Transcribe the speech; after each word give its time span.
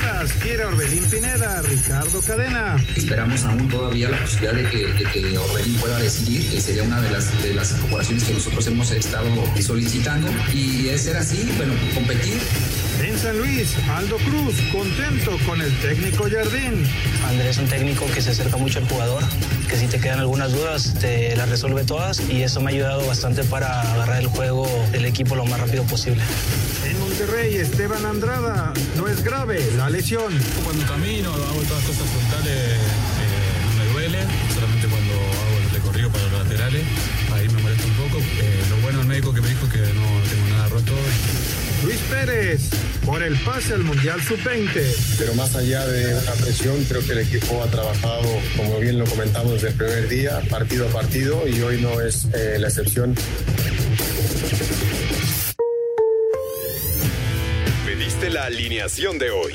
Chivas 0.00 0.32
quiere 0.34 0.64
Orbelín 0.64 1.04
Pineda, 1.04 1.60
Ricardo 1.62 2.20
Cadena. 2.22 2.76
Esperamos 2.96 3.44
aún 3.44 3.68
todavía 3.68 4.08
la 4.08 4.18
posibilidad 4.18 4.54
de 4.54 4.68
que, 4.70 4.86
de 4.86 5.04
que 5.04 5.38
Orbelín 5.38 5.74
pueda 5.74 5.98
decidir, 5.98 6.50
que 6.50 6.60
sería 6.60 6.82
una 6.84 7.00
de 7.00 7.10
las, 7.10 7.42
de 7.42 7.54
las 7.54 7.72
incorporaciones 7.72 8.24
que 8.24 8.34
nosotros 8.34 8.66
hemos 8.66 8.90
estado 8.92 9.28
solicitando. 9.60 10.28
Y 10.52 10.84
de 10.84 10.98
ser 10.98 11.16
así, 11.16 11.52
bueno, 11.56 11.74
competir. 11.94 12.38
En 13.02 13.18
San 13.18 13.38
Luis, 13.38 13.74
Aldo 13.88 14.16
Cruz, 14.18 14.54
contento 14.72 15.38
con 15.46 15.60
el 15.60 15.74
técnico 15.80 16.24
Jardín. 16.30 16.84
Andrés 17.26 17.56
es 17.56 17.58
un 17.58 17.66
técnico 17.66 18.06
que 18.12 18.20
se 18.20 18.30
acerca 18.30 18.56
mucho 18.56 18.78
al 18.78 18.88
jugador, 18.88 19.22
que 19.68 19.76
si 19.76 19.86
te 19.86 20.00
quedan 20.00 20.20
algunas 20.20 20.52
dudas, 20.52 20.94
te 21.00 21.34
las 21.36 21.48
resuelve 21.48 21.84
todas 21.84 22.20
y 22.28 22.42
eso 22.42 22.60
me 22.60 22.70
ha 22.70 22.74
ayudado 22.74 23.06
bastante 23.06 23.42
para 23.44 23.80
agarrar 23.92 24.20
el 24.20 24.26
juego 24.26 24.66
del 24.92 25.06
equipo 25.06 25.34
lo 25.34 25.44
más 25.46 25.60
rápido 25.60 25.82
posible. 25.84 26.22
En 26.84 26.98
Monterrey, 27.00 27.56
Esteban 27.56 28.04
Andrada, 28.04 28.72
no 28.96 29.08
es 29.08 29.22
grave 29.22 29.66
la 29.76 29.89
lesión. 29.90 30.32
Cuando 30.64 30.86
camino, 30.86 31.30
hago 31.32 31.60
todas 31.62 31.82
las 31.82 31.96
cosas 31.96 32.08
frontales, 32.08 32.56
eh, 32.56 32.76
no 33.66 33.84
me 33.84 33.92
duele, 33.92 34.18
solamente 34.54 34.88
cuando 34.88 35.12
hago 35.12 35.58
el 35.64 35.70
recorrido 35.70 36.10
para 36.10 36.24
los 36.24 36.32
laterales, 36.32 36.82
ahí 37.34 37.48
me 37.48 37.62
molesta 37.62 37.86
un 37.86 37.94
poco. 37.94 38.18
Eh, 38.18 38.62
lo 38.70 38.76
bueno 38.78 38.98
del 38.98 39.08
médico 39.08 39.34
que 39.34 39.40
me 39.40 39.48
dijo 39.48 39.66
es 39.66 39.72
que 39.72 39.78
no 39.78 40.06
tengo 40.30 40.46
nada 40.50 40.68
roto. 40.68 40.92
Luis 41.84 41.98
Pérez, 42.10 42.60
por 43.06 43.22
el 43.22 43.36
pase 43.38 43.74
al 43.74 43.84
Mundial 43.84 44.20
Sub-20. 44.22 45.16
Pero 45.18 45.34
más 45.34 45.56
allá 45.56 45.86
de 45.86 46.12
la 46.24 46.32
presión, 46.34 46.84
creo 46.84 47.04
que 47.04 47.12
el 47.12 47.18
equipo 47.20 47.62
ha 47.62 47.66
trabajado, 47.70 48.28
como 48.56 48.78
bien 48.80 48.98
lo 48.98 49.06
comentamos 49.06 49.54
desde 49.54 49.68
el 49.68 49.74
primer 49.74 50.08
día, 50.08 50.40
partido 50.50 50.88
a 50.88 50.92
partido, 50.92 51.48
y 51.48 51.60
hoy 51.62 51.80
no 51.80 52.00
es 52.00 52.26
eh, 52.34 52.56
la 52.58 52.68
excepción. 52.68 53.14
Pediste 57.86 58.30
la 58.30 58.44
alineación 58.44 59.18
de 59.18 59.30
hoy. 59.30 59.54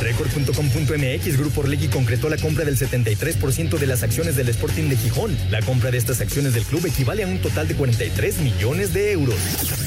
Record.com.mx 0.00 1.36
Grupo 1.36 1.60
Orlegui 1.60 1.88
concretó 1.88 2.28
la 2.28 2.38
compra 2.38 2.64
del 2.64 2.78
73% 2.78 3.78
de 3.78 3.86
las 3.86 4.02
acciones 4.02 4.34
del 4.34 4.48
Sporting 4.48 4.88
de 4.88 4.96
Gijón. 4.96 5.36
La 5.50 5.60
compra 5.60 5.90
de 5.90 5.98
estas 5.98 6.20
acciones 6.20 6.54
del 6.54 6.64
club 6.64 6.86
equivale 6.86 7.22
a 7.24 7.26
un 7.26 7.38
total 7.38 7.68
de 7.68 7.74
43 7.74 8.38
millones 8.38 8.94
de 8.94 9.12
euros. 9.12 9.36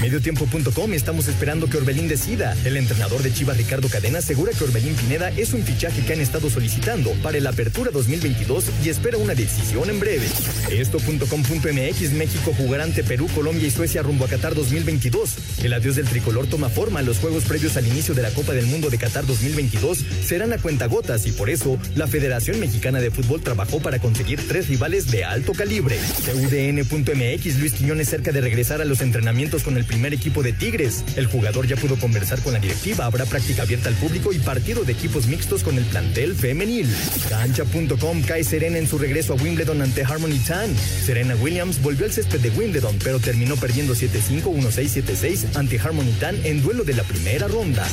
Mediotiempo.com 0.01 0.93
estamos 0.93 1.27
esperando 1.27 1.67
que 1.67 1.77
Orbelín 1.77 2.07
decida. 2.07 2.55
El 2.63 2.77
entrenador 2.77 3.23
de 3.23 3.33
Chivas 3.33 3.57
Ricardo 3.57 3.89
Cadena 3.89 4.19
asegura 4.19 4.51
que 4.51 4.63
Orbelín 4.63 4.93
Pineda 4.95 5.29
es 5.31 5.53
un 5.53 5.63
fichaje 5.63 6.05
que 6.05 6.13
han 6.13 6.21
estado 6.21 6.49
solicitando 6.49 7.11
para 7.23 7.37
el 7.37 7.47
Apertura 7.47 7.89
2022 7.91 8.65
y 8.85 8.89
espera 8.89 9.17
una 9.17 9.33
decisión 9.33 9.89
en 9.89 9.99
breve. 9.99 10.27
Esto.com.mx 10.71 12.11
México 12.13 12.53
jugará 12.55 12.83
ante 12.83 13.03
Perú, 13.03 13.27
Colombia 13.33 13.67
y 13.67 13.71
Suecia 13.71 14.03
rumbo 14.03 14.25
a 14.25 14.27
Qatar 14.27 14.53
2022. 14.53 15.63
El 15.63 15.73
adiós 15.73 15.95
del 15.95 16.07
tricolor 16.07 16.47
toma 16.47 16.69
forma. 16.69 17.01
Los 17.01 17.17
juegos 17.17 17.45
previos 17.45 17.77
al 17.77 17.87
inicio 17.87 18.13
de 18.13 18.21
la 18.21 18.29
Copa 18.31 18.53
del 18.53 18.67
Mundo 18.67 18.89
de 18.89 18.97
Qatar 18.97 19.25
2022 19.25 20.02
serán 20.23 20.53
a 20.53 20.57
cuentagotas 20.57 21.25
y 21.25 21.31
por 21.31 21.49
eso 21.49 21.77
la 21.95 22.07
Federación 22.07 22.59
Mexicana 22.59 22.99
de 22.99 23.11
Fútbol 23.11 23.41
trabajó 23.41 23.79
para 23.79 23.99
conseguir 23.99 24.39
tres 24.47 24.67
rivales 24.67 25.11
de 25.11 25.23
alto 25.23 25.53
calibre. 25.53 25.97
UDN.mx 26.33 27.59
Luis 27.59 27.73
Quiñones 27.73 28.09
cerca 28.09 28.31
de 28.31 28.41
regresar 28.41 28.81
a 28.81 28.85
los 28.85 29.01
entrenamientos 29.01 29.63
con 29.63 29.77
el 29.77 29.85
primer 29.85 30.13
equipo 30.13 30.43
de 30.43 30.53
Tigres. 30.53 31.03
El 31.15 31.27
jugador 31.27 31.67
ya 31.67 31.75
pudo 31.75 31.97
conversar 31.97 32.39
con 32.41 32.53
la 32.53 32.59
directiva, 32.59 33.05
habrá 33.05 33.25
práctica 33.25 33.63
abierta 33.63 33.89
al 33.89 33.95
público 33.95 34.33
y 34.33 34.39
partido 34.39 34.83
de 34.83 34.93
equipos 34.93 35.27
mixtos 35.27 35.63
con 35.63 35.77
el 35.77 35.85
plantel 35.85 36.35
femenil. 36.35 36.87
Cancha.com 37.29 38.21
cae 38.23 38.43
Serena 38.43 38.77
en 38.77 38.87
su 38.87 38.97
regreso 38.97 39.33
a 39.33 39.35
Wimbledon 39.35 39.81
ante 39.81 40.03
Harmony 40.03 40.39
Tan. 40.47 40.75
Serena 40.75 41.35
Williams 41.35 41.81
volvió 41.81 42.05
al 42.05 42.11
césped 42.11 42.39
de 42.39 42.49
Wimbledon, 42.51 42.97
pero 43.03 43.19
terminó 43.19 43.55
perdiendo 43.55 43.95
7-5, 43.95 44.43
1-6, 44.43 45.03
7-6 45.03 45.55
ante 45.55 45.79
Harmony 45.79 46.11
Tan 46.19 46.35
en 46.45 46.61
duelo 46.61 46.83
de 46.83 46.93
la 46.93 47.03
primera 47.03 47.47
ronda. 47.47 47.87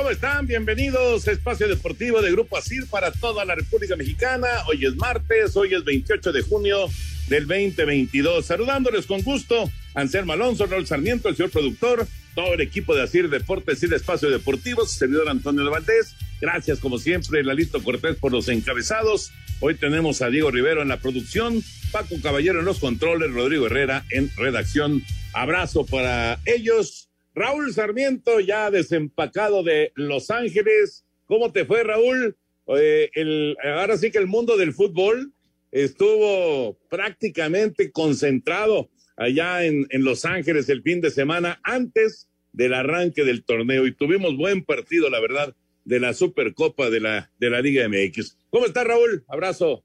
¿Cómo 0.00 0.12
están? 0.12 0.46
Bienvenidos 0.46 1.28
a 1.28 1.32
Espacio 1.32 1.68
Deportivo 1.68 2.22
de 2.22 2.32
Grupo 2.32 2.56
Asir 2.56 2.86
para 2.88 3.12
toda 3.12 3.44
la 3.44 3.54
República 3.54 3.96
Mexicana. 3.96 4.48
Hoy 4.66 4.86
es 4.86 4.96
martes, 4.96 5.54
hoy 5.54 5.74
es 5.74 5.84
28 5.84 6.32
de 6.32 6.40
junio 6.40 6.88
del 7.28 7.46
2022. 7.46 8.46
Saludándoles 8.46 9.04
con 9.04 9.20
gusto, 9.20 9.70
Anselmo 9.92 10.32
Alonso, 10.32 10.64
Raúl 10.64 10.86
Sarmiento, 10.86 11.28
el 11.28 11.36
señor 11.36 11.50
productor, 11.50 12.06
todo 12.34 12.54
el 12.54 12.62
equipo 12.62 12.94
de 12.94 13.02
Asir 13.02 13.28
Deportes 13.28 13.82
y 13.82 13.88
de 13.88 13.96
Espacio 13.96 14.30
Deportivo, 14.30 14.86
su 14.86 14.98
servidor 14.98 15.28
Antonio 15.28 15.64
de 15.64 15.70
Valdés. 15.70 16.16
Gracias, 16.40 16.78
como 16.78 16.98
siempre, 16.98 17.44
Lalito 17.44 17.82
Cortés 17.84 18.16
por 18.16 18.32
los 18.32 18.48
encabezados. 18.48 19.32
Hoy 19.60 19.74
tenemos 19.74 20.22
a 20.22 20.30
Diego 20.30 20.50
Rivero 20.50 20.80
en 20.80 20.88
la 20.88 20.96
producción, 20.96 21.62
Paco 21.92 22.14
Caballero 22.22 22.60
en 22.60 22.64
los 22.64 22.78
controles, 22.78 23.34
Rodrigo 23.34 23.66
Herrera 23.66 24.06
en 24.08 24.30
redacción. 24.34 25.02
Abrazo 25.34 25.84
para 25.84 26.40
ellos. 26.46 27.09
Raúl 27.40 27.72
Sarmiento, 27.72 28.38
ya 28.40 28.70
desempacado 28.70 29.62
de 29.62 29.92
Los 29.94 30.30
Ángeles. 30.30 31.06
¿Cómo 31.24 31.52
te 31.52 31.64
fue, 31.64 31.82
Raúl? 31.82 32.36
Eh, 32.78 33.08
el, 33.14 33.56
ahora 33.64 33.96
sí 33.96 34.10
que 34.10 34.18
el 34.18 34.26
mundo 34.26 34.58
del 34.58 34.74
fútbol 34.74 35.32
estuvo 35.72 36.76
prácticamente 36.90 37.92
concentrado 37.92 38.90
allá 39.16 39.64
en, 39.64 39.86
Los 39.90 40.26
Ángeles 40.26 40.68
el 40.68 40.82
fin 40.82 41.00
de 41.00 41.10
semana 41.10 41.58
antes 41.62 42.28
del 42.52 42.74
arranque 42.74 43.24
del 43.24 43.42
torneo 43.42 43.86
y 43.86 43.94
tuvimos 43.94 44.36
buen 44.36 44.62
partido, 44.62 45.08
la 45.08 45.20
verdad, 45.20 45.54
de 45.86 45.98
la 45.98 46.12
Supercopa 46.12 46.90
de 46.90 47.00
la, 47.00 47.32
de 47.40 47.48
la 47.48 47.62
Liga 47.62 47.88
MX. 47.88 48.36
¿Cómo 48.50 48.66
está, 48.66 48.84
Raúl? 48.84 49.24
Abrazo. 49.28 49.82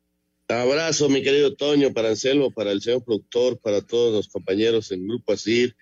Abrazo, 0.49 1.07
mi 1.07 1.23
querido 1.23 1.55
Toño, 1.55 1.93
para 1.93 2.09
Anselmo, 2.09 2.51
para 2.51 2.73
el 2.73 2.81
señor 2.81 3.05
productor, 3.05 3.57
para 3.59 3.79
todos 3.81 4.13
los 4.13 4.27
compañeros 4.27 4.91
en 4.91 5.07
Grupo 5.07 5.31
Asir 5.31 5.73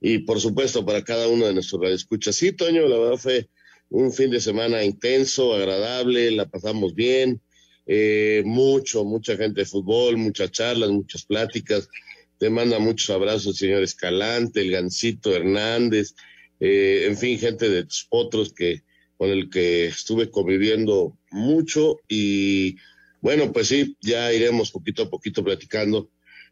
y 0.00 0.18
por 0.18 0.40
supuesto 0.40 0.84
para 0.84 1.02
cada 1.02 1.28
uno 1.28 1.46
de 1.46 1.54
nuestros 1.54 1.80
radioescuchas. 1.80 2.36
Sí, 2.36 2.52
Toño, 2.52 2.86
la 2.88 2.98
verdad 2.98 3.16
fue 3.16 3.48
un 3.90 4.12
fin 4.12 4.30
de 4.30 4.40
semana 4.40 4.84
intenso, 4.84 5.54
agradable, 5.54 6.30
la 6.30 6.48
pasamos 6.48 6.94
bien, 6.94 7.40
eh, 7.86 8.42
mucho, 8.44 9.04
mucha 9.04 9.36
gente 9.36 9.62
de 9.62 9.66
fútbol, 9.66 10.16
muchas 10.16 10.50
charlas, 10.52 10.90
muchas 10.90 11.24
pláticas. 11.24 11.88
Te 12.38 12.50
manda 12.50 12.78
muchos 12.78 13.10
abrazos 13.10 13.56
señor 13.56 13.82
Escalante, 13.82 14.60
el 14.60 14.70
Gancito 14.70 15.34
Hernández, 15.34 16.14
eh, 16.60 17.04
en 17.06 17.16
fin, 17.16 17.38
gente 17.38 17.68
de 17.68 17.84
tus 17.84 18.06
otros 18.10 18.52
que, 18.52 18.82
con 19.16 19.30
el 19.30 19.50
que 19.50 19.86
estuve 19.86 20.30
conviviendo 20.30 21.16
mucho 21.30 21.96
y 22.08 22.76
bueno, 23.20 23.52
pues 23.52 23.68
sí, 23.68 23.96
ya 24.00 24.32
iremos 24.32 24.70
poquito 24.70 25.02
a 25.02 25.10
poquito 25.10 25.42
platicando 25.42 26.08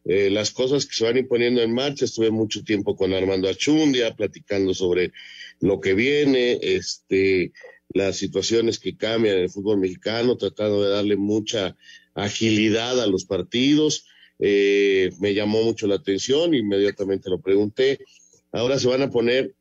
eh, 0.08 0.30
las 0.30 0.50
cosas 0.52 0.86
que 0.86 0.94
se 0.94 1.04
van 1.04 1.16
imponiendo 1.16 1.62
en 1.62 1.72
marcha. 1.72 2.04
Estuve 2.04 2.30
mucho 2.30 2.62
tiempo 2.62 2.96
con 2.96 3.12
Armando 3.12 3.48
Achundia 3.48 4.14
platicando 4.14 4.72
sobre 4.74 5.12
lo 5.60 5.80
que 5.80 5.94
viene, 5.94 6.58
este, 6.62 7.52
las 7.92 8.16
situaciones 8.16 8.78
que 8.78 8.96
cambian 8.96 9.36
en 9.36 9.42
el 9.44 9.50
fútbol 9.50 9.78
mexicano, 9.78 10.36
tratando 10.36 10.82
de 10.82 10.90
darle 10.90 11.16
mucha 11.16 11.76
agilidad 12.14 13.00
a 13.00 13.06
los 13.06 13.24
partidos. 13.24 14.06
Eh, 14.38 15.10
me 15.20 15.34
llamó 15.34 15.62
mucho 15.62 15.86
la 15.86 15.96
atención, 15.96 16.54
inmediatamente 16.54 17.30
lo 17.30 17.40
pregunté. 17.40 17.98
Ahora 18.52 18.78
se 18.78 18.88
van 18.88 19.02
a 19.02 19.10
poner 19.10 19.54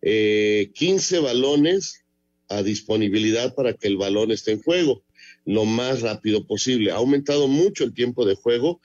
eh, 0.00 0.70
15 0.74 1.20
balones 1.20 2.04
a 2.48 2.62
disponibilidad 2.62 3.54
para 3.54 3.72
que 3.74 3.86
el 3.86 3.96
balón 3.96 4.32
esté 4.32 4.52
en 4.52 4.62
juego 4.62 5.04
lo 5.44 5.64
más 5.64 6.02
rápido 6.02 6.46
posible. 6.46 6.90
Ha 6.90 6.96
aumentado 6.96 7.48
mucho 7.48 7.84
el 7.84 7.94
tiempo 7.94 8.24
de 8.24 8.34
juego 8.34 8.80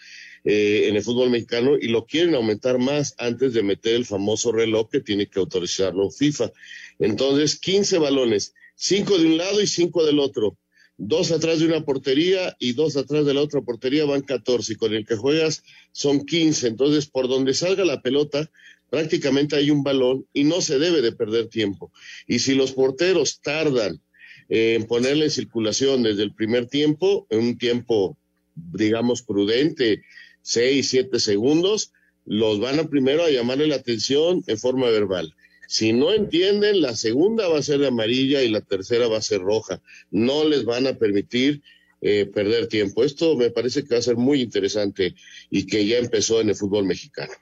eh, 0.50 0.88
en 0.88 0.96
el 0.96 1.04
fútbol 1.04 1.30
mexicano 1.30 1.76
y 1.78 1.90
lo 1.90 2.06
quieren 2.06 2.34
aumentar 2.34 2.80
más 2.80 3.16
antes 3.18 3.54
de 3.54 3.64
meter 3.64 3.96
el 3.96 4.06
famoso 4.06 4.54
reloj 4.54 4.88
que 4.90 5.02
tiene 5.02 5.28
que 5.28 5.40
autorizarlo 5.40 6.10
FIFA. 6.10 6.54
Entonces, 7.00 7.60
15 7.60 7.98
balones, 7.98 8.54
5 8.76 9.18
de 9.18 9.26
un 9.26 9.38
lado 9.38 9.62
y 9.62 9.68
5 9.68 10.06
del 10.06 10.20
otro. 10.20 10.58
Dos 10.96 11.34
atrás 11.34 11.60
de 11.60 11.66
una 11.66 11.84
portería 11.84 12.56
y 12.60 12.72
dos 12.72 12.96
atrás 12.96 13.26
de 13.26 13.34
la 13.34 13.42
otra 13.42 13.60
portería 13.60 14.06
van 14.06 14.22
14 14.22 14.72
y 14.72 14.76
con 14.78 14.94
el 14.94 15.06
que 15.06 15.18
juegas 15.18 15.64
son 15.92 16.26
15. 16.26 16.68
Entonces, 16.68 17.08
por 17.08 17.28
donde 17.28 17.54
salga 17.54 17.84
la 17.84 18.02
pelota, 18.02 18.50
prácticamente 18.90 19.58
hay 19.58 19.70
un 19.70 19.84
balón 19.84 20.28
y 20.32 20.46
no 20.46 20.62
se 20.62 20.80
debe 20.80 21.02
de 21.02 21.12
perder 21.12 21.50
tiempo. 21.50 21.92
Y 22.26 22.40
si 22.40 22.56
los 22.56 22.72
porteros 22.72 23.42
tardan 23.42 24.02
en 24.48 24.86
ponerle 24.86 25.26
en 25.26 25.32
circulación 25.32 26.04
desde 26.04 26.24
el 26.24 26.34
primer 26.34 26.68
tiempo, 26.68 27.28
en 27.32 27.40
un 27.40 27.58
tiempo, 27.58 28.18
digamos, 28.56 29.24
prudente, 29.24 30.04
seis, 30.48 30.90
siete 30.90 31.20
segundos, 31.20 31.92
los 32.26 32.62
van 32.62 32.80
a 32.80 32.88
primero 32.88 33.26
a 33.26 33.30
llamarle 33.30 33.68
la 33.68 33.76
atención 33.76 34.44
en 34.48 34.58
forma 34.58 34.90
verbal. 34.90 35.36
Si 35.68 35.92
no 35.92 36.14
entienden, 36.14 36.82
la 36.82 36.96
segunda 36.96 37.50
va 37.50 37.60
a 37.60 37.64
ser 37.64 37.84
amarilla 37.84 38.42
y 38.44 38.50
la 38.50 38.62
tercera 38.62 39.10
va 39.10 39.18
a 39.18 39.22
ser 39.22 39.42
roja. 39.42 39.82
No 40.10 40.48
les 40.48 40.64
van 40.64 40.88
a 40.88 40.94
permitir 40.94 41.62
eh, 42.00 42.30
perder 42.34 42.68
tiempo. 42.68 43.04
Esto 43.04 43.36
me 43.36 43.50
parece 43.50 43.84
que 43.84 43.96
va 43.96 44.00
a 44.00 44.02
ser 44.02 44.16
muy 44.16 44.42
interesante 44.42 45.16
y 45.50 45.68
que 45.68 45.86
ya 45.86 45.98
empezó 45.98 46.40
en 46.40 46.48
el 46.48 46.56
fútbol 46.56 46.86
mexicano. 46.86 47.34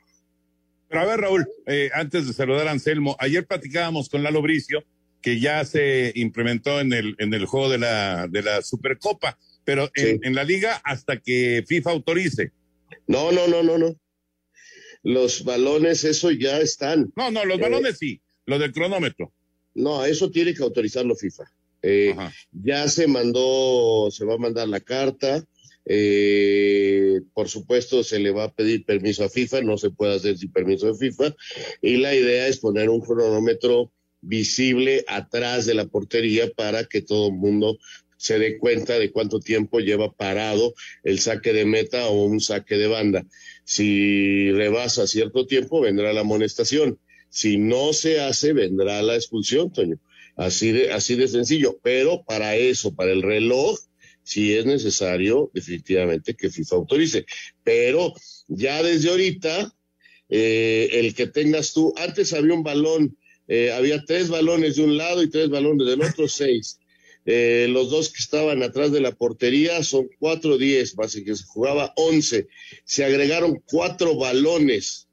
Pero 0.90 1.01
a 1.01 1.06
ver, 1.06 1.19
Raúl, 1.19 1.46
eh, 1.68 1.92
antes 1.94 2.25
de 2.25 2.34
saludar 2.34 2.68
a 2.68 2.72
Anselmo, 2.72 3.16
ayer 3.19 3.46
platicábamos 3.46 4.10
con 4.10 4.24
Lalo 4.24 4.42
Bricio 4.42 4.84
que 5.22 5.40
ya 5.40 5.63
se 5.63 6.12
implementó 6.16 6.80
en 6.80 6.92
el, 6.92 7.16
en 7.19 7.36
el 7.36 7.46
juego 7.46 7.69
de 7.69 7.78
la, 7.78 8.28
de 8.28 8.42
la 8.42 8.63
Supercopa, 8.63 9.38
pero 9.63 9.92
en, 9.94 10.19
en 10.24 10.34
la 10.34 10.44
liga 10.44 10.81
hasta 10.84 11.18
que 11.18 11.63
FIFA 11.68 11.92
autorice. 11.92 12.51
No, 13.08 13.32
no, 13.32 13.48
no, 13.48 13.64
no, 13.64 13.78
no. 13.78 13.96
Los 15.04 15.44
balones, 15.44 16.04
eso 16.04 16.32
ya 16.32 16.60
están. 16.60 17.12
No, 17.16 17.30
no, 17.32 17.46
los 17.46 17.60
Eh, 17.60 17.62
balones 17.62 17.98
sí, 18.00 18.20
lo 18.46 18.58
del 18.58 18.72
cronómetro. 18.74 19.32
No, 19.76 20.04
eso 20.06 20.32
tiene 20.32 20.54
que 20.54 20.64
autorizarlo 20.64 21.16
FIFA. 21.16 21.44
Eh, 21.84 22.16
ya 22.52 22.88
se 22.88 23.06
mandó, 23.08 24.10
se 24.10 24.26
va 24.26 24.36
a 24.36 24.40
mandar 24.40 24.68
la 24.68 24.80
carta. 24.80 25.46
eh, 25.88 27.22
por 27.36 27.48
supuesto, 27.48 28.04
se 28.04 28.18
le 28.20 28.32
va 28.32 28.46
a 28.46 28.52
pedir 28.52 28.86
permiso 28.86 29.24
a 29.24 29.30
FIFA, 29.30 29.62
no 29.62 29.78
se 29.78 29.92
puede 29.92 30.16
hacer 30.16 30.36
sin 30.36 30.52
permiso 30.52 30.88
de 30.88 30.96
FIFA. 30.98 31.36
Y 31.82 31.98
la 31.98 32.16
idea 32.16 32.48
es 32.48 32.58
poner 32.58 32.90
un 32.90 33.02
cronómetro 33.02 33.92
visible 34.22 35.06
atrás 35.08 35.68
de 35.68 35.76
la 35.76 35.86
portería 35.86 36.50
para 36.56 36.86
que 36.86 37.04
todo 37.04 37.28
el 37.28 37.34
mundo 37.36 37.78
se 38.17 38.39
dé 38.39 38.57
cuenta 38.57 38.97
de 38.97 39.12
cuánto 39.12 39.39
tiempo 39.39 39.79
lleva 39.79 40.13
parado 40.13 40.73
el 41.03 41.19
saque 41.19 41.53
de 41.53 41.65
meta 41.65 42.07
o 42.07 42.25
un 42.25 42.39
saque 42.39 42.77
de 42.77 42.88
banda. 42.88 43.25
Si 43.63 44.51
rebasa 44.51 45.07
cierto 45.07 45.45
tiempo, 45.45 45.81
vendrá 45.81 46.13
la 46.13 46.21
amonestación. 46.21 47.00
Si 47.29 47.57
no 47.57 47.94
se 47.94 48.21
hace, 48.21 48.53
vendrá 48.53 49.01
la 49.01 49.15
expulsión, 49.15 49.71
Toño. 49.71 50.00
Así 50.35 50.71
de, 50.71 50.91
así 50.91 51.15
de 51.15 51.27
sencillo. 51.27 51.79
Pero 51.81 52.23
para 52.23 52.56
eso, 52.56 52.94
para 52.95 53.12
el 53.12 53.21
reloj, 53.21 53.77
sí 54.23 54.56
es 54.56 54.65
necesario 54.65 55.51
definitivamente 55.53 56.33
que 56.33 56.50
FIFA 56.50 56.75
autorice. 56.75 57.25
Pero 57.63 58.13
ya 58.47 58.81
desde 58.83 59.09
ahorita, 59.09 59.73
eh, 60.29 60.89
el 60.94 61.13
que 61.13 61.27
tengas 61.27 61.73
tú, 61.73 61.94
antes 61.97 62.33
había 62.33 62.53
un 62.53 62.63
balón, 62.63 63.17
eh, 63.47 63.71
había 63.71 64.03
tres 64.06 64.29
balones 64.29 64.75
de 64.75 64.83
un 64.83 64.97
lado 64.97 65.21
y 65.21 65.29
tres 65.29 65.50
balones 65.50 65.88
del 65.88 66.01
otro, 66.01 66.27
seis. 66.27 66.79
Eh, 67.25 67.68
los 67.69 67.89
dos 67.89 68.10
que 68.10 68.19
estaban 68.19 68.62
atrás 68.62 68.92
de 68.92 69.01
la 69.01 69.12
portería 69.12 69.83
son 69.83 70.07
cuatro 70.19 70.57
diez, 70.57 70.95
básicamente 70.95 71.42
se 71.42 71.48
jugaba 71.48 71.92
once. 71.95 72.48
Se 72.83 73.04
agregaron 73.04 73.62
cuatro 73.66 74.16
balones 74.16 75.07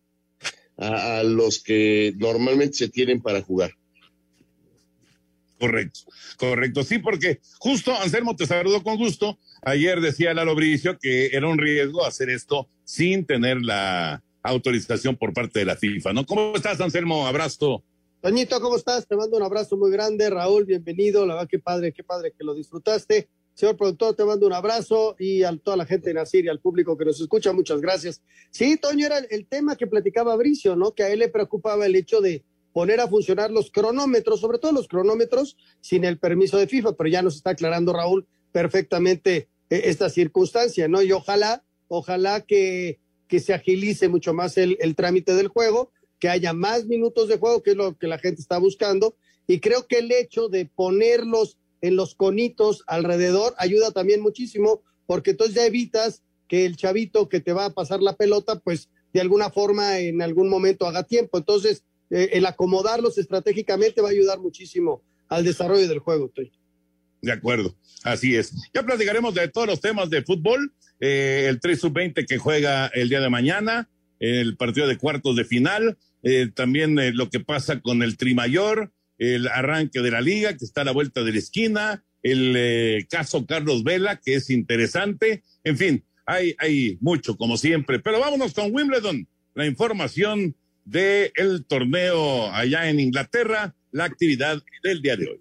a, 0.77 1.23
los 1.23 1.63
que 1.63 2.13
normalmente 2.17 2.77
se 2.77 2.89
tienen 2.89 3.23
para 3.23 3.41
jugar. 3.41 3.73
Correcto, 5.59 6.01
correcto. 6.37 6.83
Sí, 6.83 6.99
porque 6.99 7.41
justo 7.59 7.95
Anselmo 7.97 8.37
te 8.37 8.47
saludó 8.47 8.83
con 8.83 8.97
gusto. 8.97 9.39
Ayer 9.63 10.01
decía 10.01 10.35
Lalo 10.35 10.55
Bricio 10.55 10.99
que 10.99 11.27
era 11.33 11.47
un 11.47 11.57
riesgo 11.57 12.05
hacer 12.05 12.31
esto 12.31 12.69
sin 12.85 13.25
tener 13.25 13.63
la 13.63 14.23
autorización 14.43 15.17
por 15.17 15.33
parte 15.33 15.61
de 15.61 15.65
la 15.65 15.77
FIFA, 15.77 16.13
¿no? 16.13 16.27
¿Cómo 16.27 16.53
estás, 16.57 16.81
Anselmo? 16.81 17.27
Abrazo. 17.27 17.85
Toñito, 18.23 18.61
¿cómo 18.61 18.77
estás? 18.77 19.09
Te 19.09 19.17
mando 19.17 19.37
un 19.37 19.43
abrazo 19.43 19.77
muy 19.77 19.91
grande. 19.91 20.31
Raúl, 20.31 20.65
bienvenido. 20.65 21.27
La 21.27 21.35
verdad, 21.35 21.49
qué 21.51 21.59
padre, 21.59 21.93
qué 21.93 22.05
padre 22.05 22.33
que 22.33 22.45
lo 22.45 22.55
disfrutaste. 22.55 23.29
Señor 23.53 23.77
productor, 23.77 24.15
te 24.15 24.25
mando 24.25 24.47
un 24.47 24.53
abrazo 24.53 25.17
y 25.19 25.43
a 25.43 25.57
toda 25.57 25.77
la 25.77 25.87
gente 25.87 26.11
de 26.11 26.15
Nacir 26.15 26.45
y 26.45 26.49
al 26.49 26.61
público 26.61 26.97
que 26.97 27.05
nos 27.05 27.21
escucha, 27.21 27.53
muchas 27.53 27.81
gracias. 27.81 28.23
Sí, 28.53 28.77
Toño, 28.77 29.07
era 29.07 29.19
el, 29.19 29.27
el 29.29 29.49
tema 29.49 29.75
que 29.75 29.89
platicaba 29.89 30.37
Bricio, 30.37 30.77
¿no? 30.77 30.95
Que 30.95 31.03
a 31.03 31.09
él 31.09 31.19
le 31.19 31.31
preocupaba 31.31 31.85
el 31.85 31.97
hecho 31.97 32.21
de 32.21 32.45
poner 32.73 33.01
a 33.01 33.09
funcionar 33.09 33.51
los 33.51 33.73
cronómetros, 33.73 34.39
sobre 34.39 34.59
todo 34.59 34.71
los 34.71 34.87
cronómetros, 34.87 35.57
sin 35.81 36.05
el 36.05 36.21
permiso 36.21 36.59
de 36.59 36.69
FIFA, 36.69 36.93
pero 36.93 37.11
ya 37.11 37.23
nos 37.23 37.35
está 37.35 37.51
aclarando 37.51 37.93
Raúl 37.93 38.29
perfectamente 38.53 39.49
eh, 39.69 39.83
esta 39.87 40.09
circunstancia, 40.09 40.87
¿no? 40.87 41.03
Y 41.03 41.11
ojalá, 41.11 41.65
ojalá 41.89 42.43
que, 42.43 43.01
que 43.27 43.41
se 43.41 43.53
agilice 43.53 44.09
mucho 44.09 44.33
más 44.33 44.59
el, 44.59 44.77
el 44.79 44.95
trámite 44.95 45.35
del 45.35 45.49
juego, 45.49 45.91
que 46.23 46.29
haya 46.29 46.53
más 46.53 46.87
minutos 46.87 47.27
de 47.27 47.37
juego, 47.37 47.65
que 47.65 47.73
es 47.73 47.77
lo 47.77 47.99
que 47.99 48.07
la 48.07 48.17
gente 48.17 48.41
está 48.41 48.57
buscando, 48.59 49.17
y 49.49 49.59
creo 49.59 49.89
que 49.89 49.99
el 49.99 50.13
hecho 50.13 50.49
de 50.49 50.67
ponerlos 50.67 51.59
en 51.81 51.97
los 51.97 52.15
conitos 52.15 52.85
alrededor 52.87 53.55
ayuda 53.59 53.91
también 53.91 54.21
muchísimo, 54.21 54.85
porque 55.05 55.33
entonces 55.33 55.57
ya 55.57 55.67
evitas 55.67 56.23
que 56.47 56.65
el 56.65 56.77
chavito 56.77 57.29
que 57.29 57.41
te 57.41 57.53
va 57.53 57.65
a 57.65 57.75
pasar 57.75 58.03
la 58.03 58.15
pelota, 58.15 58.61
pues 58.61 58.89
de 59.13 59.21
alguna 59.21 59.51
forma 59.51 59.99
en 59.99 60.23
algún 60.23 60.49
momento 60.49 60.87
haga 60.87 61.03
tiempo. 61.03 61.39
Entonces, 61.39 61.83
eh, 62.11 62.31
el 62.35 62.47
acomodarlos 62.47 63.19
estratégicamente 63.19 64.01
va 64.01 64.11
a 64.11 64.13
ayudar 64.13 64.39
muchísimo 64.39 65.03
al 65.29 65.43
desarrollo 65.43 65.89
del 65.89 65.99
juego. 65.99 66.29
Toy. 66.29 66.53
De 67.21 67.33
acuerdo, 67.33 67.75
así 68.05 68.37
es. 68.37 68.53
Ya 68.73 68.85
platicaremos 68.85 69.35
de 69.35 69.49
todos 69.49 69.67
los 69.67 69.81
temas 69.81 70.09
de 70.09 70.23
fútbol, 70.23 70.73
eh, 71.01 71.47
el 71.49 71.59
3 71.59 71.81
sub-20 71.81 72.27
que 72.29 72.39
juega 72.39 72.87
el 72.95 73.09
día 73.09 73.21
de 73.21 73.29
mañana, 73.29 73.89
el 74.21 74.57
partido 74.57 74.87
de 74.87 74.99
cuartos 74.99 75.35
de 75.35 75.45
final, 75.45 75.99
eh, 76.23 76.51
también 76.55 76.99
eh, 76.99 77.13
lo 77.13 77.31
que 77.31 77.41
pasa 77.41 77.81
con 77.81 78.03
el 78.03 78.17
Trimayor, 78.17 78.93
el 79.19 79.49
arranque 79.49 80.01
de 80.01 80.11
la 80.11 80.21
liga 80.21 80.57
que 80.57 80.65
está 80.65 80.83
a 80.83 80.85
la 80.85 80.93
vuelta 80.93 81.23
de 81.23 81.33
la 81.33 81.39
esquina, 81.39 82.05
el 82.23 82.55
eh, 82.57 83.07
caso 83.11 83.47
Carlos 83.47 83.85
Vela 83.85 84.21
que 84.21 84.35
es 84.35 84.51
interesante, 84.51 85.43
en 85.65 85.77
fin, 85.77 86.05
hay, 86.27 86.55
hay 86.59 86.99
mucho 87.01 87.37
como 87.37 87.57
siempre, 87.57 87.99
pero 87.99 88.21
vámonos 88.21 88.55
con 88.55 88.73
Wimbledon, 88.73 89.27
la 89.55 89.67
información 89.67 90.55
del 90.85 91.33
el 91.37 91.65
torneo 91.67 92.51
allá 92.53 92.89
en 92.89 93.01
Inglaterra, 93.01 93.75
la 93.91 94.05
actividad 94.05 94.63
del 94.83 95.03
día 95.03 95.17
de 95.17 95.29
hoy. 95.29 95.41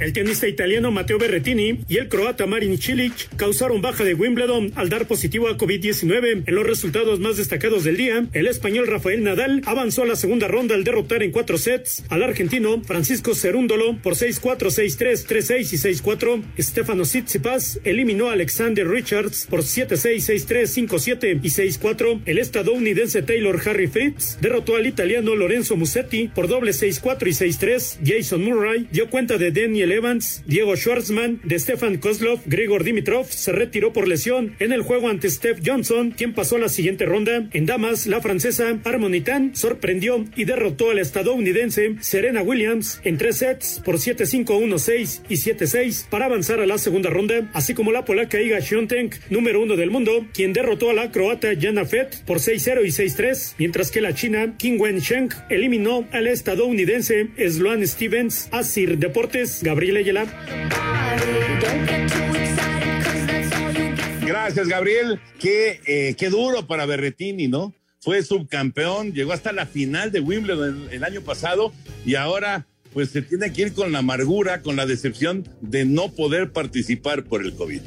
El 0.00 0.14
tenista 0.14 0.48
italiano 0.48 0.90
Matteo 0.90 1.18
Berrettini 1.18 1.80
y 1.86 1.98
el 1.98 2.08
croata 2.08 2.46
Marin 2.46 2.78
Cilic 2.78 3.28
causaron 3.36 3.82
baja 3.82 4.02
de 4.02 4.14
Wimbledon 4.14 4.72
al 4.74 4.88
dar 4.88 5.06
positivo 5.06 5.46
a 5.46 5.58
COVID-19. 5.58 6.44
En 6.46 6.54
los 6.54 6.66
resultados 6.66 7.20
más 7.20 7.36
destacados 7.36 7.84
del 7.84 7.98
día, 7.98 8.24
el 8.32 8.46
español 8.46 8.86
Rafael 8.86 9.22
Nadal 9.22 9.60
avanzó 9.66 10.04
a 10.04 10.06
la 10.06 10.16
segunda 10.16 10.48
ronda 10.48 10.74
al 10.74 10.84
derrotar 10.84 11.22
en 11.22 11.32
cuatro 11.32 11.58
sets 11.58 12.02
al 12.08 12.22
argentino 12.22 12.82
Francisco 12.82 13.34
Cerúndolo 13.34 13.98
por 13.98 14.14
6-4, 14.14 14.70
6-3, 14.70 15.26
3-6 15.26 15.72
y 15.74 15.76
6-4. 16.00 16.42
Stefano 16.58 17.02
Tsitsipas 17.02 17.80
eliminó 17.84 18.30
a 18.30 18.32
Alexander 18.32 18.88
Richards 18.88 19.48
por 19.50 19.60
7-6, 19.60 20.46
6-3, 20.48 20.88
5-7 20.88 21.40
y 21.42 21.48
6-4. 21.48 22.22
El 22.24 22.38
estadounidense 22.38 23.20
Taylor 23.20 23.60
Harry 23.66 23.86
Fritz 23.86 24.38
derrotó 24.40 24.76
al 24.76 24.86
italiano 24.86 25.36
Lorenzo 25.36 25.76
Musetti 25.76 26.28
por 26.28 26.48
doble 26.48 26.70
6-4 26.70 27.26
y 27.26 27.50
6-3. 27.50 27.98
Jason 28.02 28.42
Murray 28.42 28.88
dio 28.90 29.10
cuenta 29.10 29.36
de 29.36 29.50
Daniel 29.50 29.89
Evans, 29.92 30.42
Diego 30.46 30.76
Schwartzman, 30.76 31.40
de 31.44 31.58
Stefan 31.58 31.98
Kozlov, 31.98 32.40
Grigor 32.46 32.84
Dimitrov 32.84 33.26
se 33.26 33.52
retiró 33.52 33.92
por 33.92 34.08
lesión 34.08 34.54
en 34.58 34.72
el 34.72 34.82
juego 34.82 35.08
ante 35.08 35.28
Steph 35.28 35.60
Johnson, 35.64 36.12
quien 36.16 36.32
pasó 36.32 36.56
a 36.56 36.60
la 36.60 36.68
siguiente 36.68 37.06
ronda. 37.06 37.48
En 37.52 37.66
damas, 37.66 38.06
la 38.06 38.20
francesa 38.20 38.78
Harmonitan 38.84 39.54
sorprendió 39.54 40.24
y 40.36 40.44
derrotó 40.44 40.90
a 40.90 40.94
la 40.94 41.00
estadounidense 41.00 41.96
Serena 42.00 42.42
Williams 42.42 43.00
en 43.04 43.18
tres 43.18 43.38
sets 43.38 43.80
por 43.84 43.96
7-5, 43.96 44.44
1-6 44.46 45.22
y 45.28 45.34
7-6 45.34 46.08
para 46.08 46.26
avanzar 46.26 46.60
a 46.60 46.66
la 46.66 46.78
segunda 46.78 47.10
ronda, 47.10 47.50
así 47.52 47.74
como 47.74 47.92
la 47.92 48.04
polaca 48.04 48.40
Iga 48.40 48.60
Świątek, 48.60 49.30
número 49.30 49.60
uno 49.60 49.76
del 49.76 49.90
mundo, 49.90 50.26
quien 50.32 50.52
derrotó 50.52 50.90
a 50.90 50.94
la 50.94 51.10
croata 51.10 51.48
Jana 51.60 51.84
Fett 51.84 52.24
por 52.24 52.38
6-0 52.38 52.84
y 52.84 52.88
6-3, 52.88 53.54
mientras 53.58 53.90
que 53.90 54.00
la 54.00 54.14
china 54.14 54.54
King 54.56 54.78
Wen 54.78 54.98
Sheng 54.98 55.30
eliminó 55.48 56.06
al 56.12 56.26
estadounidense 56.26 57.28
Sloan 57.36 57.86
Stevens. 57.86 58.48
Asir 58.52 58.98
Deportes, 58.98 59.62
Gabriel 59.62 59.79
Ayala. 59.80 60.26
Gracias, 64.26 64.68
Gabriel. 64.68 65.18
Qué, 65.38 65.80
eh, 65.86 66.14
qué 66.18 66.28
duro 66.28 66.66
para 66.66 66.84
Berretini, 66.84 67.48
¿no? 67.48 67.74
Fue 68.00 68.22
subcampeón, 68.22 69.12
llegó 69.12 69.32
hasta 69.32 69.52
la 69.52 69.66
final 69.66 70.12
de 70.12 70.20
Wimbledon 70.20 70.88
el, 70.88 70.96
el 70.96 71.04
año 71.04 71.20
pasado 71.22 71.72
y 72.04 72.14
ahora 72.14 72.66
pues 72.92 73.10
se 73.10 73.22
tiene 73.22 73.52
que 73.52 73.62
ir 73.62 73.72
con 73.72 73.92
la 73.92 74.00
amargura, 74.00 74.62
con 74.62 74.76
la 74.76 74.86
decepción 74.86 75.48
de 75.60 75.84
no 75.84 76.12
poder 76.12 76.52
participar 76.52 77.24
por 77.24 77.42
el 77.42 77.54
COVID. 77.54 77.80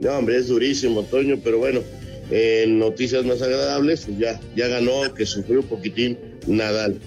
No, 0.00 0.12
hombre, 0.12 0.36
es 0.36 0.48
durísimo, 0.48 1.02
Toño, 1.04 1.38
pero 1.42 1.58
bueno, 1.58 1.80
en 2.30 2.78
noticias 2.78 3.24
más 3.24 3.40
agradables, 3.42 4.04
pues 4.06 4.18
ya, 4.18 4.40
ya 4.54 4.68
ganó, 4.68 5.12
que 5.14 5.26
sufrió 5.26 5.60
un 5.60 5.66
poquitín 5.66 6.18
Nadal. 6.46 7.00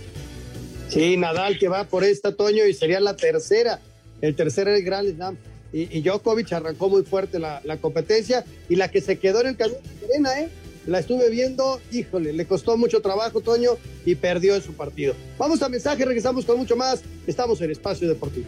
Sí, 0.92 1.16
Nadal 1.16 1.58
que 1.58 1.70
va 1.70 1.86
por 1.86 2.04
esta, 2.04 2.36
Toño, 2.36 2.66
y 2.66 2.74
sería 2.74 3.00
la 3.00 3.16
tercera, 3.16 3.80
el 4.20 4.36
tercer 4.36 4.68
el 4.68 4.84
Grand 4.84 5.16
Slam. 5.16 5.38
Y, 5.72 5.98
y 5.98 6.02
Djokovic 6.02 6.52
arrancó 6.52 6.90
muy 6.90 7.04
fuerte 7.04 7.40
la, 7.40 7.62
la, 7.64 7.78
competencia 7.78 8.44
y 8.68 8.76
la 8.76 8.92
que 8.92 9.00
se 9.00 9.18
quedó 9.18 9.40
en 9.40 9.48
el 9.48 9.56
camino 9.56 9.80
Serena, 10.02 10.42
¿eh? 10.42 10.50
La 10.86 11.00
estuve 11.00 11.30
viendo, 11.30 11.80
híjole, 11.94 12.34
le 12.34 12.46
costó 12.46 12.76
mucho 12.76 13.02
trabajo, 13.02 13.40
Toño, 13.40 13.78
y 14.06 14.16
perdió 14.16 14.54
en 14.54 14.62
su 14.62 14.74
partido. 14.74 15.16
Vamos 15.38 15.62
a 15.62 15.70
mensaje, 15.70 16.04
regresamos 16.04 16.44
con 16.44 16.58
mucho 16.58 16.76
más. 16.76 17.04
Estamos 17.26 17.62
en 17.62 17.72
Espacio 17.72 18.10
Deportivo. 18.10 18.48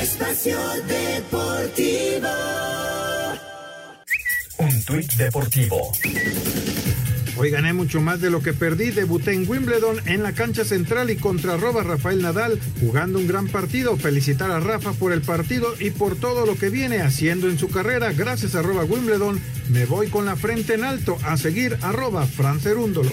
Espacio 0.00 0.58
Deportivo. 0.88 2.28
Un 4.58 4.84
tuit 4.84 5.12
deportivo. 5.14 5.92
Hoy 7.36 7.50
gané 7.50 7.72
mucho 7.72 8.00
más 8.00 8.20
de 8.20 8.30
lo 8.30 8.42
que 8.42 8.52
perdí. 8.52 8.90
Debuté 8.90 9.32
en 9.32 9.48
Wimbledon 9.48 10.00
en 10.06 10.22
la 10.22 10.32
cancha 10.32 10.64
central 10.64 11.10
y 11.10 11.16
contra 11.16 11.54
arroba 11.54 11.82
Rafael 11.82 12.22
Nadal, 12.22 12.60
jugando 12.80 13.18
un 13.18 13.26
gran 13.26 13.48
partido. 13.48 13.96
Felicitar 13.96 14.50
a 14.50 14.60
Rafa 14.60 14.92
por 14.92 15.12
el 15.12 15.22
partido 15.22 15.74
y 15.80 15.90
por 15.90 16.16
todo 16.16 16.46
lo 16.46 16.56
que 16.56 16.68
viene 16.68 17.00
haciendo 17.02 17.48
en 17.48 17.58
su 17.58 17.68
carrera. 17.68 18.12
Gracias 18.12 18.54
arroba 18.54 18.84
Wimbledon. 18.84 19.40
Me 19.70 19.84
voy 19.86 20.08
con 20.08 20.26
la 20.26 20.36
frente 20.36 20.74
en 20.74 20.84
alto 20.84 21.18
a 21.24 21.36
seguir 21.36 21.76
arroba 21.82 22.26
Francerúndolo. 22.26 23.12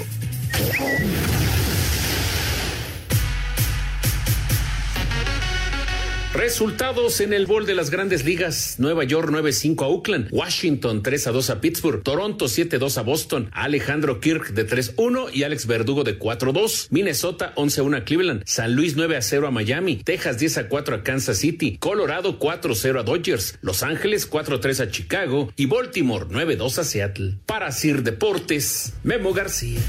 Resultados 6.33 7.19
en 7.19 7.33
el 7.33 7.45
bol 7.45 7.65
de 7.65 7.75
las 7.75 7.89
grandes 7.89 8.23
ligas. 8.23 8.75
Nueva 8.77 9.03
York 9.03 9.29
9-5 9.29 9.83
a 9.83 9.87
Oakland. 9.87 10.29
Washington 10.31 11.03
3-2 11.03 11.49
a 11.49 11.59
Pittsburgh. 11.59 12.03
Toronto 12.03 12.45
7-2 12.45 12.97
a 12.97 13.01
Boston. 13.01 13.49
Alejandro 13.51 14.21
Kirk 14.21 14.53
de 14.53 14.65
3-1 14.65 15.29
y 15.33 15.43
Alex 15.43 15.67
Verdugo 15.67 16.05
de 16.05 16.17
4-2. 16.17 16.87
Minnesota 16.89 17.53
11-1 17.55 17.97
a 17.97 18.05
Cleveland. 18.05 18.43
San 18.45 18.75
Luis 18.77 18.95
9-0 18.95 19.45
a 19.45 19.51
Miami. 19.51 19.97
Texas 19.97 20.39
10-4 20.39 20.93
a 20.93 21.03
Kansas 21.03 21.37
City. 21.37 21.75
Colorado 21.77 22.39
4-0 22.39 23.01
a 23.01 23.03
Dodgers. 23.03 23.57
Los 23.59 23.83
Ángeles 23.83 24.31
4-3 24.31 24.83
a 24.83 24.89
Chicago. 24.89 25.51
Y 25.57 25.65
Baltimore 25.65 26.27
9-2 26.27 26.77
a 26.77 26.83
Seattle. 26.85 27.39
Para 27.45 27.73
Sir 27.73 28.03
Deportes, 28.03 28.93
Memo 29.03 29.33
García. 29.33 29.81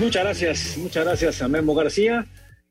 Muchas 0.00 0.24
gracias, 0.24 0.76
muchas 0.76 1.04
gracias 1.04 1.40
a 1.40 1.46
Memo 1.46 1.76
García. 1.76 2.26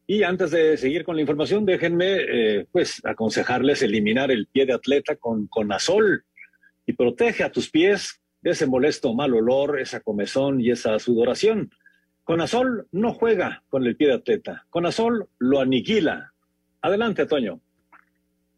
Y 0.10 0.24
antes 0.24 0.52
de 0.52 0.78
seguir 0.78 1.04
con 1.04 1.18
la 1.18 1.22
información, 1.22 1.66
déjenme 1.66 2.16
eh, 2.16 2.68
pues 2.72 3.02
aconsejarles 3.04 3.82
eliminar 3.82 4.32
el 4.32 4.48
pie 4.48 4.66
de 4.66 4.74
atleta 4.74 5.18
con 5.18 5.48
Conazol 5.48 6.24
y 6.86 6.94
protege 6.94 7.44
a 7.44 7.52
tus 7.52 7.70
pies 7.70 8.22
de 8.42 8.52
ese 8.52 8.66
molesto 8.68 9.14
mal 9.14 9.34
olor, 9.34 9.82
esa 9.82 10.00
comezón 10.00 10.62
y 10.62 10.72
esa 10.72 10.98
sudoración. 11.00 11.72
Conazol 12.24 12.88
no 12.94 13.14
juega 13.14 13.64
con 13.68 13.86
el 13.86 13.98
pie 13.98 14.08
de 14.08 14.14
atleta, 14.14 14.66
Conazol 14.70 15.28
lo 15.40 15.60
aniquila. 15.60 16.32
Adelante, 16.82 17.26
Toño. 17.26 17.60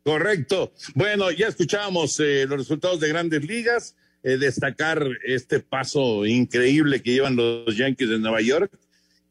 Correcto. 0.03 0.72
Bueno, 0.94 1.32
ya 1.32 1.48
escuchábamos 1.48 2.20
eh, 2.20 2.46
los 2.48 2.60
resultados 2.60 3.00
de 3.00 3.10
grandes 3.10 3.44
ligas, 3.44 3.96
eh, 4.22 4.38
destacar 4.38 5.03
este 5.25 5.60
paso 5.60 6.27
increíble 6.27 7.01
que 7.01 7.13
llevan 7.13 7.36
los 7.36 7.75
Yankees 7.75 8.10
de 8.10 8.20
Nueva 8.20 8.41
York. 8.41 8.72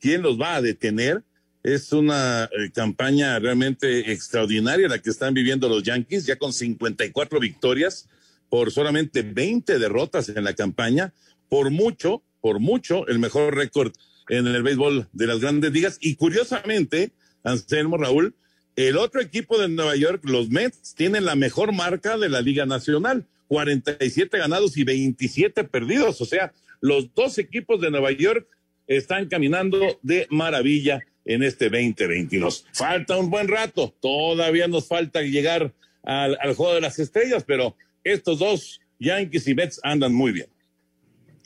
¿Quién 0.01 0.23
los 0.23 0.41
va 0.41 0.57
a 0.57 0.63
detener? 0.63 1.23
Es 1.69 1.93
una 1.93 2.45
eh, 2.45 2.71
campaña 2.73 3.39
realmente 3.39 4.11
extraordinaria 4.11 4.89
la 4.89 5.01
que 5.01 5.11
están 5.11 5.35
viviendo 5.35 5.69
los 5.69 5.83
Yankees, 5.83 6.25
ya 6.25 6.37
con 6.37 6.55
54 6.55 7.39
victorias 7.41 8.09
por 8.49 8.73
solamente 8.73 9.21
20 9.21 9.79
derrotas 9.79 10.31
en 10.31 10.45
la 10.45 10.55
campaña, 10.55 11.13
por 11.51 11.71
mucho, 11.71 12.23
por 12.41 12.59
mucho, 12.59 13.07
el 13.09 13.19
mejor 13.19 13.55
récord 13.55 13.93
en 14.31 14.47
el 14.47 14.63
béisbol 14.63 15.09
de 15.13 15.27
las 15.27 15.41
grandes 15.41 15.71
ligas. 15.71 15.99
Y 16.01 16.15
curiosamente, 16.15 17.11
Anselmo 17.45 17.99
Raúl, 17.99 18.35
el 18.75 18.97
otro 18.97 19.21
equipo 19.21 19.59
de 19.59 19.69
Nueva 19.69 19.95
York, 19.95 20.23
los 20.25 20.49
Mets, 20.49 20.95
tienen 20.95 21.27
la 21.27 21.37
mejor 21.37 21.73
marca 21.75 22.17
de 22.17 22.31
la 22.31 22.41
Liga 22.41 22.65
Nacional, 22.65 23.27
47 23.49 24.39
ganados 24.39 24.79
y 24.79 24.85
27 24.85 25.65
perdidos. 25.65 26.23
O 26.23 26.25
sea, 26.25 26.51
los 26.81 27.13
dos 27.13 27.37
equipos 27.37 27.79
de 27.83 27.91
Nueva 27.91 28.13
York 28.13 28.49
están 28.87 29.29
caminando 29.29 29.99
de 30.01 30.27
maravilla 30.31 31.03
en 31.29 31.43
este 31.43 31.67
2022. 31.67 32.67
Falta 32.73 33.19
un 33.19 33.31
buen 33.31 33.49
rato, 33.49 33.95
todavía 34.01 34.67
nos 34.67 34.89
falta 34.89 35.21
llegar 35.21 35.75
al, 36.03 36.39
al, 36.41 36.55
juego 36.55 36.75
de 36.75 36.81
las 36.81 36.99
estrellas, 36.99 37.45
pero 37.47 37.77
estos 38.03 38.39
dos, 38.39 38.81
Yankees 38.99 39.47
y 39.47 39.55
Mets, 39.55 39.79
andan 39.83 40.15
muy 40.15 40.33
bien. 40.33 40.49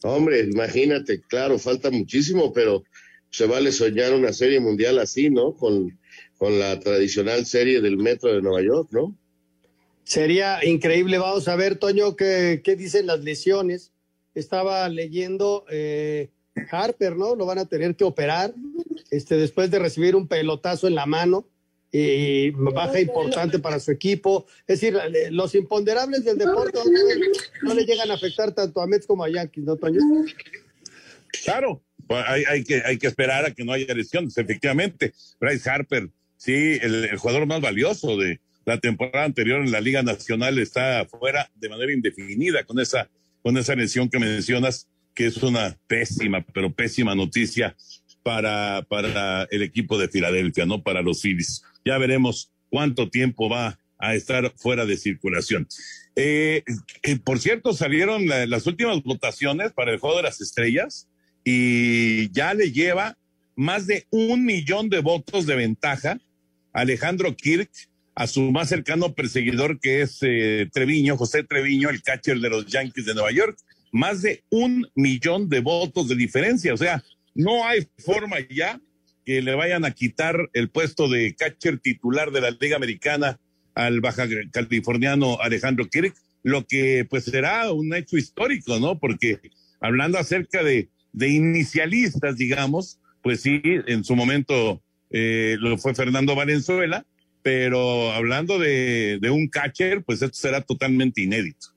Hombre, 0.04 0.40
imagínate, 0.40 1.20
claro, 1.22 1.58
falta 1.58 1.90
muchísimo, 1.90 2.52
pero 2.52 2.84
se 3.30 3.46
vale 3.46 3.72
soñar 3.72 4.14
una 4.14 4.32
serie 4.32 4.60
mundial 4.60 5.00
así, 5.00 5.30
¿no? 5.30 5.54
Con, 5.54 5.98
con 6.38 6.60
la 6.60 6.78
tradicional 6.78 7.44
serie 7.44 7.80
del 7.80 7.96
Metro 7.96 8.32
de 8.32 8.40
Nueva 8.40 8.62
York, 8.62 8.88
¿no? 8.92 9.16
Sería 10.04 10.64
increíble, 10.64 11.18
vamos 11.18 11.48
a 11.48 11.56
ver, 11.56 11.76
Toño, 11.76 12.14
qué, 12.14 12.60
qué 12.62 12.76
dicen 12.76 13.06
las 13.06 13.20
lesiones. 13.20 13.92
Estaba 14.34 14.88
leyendo 14.88 15.64
eh, 15.70 16.30
Harper, 16.70 17.16
¿no? 17.16 17.34
Lo 17.34 17.46
van 17.46 17.58
a 17.58 17.64
tener 17.66 17.96
que 17.96 18.04
operar 18.04 18.54
este, 19.10 19.36
después 19.36 19.70
de 19.70 19.78
recibir 19.78 20.16
un 20.16 20.28
pelotazo 20.28 20.86
en 20.86 20.94
la 20.94 21.06
mano 21.06 21.46
y 21.90 22.50
baja 22.50 23.00
importante 23.00 23.58
para 23.58 23.78
su 23.78 23.90
equipo. 23.90 24.46
Es 24.66 24.80
decir, 24.80 24.98
los 25.30 25.54
imponderables 25.54 26.24
del 26.24 26.38
deporte 26.38 26.78
no 27.62 27.74
le 27.74 27.84
llegan 27.84 28.10
a 28.10 28.14
afectar 28.14 28.52
tanto 28.52 28.80
a 28.80 28.86
Mets 28.86 29.06
como 29.06 29.24
a 29.24 29.30
Yankees, 29.30 29.64
¿no, 29.64 29.76
Toño? 29.76 30.00
Claro, 31.44 31.82
hay, 32.08 32.44
hay, 32.48 32.64
que, 32.64 32.82
hay 32.84 32.98
que 32.98 33.06
esperar 33.06 33.44
a 33.44 33.50
que 33.50 33.64
no 33.64 33.72
haya 33.72 33.92
lesiones, 33.94 34.36
efectivamente. 34.38 35.12
Bryce 35.38 35.68
Harper, 35.68 36.08
sí, 36.36 36.78
el, 36.80 37.04
el 37.04 37.16
jugador 37.18 37.46
más 37.46 37.60
valioso 37.60 38.16
de 38.16 38.40
la 38.64 38.78
temporada 38.78 39.24
anterior 39.24 39.60
en 39.60 39.72
la 39.72 39.80
Liga 39.80 40.02
Nacional 40.02 40.58
está 40.58 41.04
fuera 41.06 41.50
de 41.56 41.68
manera 41.68 41.92
indefinida 41.92 42.64
con 42.64 42.78
esa, 42.78 43.10
con 43.42 43.56
esa 43.58 43.74
lesión 43.74 44.08
que 44.08 44.18
mencionas, 44.18 44.88
que 45.14 45.26
es 45.26 45.36
una 45.42 45.76
pésima, 45.86 46.44
pero 46.52 46.72
pésima 46.72 47.14
noticia 47.14 47.76
para, 48.22 48.86
para 48.88 49.44
el 49.50 49.62
equipo 49.62 49.98
de 49.98 50.08
Filadelfia, 50.08 50.66
no 50.66 50.82
para 50.82 51.02
los 51.02 51.22
Phillies. 51.22 51.62
Ya 51.84 51.98
veremos 51.98 52.52
cuánto 52.70 53.10
tiempo 53.10 53.48
va 53.48 53.78
a 53.98 54.14
estar 54.14 54.52
fuera 54.56 54.86
de 54.86 54.96
circulación. 54.96 55.68
Eh, 56.16 56.64
por 57.24 57.38
cierto, 57.38 57.72
salieron 57.72 58.26
la, 58.26 58.46
las 58.46 58.66
últimas 58.66 59.02
votaciones 59.02 59.72
para 59.72 59.92
el 59.92 59.98
Juego 59.98 60.16
de 60.16 60.24
las 60.24 60.40
Estrellas 60.40 61.08
y 61.44 62.30
ya 62.32 62.54
le 62.54 62.72
lleva 62.72 63.16
más 63.56 63.86
de 63.86 64.06
un 64.10 64.44
millón 64.44 64.88
de 64.88 65.00
votos 65.00 65.46
de 65.46 65.56
ventaja 65.56 66.18
Alejandro 66.72 67.36
Kirk 67.36 67.70
a 68.14 68.26
su 68.26 68.50
más 68.50 68.68
cercano 68.68 69.14
perseguidor 69.14 69.80
que 69.80 70.02
es 70.02 70.18
eh, 70.22 70.68
Treviño, 70.72 71.16
José 71.16 71.44
Treviño, 71.44 71.90
el 71.90 72.02
catcher 72.02 72.38
de 72.38 72.50
los 72.50 72.66
Yankees 72.66 73.06
de 73.06 73.14
Nueva 73.14 73.30
York. 73.32 73.58
Más 73.92 74.22
de 74.22 74.42
un 74.50 74.88
millón 74.94 75.48
de 75.48 75.60
votos 75.60 76.08
de 76.08 76.16
diferencia. 76.16 76.74
O 76.74 76.76
sea, 76.76 77.04
no 77.34 77.64
hay 77.64 77.86
forma 77.98 78.38
ya 78.50 78.80
que 79.24 79.40
le 79.42 79.54
vayan 79.54 79.84
a 79.84 79.92
quitar 79.92 80.50
el 80.52 80.70
puesto 80.70 81.08
de 81.08 81.34
catcher 81.36 81.78
titular 81.78 82.32
de 82.32 82.40
la 82.40 82.50
Liga 82.50 82.76
Americana 82.76 83.38
al 83.74 84.00
baja 84.00 84.26
californiano 84.50 85.38
Alejandro 85.40 85.88
Kirk, 85.88 86.14
lo 86.42 86.66
que 86.66 87.06
pues 87.08 87.24
será 87.24 87.70
un 87.72 87.94
hecho 87.94 88.16
histórico, 88.16 88.80
¿no? 88.80 88.98
Porque 88.98 89.38
hablando 89.80 90.18
acerca 90.18 90.64
de 90.64 90.88
inicialistas, 91.14 92.36
digamos, 92.36 92.98
pues 93.22 93.40
sí, 93.40 93.62
en 93.64 94.04
su 94.04 94.16
momento 94.16 94.82
eh, 95.10 95.56
lo 95.60 95.78
fue 95.78 95.94
Fernando 95.94 96.34
Valenzuela, 96.34 97.06
pero 97.42 98.12
hablando 98.12 98.58
de, 98.58 99.18
de, 99.20 99.30
un 99.30 99.48
catcher, 99.48 100.02
pues 100.04 100.22
esto 100.22 100.36
será 100.36 100.60
totalmente 100.60 101.22
inédito. 101.22 101.68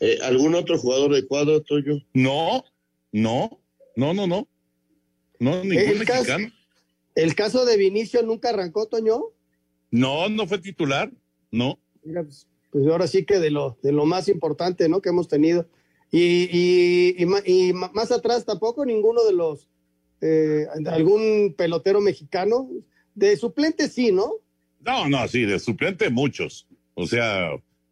Eh, 0.00 0.18
¿Algún 0.22 0.54
otro 0.54 0.78
jugador 0.78 1.14
de 1.14 1.26
cuadro 1.26 1.62
tuyo? 1.62 1.98
No, 2.12 2.64
no, 3.12 3.60
no, 3.96 4.14
no, 4.14 4.26
no. 4.26 4.48
No, 5.38 5.64
ningún 5.64 5.78
el 5.78 5.98
mexicano. 5.98 6.24
Caso, 6.24 6.38
¿El 7.14 7.34
caso 7.34 7.64
de 7.64 7.76
Vinicio 7.76 8.22
nunca 8.22 8.50
arrancó, 8.50 8.86
Toño? 8.86 9.24
No, 9.90 10.28
no 10.28 10.46
fue 10.46 10.58
titular, 10.58 11.12
no. 11.50 11.78
Mira, 12.02 12.24
pues, 12.24 12.46
pues 12.70 12.86
ahora 12.86 13.06
sí 13.06 13.24
que 13.24 13.38
de 13.38 13.50
lo, 13.50 13.78
de 13.82 13.92
lo 13.92 14.04
más 14.06 14.28
importante, 14.28 14.88
¿no? 14.88 15.00
Que 15.00 15.10
hemos 15.10 15.28
tenido. 15.28 15.68
Y, 16.10 16.48
y, 16.50 17.16
y, 17.18 17.68
y 17.68 17.72
más 17.72 18.12
atrás 18.12 18.44
tampoco 18.44 18.84
ninguno 18.84 19.24
de 19.24 19.32
los, 19.32 19.68
eh, 20.20 20.66
algún 20.86 21.54
pelotero 21.56 22.00
mexicano. 22.00 22.68
De 23.14 23.36
suplente 23.36 23.88
sí, 23.88 24.10
¿no? 24.10 24.34
No, 24.80 25.08
no, 25.08 25.26
sí, 25.28 25.44
de 25.44 25.58
suplente 25.58 26.10
muchos. 26.10 26.66
O 26.94 27.06
sea, 27.06 27.50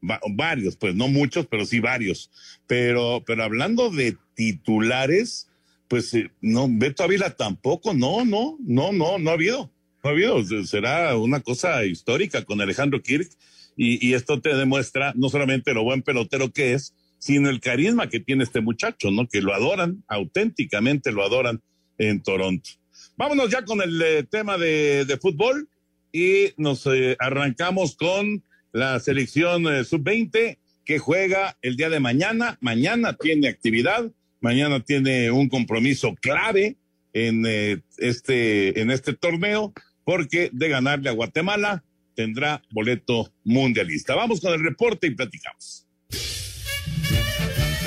va, 0.09 0.21
varios, 0.31 0.77
pues 0.77 0.95
no 0.95 1.09
muchos, 1.09 1.47
pero 1.47 1.65
sí 1.65 1.81
varios. 1.81 2.31
Pero, 2.67 3.23
pero 3.27 3.45
hablando 3.45 3.91
de 3.91 4.17
titulares, 4.35 5.49
pues 5.89 6.13
eh, 6.15 6.31
no, 6.41 6.67
Beto 6.71 7.05
Ávila 7.05 7.31
tampoco, 7.31 7.95
no, 7.95 8.25
no, 8.25 8.57
no, 8.61 8.93
no, 8.93 9.19
no 9.19 9.31
ha 9.31 9.35
habido. 9.35 9.71
No 10.03 10.11
ha 10.11 10.13
habido. 10.13 10.43
Será 10.65 11.17
una 11.17 11.41
cosa 11.41 11.85
histórica 11.85 12.45
con 12.45 12.61
Alejandro 12.61 13.03
Kirk. 13.03 13.29
Y, 13.77 14.07
y 14.07 14.13
esto 14.13 14.41
te 14.41 14.55
demuestra 14.55 15.15
no 15.17 15.31
solamente 15.31 15.73
lo 15.73 15.83
buen 15.83 16.03
pelotero 16.03 16.53
que 16.53 16.75
es, 16.75 16.95
sino 17.19 17.49
el 17.49 17.61
carisma 17.61 18.09
que 18.09 18.21
tiene 18.21 18.45
este 18.45 18.61
muchacho, 18.61 19.11
¿no? 19.11 19.29
Que 19.29 19.41
lo 19.41 19.55
adoran, 19.55 20.03
auténticamente 20.09 21.13
lo 21.13 21.25
adoran 21.25 21.63
en 21.97 22.21
Toronto. 22.21 22.71
Vámonos 23.17 23.51
ya 23.51 23.65
con 23.65 23.81
el 23.81 24.03
eh, 24.03 24.25
tema 24.25 24.59
de, 24.59 25.05
de, 25.05 25.17
fútbol 25.19 25.69
y 26.13 26.53
nos 26.57 26.87
eh, 26.87 27.17
arrancamos 27.19 27.95
con 27.95 28.43
la 28.73 28.99
selección 29.01 29.67
eh, 29.67 29.85
sub-20 29.85 30.59
que 30.85 30.99
juega 30.99 31.57
el 31.63 31.77
día 31.77 31.91
de 31.91 32.01
mañana. 32.01 32.59
Mañana 32.61 33.15
tiene 33.15 33.49
actividad, 33.49 34.11
mañana 34.41 34.81
tiene 34.81 35.31
un 35.31 35.49
compromiso 35.49 36.15
clave 36.21 36.77
en, 37.13 37.45
eh, 37.47 37.81
este, 37.99 38.81
en 38.81 38.91
este 38.91 39.13
torneo 39.13 39.73
porque 40.05 40.51
de 40.53 40.69
ganarle 40.69 41.09
a 41.09 41.13
Guatemala 41.13 41.85
tendrá 42.15 42.63
boleto 42.71 43.33
mundialista. 43.45 44.15
Vamos 44.15 44.41
con 44.41 44.53
el 44.53 44.63
reporte 44.63 45.07
y 45.07 45.11
platicamos. 45.15 45.87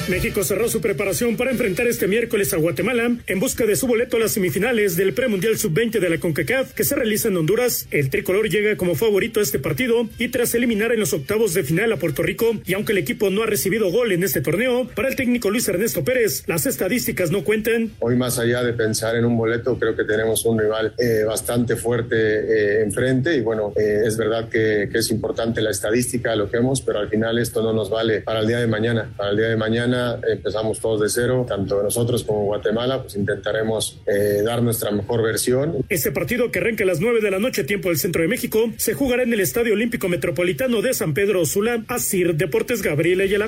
México 0.07 0.43
cerró 0.43 0.69
su 0.69 0.81
preparación 0.81 1.35
para 1.35 1.49
enfrentar 1.49 1.87
este 1.87 2.07
miércoles 2.07 2.53
a 2.53 2.57
Guatemala 2.57 3.09
en 3.25 3.39
busca 3.39 3.65
de 3.65 3.75
su 3.75 3.87
boleto 3.87 4.17
a 4.17 4.19
las 4.19 4.33
semifinales 4.33 4.95
del 4.95 5.13
premundial 5.13 5.57
sub-20 5.57 5.99
de 5.99 6.09
la 6.09 6.19
CONCACAF 6.19 6.73
que 6.73 6.83
se 6.83 6.95
realiza 6.95 7.29
en 7.29 7.37
Honduras. 7.37 7.87
El 7.89 8.11
tricolor 8.11 8.47
llega 8.47 8.77
como 8.77 8.93
favorito 8.93 9.39
a 9.39 9.43
este 9.43 9.57
partido 9.57 10.07
y 10.19 10.27
tras 10.27 10.53
eliminar 10.53 10.91
en 10.91 10.99
los 10.99 11.13
octavos 11.13 11.55
de 11.55 11.63
final 11.63 11.91
a 11.91 11.97
Puerto 11.97 12.21
Rico 12.21 12.51
y 12.67 12.75
aunque 12.75 12.91
el 12.91 12.99
equipo 12.99 13.31
no 13.31 13.41
ha 13.41 13.47
recibido 13.47 13.89
gol 13.89 14.11
en 14.11 14.23
este 14.23 14.41
torneo, 14.41 14.87
para 14.93 15.07
el 15.07 15.15
técnico 15.15 15.49
Luis 15.49 15.67
Ernesto 15.67 16.03
Pérez 16.03 16.43
las 16.45 16.67
estadísticas 16.67 17.31
no 17.31 17.43
cuentan. 17.43 17.91
Hoy 17.99 18.15
más 18.15 18.37
allá 18.37 18.61
de 18.61 18.73
pensar 18.73 19.15
en 19.15 19.25
un 19.25 19.35
boleto, 19.35 19.79
creo 19.79 19.95
que 19.95 20.03
tenemos 20.03 20.45
un 20.45 20.59
rival 20.59 20.93
eh, 20.99 21.23
bastante 21.25 21.77
fuerte 21.77 22.15
eh, 22.15 22.83
enfrente 22.83 23.35
y 23.35 23.41
bueno, 23.41 23.73
eh, 23.75 24.01
es 24.05 24.17
verdad 24.17 24.49
que, 24.49 24.87
que 24.91 24.99
es 24.99 25.09
importante 25.09 25.61
la 25.61 25.71
estadística, 25.71 26.35
lo 26.35 26.51
que 26.51 26.57
hemos, 26.57 26.81
pero 26.81 26.99
al 26.99 27.09
final 27.09 27.39
esto 27.39 27.63
no 27.63 27.73
nos 27.73 27.89
vale 27.89 28.21
para 28.21 28.41
el 28.41 28.47
día 28.47 28.59
de 28.59 28.67
mañana. 28.67 29.09
Para 29.17 29.31
el 29.31 29.37
día 29.37 29.47
de 29.47 29.55
mañana 29.55 29.94
empezamos 30.27 30.79
todos 30.79 31.01
de 31.01 31.09
cero, 31.09 31.45
tanto 31.47 31.81
nosotros 31.81 32.23
como 32.23 32.45
Guatemala, 32.45 33.01
pues 33.01 33.15
intentaremos 33.15 33.99
eh, 34.05 34.41
dar 34.43 34.61
nuestra 34.61 34.91
mejor 34.91 35.23
versión. 35.23 35.85
Este 35.89 36.11
partido 36.11 36.51
que 36.51 36.59
arranca 36.59 36.83
a 36.83 36.87
las 36.87 36.99
9 36.99 37.21
de 37.21 37.31
la 37.31 37.39
noche, 37.39 37.63
tiempo 37.63 37.89
del 37.89 37.97
centro 37.97 38.21
de 38.21 38.27
México, 38.27 38.71
se 38.77 38.93
jugará 38.93 39.23
en 39.23 39.33
el 39.33 39.39
Estadio 39.39 39.73
Olímpico 39.73 40.07
Metropolitano 40.07 40.81
de 40.81 40.93
San 40.93 41.13
Pedro 41.13 41.45
Sula, 41.45 41.83
Asir 41.87 42.35
Deportes 42.35 42.81
Gabriel 42.81 43.21
Ayala. 43.21 43.47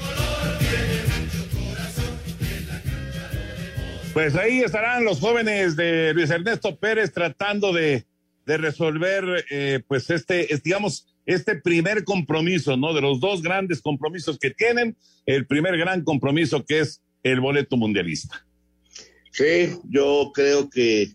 Pues 4.14 4.36
ahí 4.36 4.62
estarán 4.62 5.06
los 5.06 5.20
jóvenes 5.20 5.76
de 5.76 6.14
Luis 6.16 6.32
Ernesto 6.32 6.76
Pérez 6.76 7.12
tratando 7.12 7.72
de, 7.72 8.06
de 8.48 8.58
resolver, 8.58 9.46
eh, 9.52 9.82
pues 9.88 10.10
este, 10.10 10.52
es, 10.52 10.64
digamos, 10.64 11.06
este 11.28 11.56
primer 11.56 12.04
compromiso, 12.06 12.76
¿no? 12.78 12.94
De 12.94 13.02
los 13.02 13.20
dos 13.20 13.44
grandes 13.44 13.82
compromisos 13.82 14.40
que 14.40 14.50
tienen, 14.50 14.96
el 15.26 15.46
primer 15.46 15.78
gran 15.78 16.04
compromiso 16.04 16.66
que 16.66 16.80
es 16.80 17.02
el 17.22 17.42
boleto 17.42 17.78
mundialista. 17.78 18.44
Sí, 19.32 19.78
yo 19.90 20.32
creo 20.34 20.70
que 20.70 21.12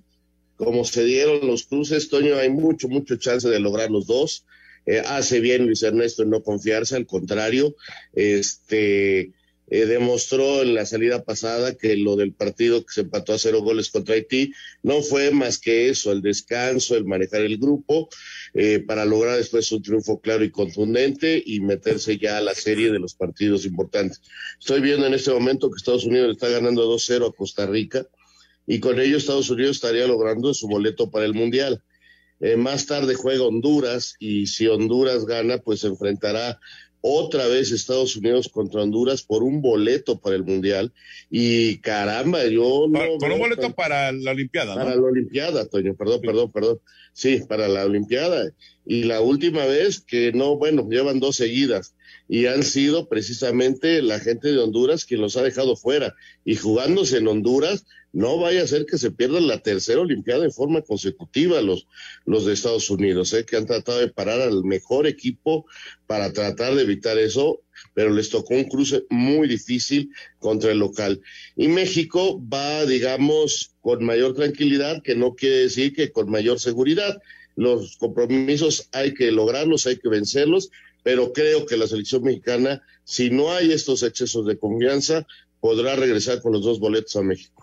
como 0.57 0.85
se 0.85 1.05
dieron 1.05 1.45
los 1.47 1.65
cruces, 1.65 2.09
Toño, 2.09 2.37
hay 2.37 2.51
mucho, 2.51 2.89
mucho 2.89 3.17
chance 3.17 3.49
de 3.49 3.59
lograr 3.59 3.91
los 3.91 4.07
dos. 4.07 4.45
Eh, 4.87 5.03
hace 5.07 5.41
bien 5.41 5.67
Luis 5.67 5.83
Ernesto 5.83 6.23
en 6.23 6.31
no 6.31 6.43
confiarse, 6.43 6.95
al 6.95 7.07
contrario, 7.07 7.75
este 8.13 9.33
eh, 9.75 9.87
demostró 9.87 10.61
en 10.61 10.75
la 10.75 10.85
salida 10.85 11.25
pasada 11.25 11.75
que 11.75 11.97
lo 11.97 12.15
del 12.15 12.35
partido 12.35 12.85
que 12.85 12.93
se 12.93 13.01
empató 13.01 13.33
a 13.33 13.39
cero 13.39 13.63
goles 13.63 13.89
contra 13.89 14.15
Haití 14.15 14.53
no 14.83 15.01
fue 15.01 15.31
más 15.31 15.59
que 15.59 15.89
eso, 15.89 16.13
el 16.13 16.21
descanso, 16.21 16.95
el 16.95 17.07
manejar 17.07 17.41
el 17.41 17.57
grupo, 17.57 18.11
eh, 18.53 18.85
para 18.87 19.07
lograr 19.07 19.39
después 19.39 19.73
un 19.73 19.83
triunfo 19.83 20.21
claro 20.21 20.45
y 20.45 20.51
contundente 20.51 21.43
y 21.43 21.61
meterse 21.61 22.19
ya 22.19 22.37
a 22.37 22.43
la 22.43 22.55
serie 22.55 22.93
de 22.93 22.99
los 22.99 23.15
partidos 23.15 23.65
importantes. 23.65 24.21
Estoy 24.61 24.83
viendo 24.83 25.07
en 25.07 25.15
este 25.15 25.31
momento 25.31 25.71
que 25.71 25.79
Estados 25.79 26.05
Unidos 26.05 26.33
está 26.33 26.51
ganando 26.51 26.87
2-0 26.95 27.31
a 27.31 27.33
Costa 27.33 27.65
Rica 27.65 28.07
y 28.67 28.79
con 28.79 29.01
ello 29.01 29.17
Estados 29.17 29.49
Unidos 29.49 29.77
estaría 29.77 30.07
logrando 30.07 30.53
su 30.53 30.69
boleto 30.69 31.11
para 31.11 31.25
el 31.25 31.33
Mundial. 31.33 31.83
Eh, 32.41 32.57
más 32.57 32.85
tarde 32.85 33.15
juega 33.15 33.45
Honduras 33.45 34.17
y 34.19 34.49
si 34.49 34.67
Honduras 34.67 35.25
gana, 35.25 35.57
pues 35.57 35.81
se 35.81 35.87
enfrentará 35.87 36.61
otra 37.03 37.49
vez 37.49 37.73
Estados 37.73 38.17
Unidos 38.17 38.49
contra 38.49 38.83
Honduras 38.83 39.23
por 39.23 39.43
un 39.43 39.61
boleto 39.61 40.19
para 40.19 40.37
el 40.37 40.45
Mundial. 40.45 40.93
Y 41.31 41.79
caramba, 41.79 42.47
yo 42.47 42.87
no. 42.89 42.99
Por, 42.99 43.19
por 43.19 43.33
un 43.33 43.39
boleto 43.41 43.63
tan... 43.63 43.73
para 43.75 44.13
la 44.13 44.31
Olimpiada, 44.31 44.75
Para 44.75 44.95
¿no? 44.95 45.03
la 45.03 45.09
Olimpiada, 45.09 45.67
Toño, 45.67 45.95
perdón, 45.95 46.21
sí. 46.21 46.27
perdón, 46.27 46.53
perdón. 46.53 46.81
Sí, 47.13 47.43
para 47.47 47.69
la 47.69 47.85
Olimpiada. 47.85 48.53
Y 48.87 49.05
la 49.05 49.21
última 49.21 49.67
vez 49.67 50.01
que 50.01 50.33
no, 50.33 50.57
bueno, 50.57 50.89
llevan 50.89 51.21
dos 51.21 51.37
seguidas. 51.37 51.95
Y 52.29 52.47
han 52.47 52.63
sido 52.63 53.09
precisamente 53.09 54.01
la 54.01 54.19
gente 54.21 54.53
de 54.53 54.59
Honduras 54.59 55.05
quien 55.05 55.21
los 55.21 55.37
ha 55.37 55.43
dejado 55.43 55.77
fuera. 55.77 56.15
Y 56.45 56.57
jugándose 56.57 57.19
en 57.19 57.29
Honduras, 57.29 57.85
no 58.13 58.39
vaya 58.39 58.63
a 58.63 58.67
ser 58.67 58.85
que 58.85 58.99
se 58.99 59.11
pierdan 59.11 59.47
la 59.47 59.63
tercera 59.63 60.01
Olimpiada 60.01 60.45
en 60.45 60.53
forma 60.53 60.83
consecutiva 60.83 61.61
los, 61.63 61.87
los 62.27 62.45
de 62.45 62.53
Estados 62.53 62.91
Unidos, 62.91 63.33
¿eh? 63.33 63.45
que 63.45 63.57
han 63.57 63.67
tratado 63.67 63.99
de 63.99 64.09
parar 64.09 64.41
al 64.41 64.65
mejor 64.65 65.07
equipo 65.07 65.67
para 66.07 66.33
tratar 66.33 66.75
de 66.75 66.83
evitar 66.83 67.19
eso, 67.19 67.63
pero 67.95 68.11
les 68.11 68.29
tocó 68.29 68.55
un 68.55 68.65
cruce 68.65 69.05
muy 69.09 69.49
difícil 69.49 70.11
contra 70.39 70.73
el 70.73 70.79
local. 70.79 71.23
Y 71.57 71.69
México 71.69 72.41
va, 72.47 72.85
digamos, 72.85 73.73
con 73.81 74.05
mayor 74.05 74.35
tranquilidad, 74.35 75.03
que 75.03 75.15
no 75.15 75.35
quiere 75.35 75.57
decir 75.57 75.95
que 75.95 76.13
con 76.13 76.31
mayor 76.31 76.61
seguridad. 76.61 77.21
Los 77.57 77.97
compromisos 77.97 78.89
hay 78.93 79.15
que 79.15 79.31
lograrlos, 79.31 79.87
hay 79.87 79.97
que 79.97 80.09
vencerlos, 80.09 80.71
pero 81.03 81.33
creo 81.33 81.67
que 81.67 81.77
la 81.77 81.87
selección 81.87 82.23
mexicana, 82.23 82.83
si 83.05 83.31
no 83.31 83.53
hay 83.53 83.73
estos 83.73 84.03
excesos 84.03 84.47
de 84.47 84.59
confianza, 84.59 85.27
podrá 85.61 85.97
regresar 85.97 86.41
con 86.43 86.53
los 86.53 86.63
dos 86.63 86.79
boletos 86.79 87.17
a 87.17 87.23
México. 87.23 87.62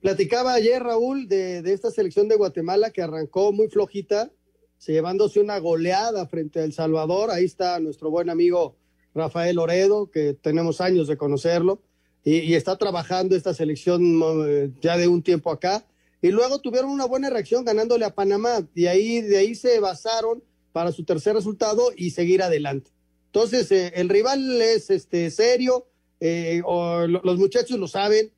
Platicaba 0.00 0.54
ayer 0.54 0.82
Raúl 0.82 1.28
de, 1.28 1.62
de, 1.62 1.72
esta 1.72 1.90
selección 1.90 2.28
de 2.28 2.36
Guatemala 2.36 2.90
que 2.90 3.02
arrancó 3.02 3.52
muy 3.52 3.68
flojita, 3.68 4.30
se 4.78 4.92
llevándose 4.92 5.40
una 5.40 5.58
goleada 5.58 6.26
frente 6.26 6.60
a 6.60 6.64
El 6.64 6.72
Salvador. 6.72 7.30
Ahí 7.30 7.44
está 7.44 7.80
nuestro 7.80 8.10
buen 8.10 8.30
amigo 8.30 8.76
Rafael 9.14 9.58
Oredo, 9.58 10.10
que 10.10 10.34
tenemos 10.34 10.80
años 10.80 11.08
de 11.08 11.16
conocerlo, 11.16 11.82
y, 12.24 12.54
está 12.54 12.76
trabajando 12.76 13.36
esta 13.36 13.54
selección 13.54 14.20
eh, 14.46 14.70
ya 14.80 14.96
de 14.96 15.08
un 15.08 15.22
tiempo 15.22 15.50
acá. 15.50 15.84
Y 16.20 16.28
luego 16.28 16.60
tuvieron 16.60 16.90
una 16.90 17.06
buena 17.06 17.30
reacción 17.30 17.64
ganándole 17.64 18.04
a 18.04 18.14
Panamá, 18.14 18.66
y 18.74 18.86
ahí, 18.86 19.20
de 19.20 19.38
ahí 19.38 19.54
se 19.54 19.80
basaron 19.80 20.42
para 20.72 20.92
su 20.92 21.04
tercer 21.04 21.34
resultado 21.34 21.90
y 21.96 22.10
seguir 22.10 22.42
adelante. 22.42 22.90
Entonces, 23.26 23.70
eh, 23.72 23.92
el 23.94 24.08
rival 24.08 24.60
es 24.60 24.90
este, 24.90 25.30
serio, 25.30 25.86
eh, 26.20 26.62
los 26.64 27.38
muchachos 27.38 27.78
lo 27.78 27.88
saben, 27.88 28.30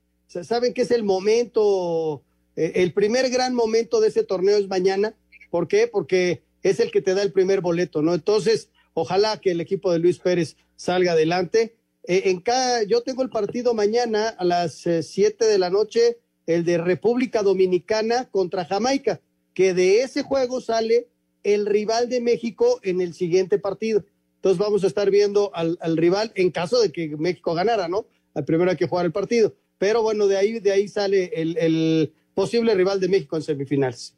saben 0.42 0.72
que 0.72 0.82
es 0.82 0.90
el 0.90 1.02
momento, 1.02 2.22
eh, 2.56 2.72
el 2.76 2.92
primer 2.92 3.30
gran 3.30 3.54
momento 3.54 4.00
de 4.00 4.08
ese 4.08 4.22
torneo 4.22 4.56
es 4.56 4.68
mañana. 4.68 5.14
¿Por 5.50 5.66
qué? 5.66 5.88
Porque 5.88 6.42
es 6.62 6.80
el 6.80 6.90
que 6.90 7.02
te 7.02 7.14
da 7.14 7.22
el 7.22 7.32
primer 7.32 7.60
boleto, 7.60 8.02
¿no? 8.02 8.14
Entonces, 8.14 8.70
ojalá 8.94 9.40
que 9.40 9.50
el 9.50 9.60
equipo 9.60 9.92
de 9.92 9.98
Luis 9.98 10.18
Pérez 10.18 10.56
salga 10.76 11.12
adelante. 11.12 11.74
Eh, 12.06 12.22
en 12.26 12.40
cada, 12.40 12.84
yo 12.84 13.02
tengo 13.02 13.22
el 13.22 13.30
partido 13.30 13.74
mañana 13.74 14.28
a 14.28 14.44
las 14.44 14.84
7 15.00 15.44
eh, 15.44 15.48
de 15.48 15.58
la 15.58 15.70
noche, 15.70 16.18
el 16.46 16.64
de 16.64 16.78
República 16.78 17.42
Dominicana 17.42 18.28
contra 18.30 18.64
Jamaica, 18.64 19.20
que 19.52 19.74
de 19.74 20.02
ese 20.02 20.22
juego 20.22 20.60
sale 20.60 21.08
el 21.42 21.66
rival 21.66 22.08
de 22.08 22.20
México 22.20 22.80
en 22.82 23.00
el 23.00 23.14
siguiente 23.14 23.58
partido. 23.58 24.04
Entonces 24.36 24.58
vamos 24.58 24.84
a 24.84 24.86
estar 24.86 25.10
viendo 25.10 25.50
al, 25.54 25.76
al 25.80 25.96
rival 25.96 26.32
en 26.34 26.50
caso 26.50 26.80
de 26.80 26.92
que 26.92 27.16
México 27.16 27.52
ganara, 27.54 27.88
¿no? 27.88 28.06
Al 28.34 28.44
primero 28.44 28.70
hay 28.70 28.76
que 28.76 28.86
jugar 28.86 29.06
el 29.06 29.12
partido 29.12 29.54
pero 29.80 30.02
bueno, 30.02 30.26
de 30.26 30.36
ahí, 30.36 30.60
de 30.60 30.72
ahí 30.72 30.88
sale 30.88 31.30
el, 31.34 31.56
el 31.56 32.12
posible 32.34 32.74
rival 32.74 33.00
de 33.00 33.08
México 33.08 33.36
en 33.36 33.42
semifinales. 33.42 34.14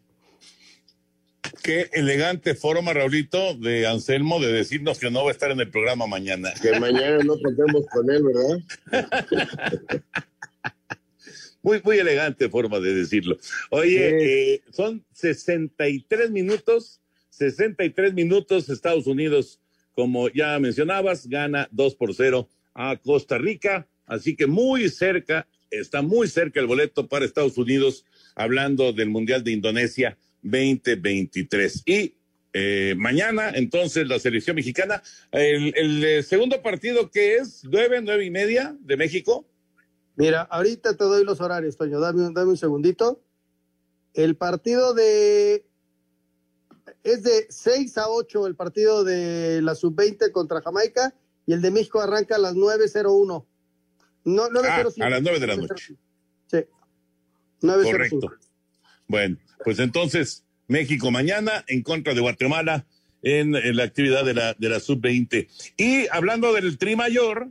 Qué 1.63 1.89
elegante 1.93 2.57
forma, 2.57 2.93
Raulito, 2.93 3.55
de 3.55 3.87
Anselmo 3.87 4.41
de 4.41 4.53
decirnos 4.53 4.99
que 4.99 5.09
no 5.13 5.23
va 5.23 5.31
a 5.31 5.33
estar 5.33 5.53
en 5.53 5.61
el 5.61 5.71
programa 5.71 6.09
mañana. 6.09 6.53
Que 6.61 6.81
mañana 6.81 7.19
no 7.23 7.39
contemos 7.41 7.87
con 7.93 8.11
él, 8.11 8.25
¿verdad? 8.25 10.03
Muy, 11.65 11.81
muy 11.85 11.97
elegante 11.97 12.49
forma 12.49 12.81
de 12.81 12.93
decirlo. 12.93 13.39
Oye, 13.71 14.55
eh, 14.55 14.63
son 14.73 15.05
63 15.13 16.33
minutos, 16.33 17.01
63 17.31 18.15
minutos 18.15 18.69
Estados 18.69 19.07
Unidos, 19.07 19.61
como 19.95 20.29
ya 20.29 20.59
mencionabas, 20.59 21.29
gana 21.29 21.69
2 21.71 21.95
por 21.95 22.17
0 22.17 22.49
a 22.75 22.97
Costa 22.97 23.39
Rica, 23.39 23.87
así 24.07 24.35
que 24.35 24.49
muy 24.49 24.89
cerca, 24.89 25.47
está 25.73 26.03
muy 26.03 26.29
cerca 26.29 26.61
el 26.61 26.67
boleto 26.67 27.09
para 27.09 27.25
Estados 27.25 27.59
Unidos, 27.59 28.05
hablando 28.35 28.93
del 28.93 29.09
Mundial 29.09 29.43
de 29.43 29.53
Indonesia 29.53 30.17
2023. 30.43 31.83
Y 31.87 32.15
eh, 32.53 32.95
mañana, 32.99 33.51
entonces, 33.55 34.07
la 34.07 34.19
selección 34.19 34.57
mexicana, 34.57 35.03
el, 35.33 36.05
eh, 36.05 36.23
segundo 36.23 36.63
partido 36.63 37.11
que 37.11 37.37
es 37.37 37.65
nueve, 37.65 38.01
nueve 38.03 38.25
y 38.25 38.31
media 38.31 38.77
de 38.81 38.97
México. 38.97 39.49
Mira, 40.17 40.43
ahorita 40.43 40.95
te 40.97 41.05
doy 41.05 41.25
los 41.25 41.41
horarios, 41.41 41.77
Toño, 41.77 41.99
dame, 41.99 42.31
dame 42.35 42.51
un 42.51 42.57
segundito. 42.57 43.23
El 44.15 44.37
partido 44.37 44.93
de... 44.95 45.67
Es 47.05 47.23
de 47.23 47.47
6 47.49 47.99
a 47.99 48.09
8 48.09 48.47
el 48.47 48.55
partido 48.55 49.03
de 49.03 49.61
la 49.63 49.75
sub-20 49.75 50.31
contra 50.31 50.61
Jamaica 50.61 51.15
y 51.47 51.53
el 51.53 51.63
de 51.63 51.71
México 51.71 52.01
arranca 52.01 52.37
a 52.37 52.39
las 52.39 52.55
9.01. 52.55 53.45
No, 54.25 54.49
9.05. 54.49 54.95
Ah, 55.01 55.07
a 55.07 55.11
las 55.11 55.23
nueve 55.23 55.41
de 55.41 55.47
la 55.47 55.57
noche. 55.57 55.95
Sí. 56.47 56.59
9.05. 57.61 57.83
Correcto. 57.91 58.33
Bueno, 59.09 59.37
pues 59.65 59.79
entonces 59.79 60.45
México 60.69 61.11
mañana 61.11 61.65
en 61.67 61.83
contra 61.83 62.15
de 62.15 62.21
Guatemala 62.21 62.87
en, 63.23 63.55
en 63.55 63.77
la 63.77 63.85
actividad 63.85 64.25
de 64.25 64.35
la, 64.35 64.55
de 64.55 64.69
la 64.69 64.81
sub-20. 64.81 65.49
Y 65.77 66.07
hablando 66.11 66.53
del 66.53 66.79
Tri 66.79 66.97
Mayor, 66.97 67.51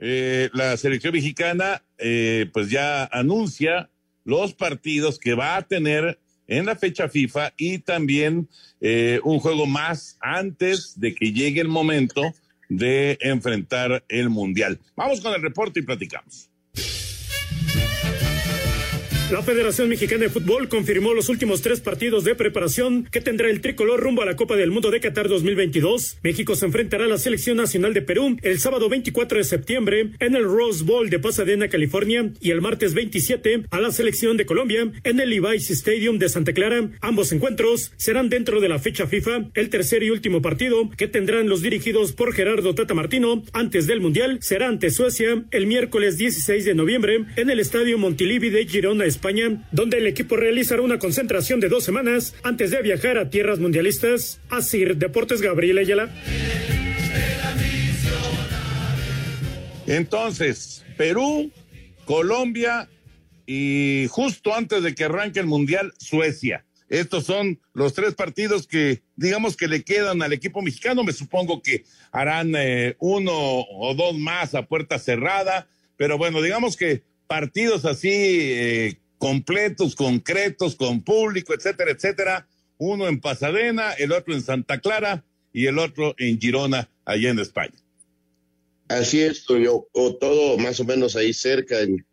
eh, 0.00 0.48
la 0.52 0.76
selección 0.76 1.12
mexicana 1.12 1.82
eh, 1.98 2.48
pues 2.52 2.70
ya 2.70 3.04
anuncia 3.06 3.90
los 4.24 4.54
partidos 4.54 5.18
que 5.18 5.34
va 5.34 5.56
a 5.56 5.62
tener 5.62 6.20
en 6.46 6.66
la 6.66 6.76
fecha 6.76 7.08
FIFA 7.08 7.52
y 7.56 7.78
también 7.78 8.48
eh, 8.80 9.20
un 9.24 9.40
juego 9.40 9.66
más 9.66 10.16
antes 10.20 10.98
de 10.98 11.14
que 11.14 11.32
llegue 11.32 11.60
el 11.60 11.68
momento 11.68 12.22
de 12.68 13.18
enfrentar 13.20 14.04
el 14.08 14.28
Mundial. 14.30 14.78
Vamos 14.96 15.20
con 15.20 15.34
el 15.34 15.42
reporte 15.42 15.80
y 15.80 15.82
platicamos. 15.82 16.47
La 19.30 19.42
Federación 19.42 19.90
Mexicana 19.90 20.22
de 20.22 20.30
Fútbol 20.30 20.70
confirmó 20.70 21.12
los 21.12 21.28
últimos 21.28 21.60
tres 21.60 21.80
partidos 21.80 22.24
de 22.24 22.34
preparación 22.34 23.06
que 23.12 23.20
tendrá 23.20 23.50
el 23.50 23.60
tricolor 23.60 24.00
rumbo 24.00 24.22
a 24.22 24.24
la 24.24 24.36
Copa 24.36 24.56
del 24.56 24.70
Mundo 24.70 24.90
de 24.90 25.00
Qatar 25.00 25.28
2022. 25.28 26.20
México 26.22 26.54
se 26.54 26.64
enfrentará 26.64 27.04
a 27.04 27.08
la 27.08 27.18
Selección 27.18 27.58
Nacional 27.58 27.92
de 27.92 28.00
Perú 28.00 28.38
el 28.40 28.58
sábado 28.58 28.88
24 28.88 29.36
de 29.36 29.44
septiembre 29.44 30.12
en 30.18 30.34
el 30.34 30.44
Rose 30.44 30.82
Bowl 30.82 31.10
de 31.10 31.18
Pasadena, 31.18 31.68
California, 31.68 32.30
y 32.40 32.52
el 32.52 32.62
martes 32.62 32.94
27 32.94 33.64
a 33.70 33.80
la 33.80 33.92
Selección 33.92 34.38
de 34.38 34.46
Colombia 34.46 34.90
en 35.04 35.20
el 35.20 35.28
Levi's 35.28 35.70
Stadium 35.72 36.18
de 36.18 36.30
Santa 36.30 36.54
Clara. 36.54 36.88
Ambos 37.02 37.30
encuentros 37.30 37.92
serán 37.98 38.30
dentro 38.30 38.62
de 38.62 38.70
la 38.70 38.78
fecha 38.78 39.06
FIFA. 39.06 39.50
El 39.52 39.68
tercer 39.68 40.04
y 40.04 40.10
último 40.10 40.40
partido 40.40 40.88
que 40.96 41.06
tendrán 41.06 41.50
los 41.50 41.60
dirigidos 41.60 42.12
por 42.12 42.32
Gerardo 42.32 42.74
Tata 42.74 42.94
Martino 42.94 43.42
antes 43.52 43.86
del 43.86 44.00
Mundial 44.00 44.38
será 44.40 44.68
ante 44.68 44.88
Suecia 44.88 45.44
el 45.50 45.66
miércoles 45.66 46.16
16 46.16 46.64
de 46.64 46.74
noviembre 46.74 47.26
en 47.36 47.50
el 47.50 47.60
Estadio 47.60 47.98
Montilivi 47.98 48.48
de 48.48 48.64
Girona, 48.64 49.04
España, 49.04 49.17
donde 49.72 49.98
el 49.98 50.06
equipo 50.06 50.36
realizará 50.36 50.82
una 50.82 50.98
concentración 50.98 51.60
de 51.60 51.68
dos 51.68 51.84
semanas 51.84 52.34
antes 52.42 52.70
de 52.70 52.82
viajar 52.82 53.18
a 53.18 53.30
tierras 53.30 53.58
mundialistas. 53.58 54.40
Asir 54.48 54.96
Deportes 54.96 55.40
Gabriel 55.40 55.78
Ayala. 55.78 56.10
Entonces, 59.86 60.84
Perú, 60.96 61.50
Colombia 62.04 62.88
y 63.46 64.06
justo 64.10 64.54
antes 64.54 64.82
de 64.82 64.94
que 64.94 65.04
arranque 65.04 65.40
el 65.40 65.46
Mundial, 65.46 65.92
Suecia. 65.98 66.64
Estos 66.88 67.24
son 67.24 67.60
los 67.74 67.94
tres 67.94 68.14
partidos 68.14 68.66
que, 68.66 69.02
digamos, 69.16 69.56
que 69.56 69.68
le 69.68 69.82
quedan 69.82 70.22
al 70.22 70.32
equipo 70.32 70.62
mexicano. 70.62 71.04
Me 71.04 71.12
supongo 71.12 71.62
que 71.62 71.84
harán 72.12 72.54
eh, 72.56 72.96
uno 72.98 73.32
o 73.34 73.94
dos 73.94 74.18
más 74.18 74.54
a 74.54 74.66
puerta 74.66 74.98
cerrada. 74.98 75.68
Pero 75.96 76.16
bueno, 76.16 76.40
digamos 76.40 76.76
que 76.76 77.02
partidos 77.26 77.84
así 77.84 78.10
eh, 78.10 78.98
completos, 79.18 79.94
concretos, 79.94 80.76
con 80.76 81.02
público, 81.02 81.54
etcétera, 81.54 81.90
etcétera. 81.90 82.48
Uno 82.78 83.08
en 83.08 83.20
Pasadena, 83.20 83.92
el 83.92 84.12
otro 84.12 84.34
en 84.34 84.42
Santa 84.42 84.80
Clara 84.80 85.24
y 85.52 85.66
el 85.66 85.78
otro 85.78 86.14
en 86.18 86.40
Girona, 86.40 86.88
allá 87.04 87.30
en 87.30 87.40
España. 87.40 87.74
Así 88.88 89.20
es, 89.20 89.44
Toño, 89.44 89.84
o 89.92 90.16
todo 90.16 90.56
más 90.56 90.80
o 90.80 90.84
menos 90.84 91.14
ahí 91.16 91.32
cerca 91.32 91.80
en, 91.80 92.04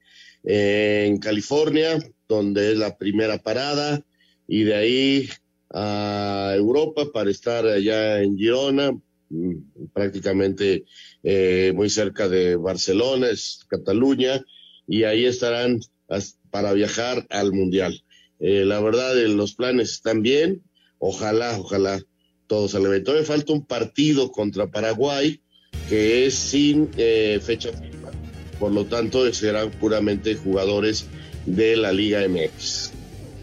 California, 1.20 1.98
donde 2.28 2.72
es 2.72 2.78
la 2.78 2.98
primera 2.98 3.40
parada, 3.40 4.04
y 4.48 4.64
de 4.64 4.76
ahí 4.76 5.30
a 5.74 6.54
Europa 6.56 7.12
para 7.12 7.32
estar 7.32 7.66
allá 7.66 8.22
en 8.22 8.38
Girona, 8.38 8.92
mm, 9.30 9.54
prácticamente 9.94 10.86
eh, 11.24 11.72
muy 11.74 11.90
cerca 11.90 12.28
de 12.28 12.56
Barcelona, 12.58 13.30
es 13.30 13.66
Cataluña, 13.68 14.46
y 14.88 15.04
ahí 15.04 15.26
estarán 15.26 15.80
as- 16.08 16.38
para 16.56 16.72
viajar 16.72 17.28
al 17.32 17.52
Mundial. 17.52 18.02
Eh, 18.40 18.64
la 18.64 18.80
verdad, 18.80 19.20
eh, 19.20 19.28
los 19.28 19.56
planes 19.56 19.92
están 19.92 20.22
bien, 20.22 20.64
ojalá, 21.00 21.60
ojalá 21.60 22.02
todo 22.48 22.70
salga 22.70 22.92
bien. 22.92 23.04
Todavía 23.04 23.28
falta 23.28 23.52
un 23.52 23.66
partido 23.66 24.32
contra 24.32 24.66
Paraguay, 24.66 25.42
que 25.90 26.26
es 26.26 26.34
sin 26.34 26.90
eh, 26.96 27.42
fecha 27.44 27.74
FIFA. 27.74 28.12
Por 28.58 28.72
lo 28.72 28.86
tanto, 28.86 29.30
serán 29.34 29.70
puramente 29.70 30.36
jugadores 30.36 31.08
de 31.46 31.76
la 31.76 31.92
Liga 31.92 32.26
MX. 32.26 32.92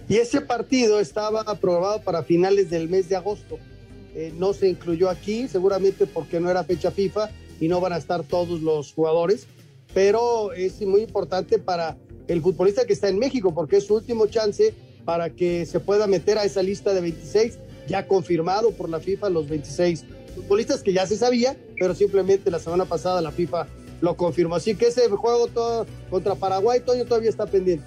Y 0.09 0.17
ese 0.17 0.41
partido 0.41 0.99
estaba 0.99 1.45
programado 1.57 2.01
para 2.01 2.23
finales 2.23 2.71
del 2.71 2.89
mes 2.89 3.11
de 3.11 3.17
agosto. 3.17 3.59
No 4.39 4.55
se 4.55 4.71
incluyó 4.71 5.11
aquí, 5.11 5.49
seguramente 5.49 6.07
porque 6.07 6.41
no 6.41 6.49
era 6.49 6.65
fecha 6.65 6.91
FIFA 6.91 7.29
y 7.61 7.69
no 7.69 7.79
van 7.79 7.93
a 7.93 7.99
estar 7.99 8.23
todos 8.23 8.63
los 8.63 8.95
jugadores, 8.95 9.47
pero 9.93 10.55
es 10.55 10.81
muy 10.81 11.03
importante 11.03 11.59
para 11.59 11.99
el 12.29 12.41
futbolista 12.41 12.85
que 12.85 12.93
está 12.93 13.09
en 13.09 13.19
México 13.19 13.55
porque 13.55 13.77
es 13.77 13.87
su 13.87 13.95
último 13.95 14.27
chance 14.27 14.75
para 15.05 15.31
que 15.31 15.67
se 15.67 15.81
pueda 15.81 16.07
meter 16.07 16.39
a 16.39 16.45
esa 16.45 16.63
lista 16.63 16.95
de 16.95 17.01
26, 17.01 17.59
ya 17.89 18.07
confirmado 18.07 18.71
por 18.73 18.89
la 18.89 19.01
FIFA 19.01 19.31
los 19.31 19.49
26 19.49 20.05
futbolistas 20.35 20.83
que 20.83 20.93
ya 20.93 21.07
se 21.07 21.17
sabía, 21.17 21.57
pero 21.79 21.95
simplemente 21.95 22.51
la 22.51 22.59
semana 22.59 22.85
pasada 22.85 23.21
la 23.21 23.33
FIFA 23.33 23.67
lo 24.01 24.17
confirmó. 24.17 24.55
Así 24.55 24.75
que 24.75 24.87
ese 24.87 25.09
juego 25.09 25.49
todo 25.49 25.87
contra 26.11 26.35
Paraguay, 26.35 26.81
Toño, 26.81 27.05
todavía 27.05 27.31
está 27.31 27.47
pendiente. 27.47 27.85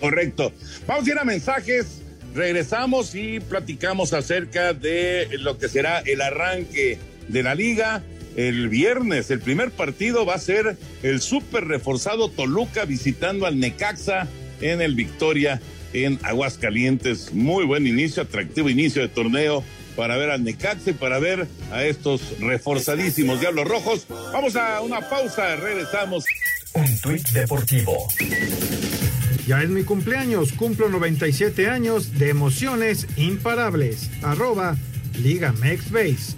Correcto. 0.00 0.52
Vamos 0.86 1.06
a 1.06 1.10
ir 1.10 1.18
a 1.18 1.24
mensajes. 1.24 2.02
Regresamos 2.34 3.14
y 3.14 3.40
platicamos 3.40 4.12
acerca 4.12 4.74
de 4.74 5.28
lo 5.38 5.56
que 5.56 5.68
será 5.68 6.00
el 6.00 6.20
arranque 6.20 6.98
de 7.28 7.42
la 7.42 7.54
liga. 7.54 8.02
El 8.36 8.68
viernes, 8.68 9.30
el 9.30 9.40
primer 9.40 9.70
partido 9.70 10.26
va 10.26 10.34
a 10.34 10.38
ser 10.38 10.76
el 11.02 11.22
súper 11.22 11.64
reforzado 11.64 12.28
Toluca 12.28 12.84
visitando 12.84 13.46
al 13.46 13.58
Necaxa 13.58 14.28
en 14.60 14.82
el 14.82 14.94
Victoria 14.94 15.60
en 15.94 16.18
Aguascalientes. 16.22 17.32
Muy 17.32 17.64
buen 17.64 17.86
inicio, 17.86 18.22
atractivo 18.22 18.68
inicio 18.68 19.00
de 19.00 19.08
torneo 19.08 19.64
para 19.96 20.18
ver 20.18 20.30
al 20.30 20.44
Necaxa 20.44 20.90
y 20.90 20.92
para 20.92 21.18
ver 21.18 21.48
a 21.72 21.84
estos 21.84 22.38
reforzadísimos 22.38 23.40
Diablos 23.40 23.66
Rojos. 23.66 24.06
Vamos 24.32 24.54
a 24.54 24.82
una 24.82 25.08
pausa, 25.08 25.56
regresamos. 25.56 26.26
Un 26.74 26.98
tuit 27.00 27.26
deportivo. 27.30 28.06
Ya 29.46 29.62
es 29.62 29.70
mi 29.70 29.82
cumpleaños, 29.84 30.52
cumplo 30.52 30.90
97 30.90 31.70
años 31.70 32.18
de 32.18 32.28
emociones 32.28 33.06
imparables. 33.16 34.10
Arroba 34.22 34.76
Liga 35.22 35.52
Mex 35.52 35.90
Base. 35.90 36.34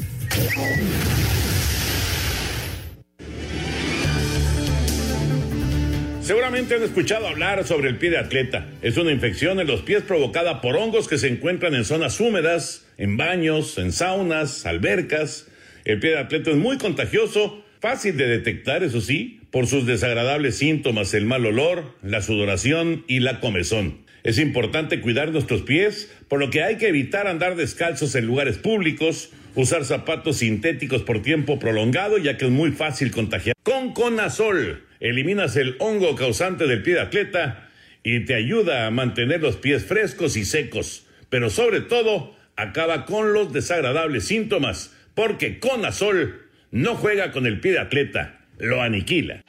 Seguramente 6.29 6.75
han 6.75 6.83
escuchado 6.83 7.27
hablar 7.27 7.67
sobre 7.67 7.89
el 7.89 7.97
pie 7.97 8.11
de 8.11 8.19
atleta. 8.19 8.67
Es 8.83 8.99
una 8.99 9.13
infección 9.13 9.61
en 9.61 9.67
los 9.67 9.81
pies 9.81 10.03
provocada 10.03 10.61
por 10.61 10.77
hongos 10.77 11.09
que 11.09 11.17
se 11.17 11.27
encuentran 11.27 11.75
en 11.75 11.87
zonas 11.87 12.21
húmedas, 12.21 12.87
en 12.99 13.17
baños, 13.17 13.79
en 13.79 13.93
saunas, 13.93 14.67
albercas. 14.67 15.49
El 15.87 16.01
pie 16.01 16.11
de 16.11 16.19
atleta 16.19 16.51
es 16.51 16.59
muy 16.59 16.77
contagioso, 16.77 17.65
fácil 17.81 18.19
de 18.19 18.27
detectar, 18.27 18.83
eso 18.83 19.01
sí, 19.01 19.41
por 19.51 19.67
sus 19.67 19.87
desagradables 19.87 20.59
síntomas, 20.59 21.15
el 21.15 21.25
mal 21.25 21.47
olor, 21.47 21.95
la 22.03 22.21
sudoración 22.21 23.07
y 23.09 23.21
la 23.21 23.41
comezón. 23.41 23.97
Es 24.23 24.39
importante 24.39 25.01
cuidar 25.01 25.31
nuestros 25.31 25.63
pies, 25.63 26.13
por 26.29 26.41
lo 26.41 26.51
que 26.51 26.63
hay 26.63 26.77
que 26.77 26.89
evitar 26.89 27.27
andar 27.27 27.57
descalzos 27.57 28.15
en 28.17 28.27
lugares 28.27 28.59
públicos, 28.59 29.31
usar 29.55 29.87
zapatos 29.87 30.37
sintéticos 30.37 31.01
por 31.05 31.23
tiempo 31.23 31.59
prolongado, 31.59 32.19
ya 32.19 32.37
que 32.37 32.45
es 32.45 32.51
muy 32.51 32.73
fácil 32.73 33.13
contagiar. 33.13 33.55
Con 33.63 33.95
Conazol, 33.95 34.88
eliminas 35.01 35.57
el 35.57 35.77
hongo 35.79 36.15
causante 36.17 36.67
del 36.67 36.83
pie 36.83 36.95
de 36.95 37.01
atleta 37.01 37.69
y 38.03 38.21
te 38.25 38.35
ayuda 38.35 38.87
a 38.87 38.91
mantener 38.91 39.41
los 39.41 39.57
pies 39.57 39.85
frescos 39.85 40.37
y 40.37 40.45
secos, 40.45 41.07
pero 41.29 41.51
sobre 41.51 41.81
todo 41.81 42.37
acaba 42.57 43.05
con 43.05 43.33
los 43.33 43.53
desagradables 43.53 44.27
síntomas, 44.27 44.95
porque 45.15 45.59
Conazol 45.61 46.49
no 46.71 46.97
juega 46.97 47.33
con 47.33 47.47
el 47.47 47.61
pie 47.61 47.73
de 47.73 47.79
atleta, 47.81 48.41
lo 48.59 48.83
aniquila. 48.83 49.43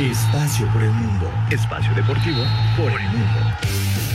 Espacio 0.00 0.66
por 0.72 0.82
el 0.82 0.90
mundo. 0.90 1.30
Espacio 1.50 1.94
deportivo 1.94 2.44
por 2.76 2.90
el 2.90 3.08
mundo. 3.08 3.71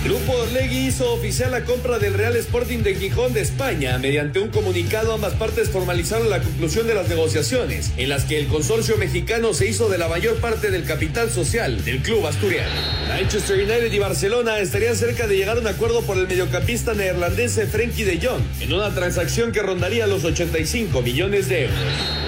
Grupo 0.08 0.38
Orlegui 0.38 0.88
hizo 0.88 1.12
oficial 1.12 1.52
la 1.52 1.66
compra 1.66 2.00
del 2.00 2.14
Real 2.14 2.34
Sporting 2.38 2.78
de 2.78 2.96
Gijón 2.96 3.34
de 3.34 3.42
España. 3.42 3.98
Mediante 3.98 4.40
un 4.40 4.48
comunicado, 4.48 5.14
ambas 5.14 5.34
partes 5.34 5.70
formalizaron 5.70 6.30
la 6.30 6.40
conclusión 6.42 6.88
de 6.88 6.94
las 6.94 7.10
negociaciones, 7.10 7.92
en 7.98 8.08
las 8.08 8.24
que 8.24 8.40
el 8.40 8.48
consorcio 8.48 8.96
mexicano 8.96 9.54
se 9.54 9.68
hizo 9.68 9.90
de 9.90 9.98
la 9.98 10.08
mayor 10.08 10.38
parte 10.38 10.72
del 10.72 10.86
capital 10.86 11.30
social 11.30 11.84
del 11.84 12.02
club 12.02 12.26
asturiano. 12.26 12.72
Manchester 13.10 13.58
United 13.58 13.92
y 13.92 14.00
Barcelona 14.00 14.60
estarían 14.60 14.96
cerca 14.96 15.28
de 15.28 15.36
llegar 15.36 15.58
a 15.58 15.60
un 15.60 15.68
acuerdo 15.68 16.02
por 16.02 16.18
el 16.18 16.30
mediocampista 16.30 16.94
neerlandés 16.94 17.60
Frenkie 17.70 18.06
de 18.06 18.26
Jong, 18.26 18.44
en 18.62 18.72
una 18.72 18.96
transacción 18.96 19.52
que 19.52 19.62
rondaría 19.62 20.08
los 20.08 20.24
85 20.24 21.02
millones 21.02 21.50
de 21.50 21.66
euros. 21.66 21.78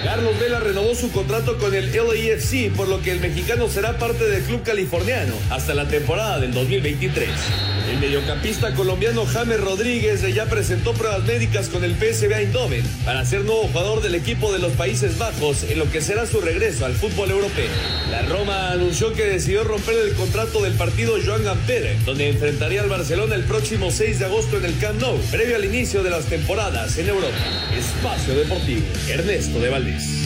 Carlos 0.03 0.37
Vela 0.37 0.59
renovó 0.59 0.95
su 0.95 1.11
contrato 1.11 1.57
con 1.57 1.73
el 1.73 1.93
LAFC, 1.93 2.75
por 2.75 2.89
lo 2.89 3.01
que 3.01 3.11
el 3.11 3.21
mexicano 3.21 3.69
será 3.69 3.97
parte 3.97 4.25
del 4.25 4.43
club 4.43 4.63
californiano 4.63 5.33
hasta 5.49 5.73
la 5.73 5.87
temporada 5.87 6.39
del 6.41 6.53
2023. 6.53 7.29
El 7.89 7.99
mediocampista 7.99 8.73
colombiano 8.73 9.25
James 9.25 9.59
Rodríguez 9.59 10.21
ya 10.33 10.45
presentó 10.45 10.93
pruebas 10.93 11.23
médicas 11.23 11.69
con 11.69 11.83
el 11.83 11.95
PSV 11.95 12.31
Eindhoven 12.31 12.83
para 13.05 13.25
ser 13.25 13.41
nuevo 13.41 13.63
jugador 13.63 14.01
del 14.01 14.15
equipo 14.15 14.53
de 14.53 14.59
los 14.59 14.73
Países 14.73 15.17
Bajos 15.17 15.63
en 15.63 15.79
lo 15.79 15.89
que 15.91 16.01
será 16.01 16.25
su 16.25 16.39
regreso 16.39 16.85
al 16.85 16.93
fútbol 16.93 17.31
europeo. 17.31 17.69
La 18.11 18.21
Roma 18.23 18.71
anunció 18.71 19.13
que 19.13 19.23
decidió 19.23 19.63
romper 19.63 19.95
el 19.97 20.13
contrato 20.13 20.61
del 20.61 20.73
partido 20.73 21.15
Joan 21.23 21.43
Gamper, 21.43 21.97
donde 22.05 22.29
enfrentaría 22.29 22.81
al 22.81 22.89
Barcelona 22.89 23.35
el 23.35 23.43
próximo 23.43 23.91
6 23.91 24.19
de 24.19 24.25
agosto 24.25 24.57
en 24.57 24.65
el 24.65 24.77
Camp 24.79 25.01
Nou, 25.01 25.17
previo 25.31 25.55
al 25.55 25.65
inicio 25.65 26.03
de 26.03 26.09
las 26.09 26.25
temporadas 26.25 26.97
en 26.97 27.09
Europa. 27.09 27.37
Espacio 27.77 28.35
Deportivo, 28.35 28.85
Ernesto 29.07 29.59
de 29.59 29.69
Valdés. 29.69 30.18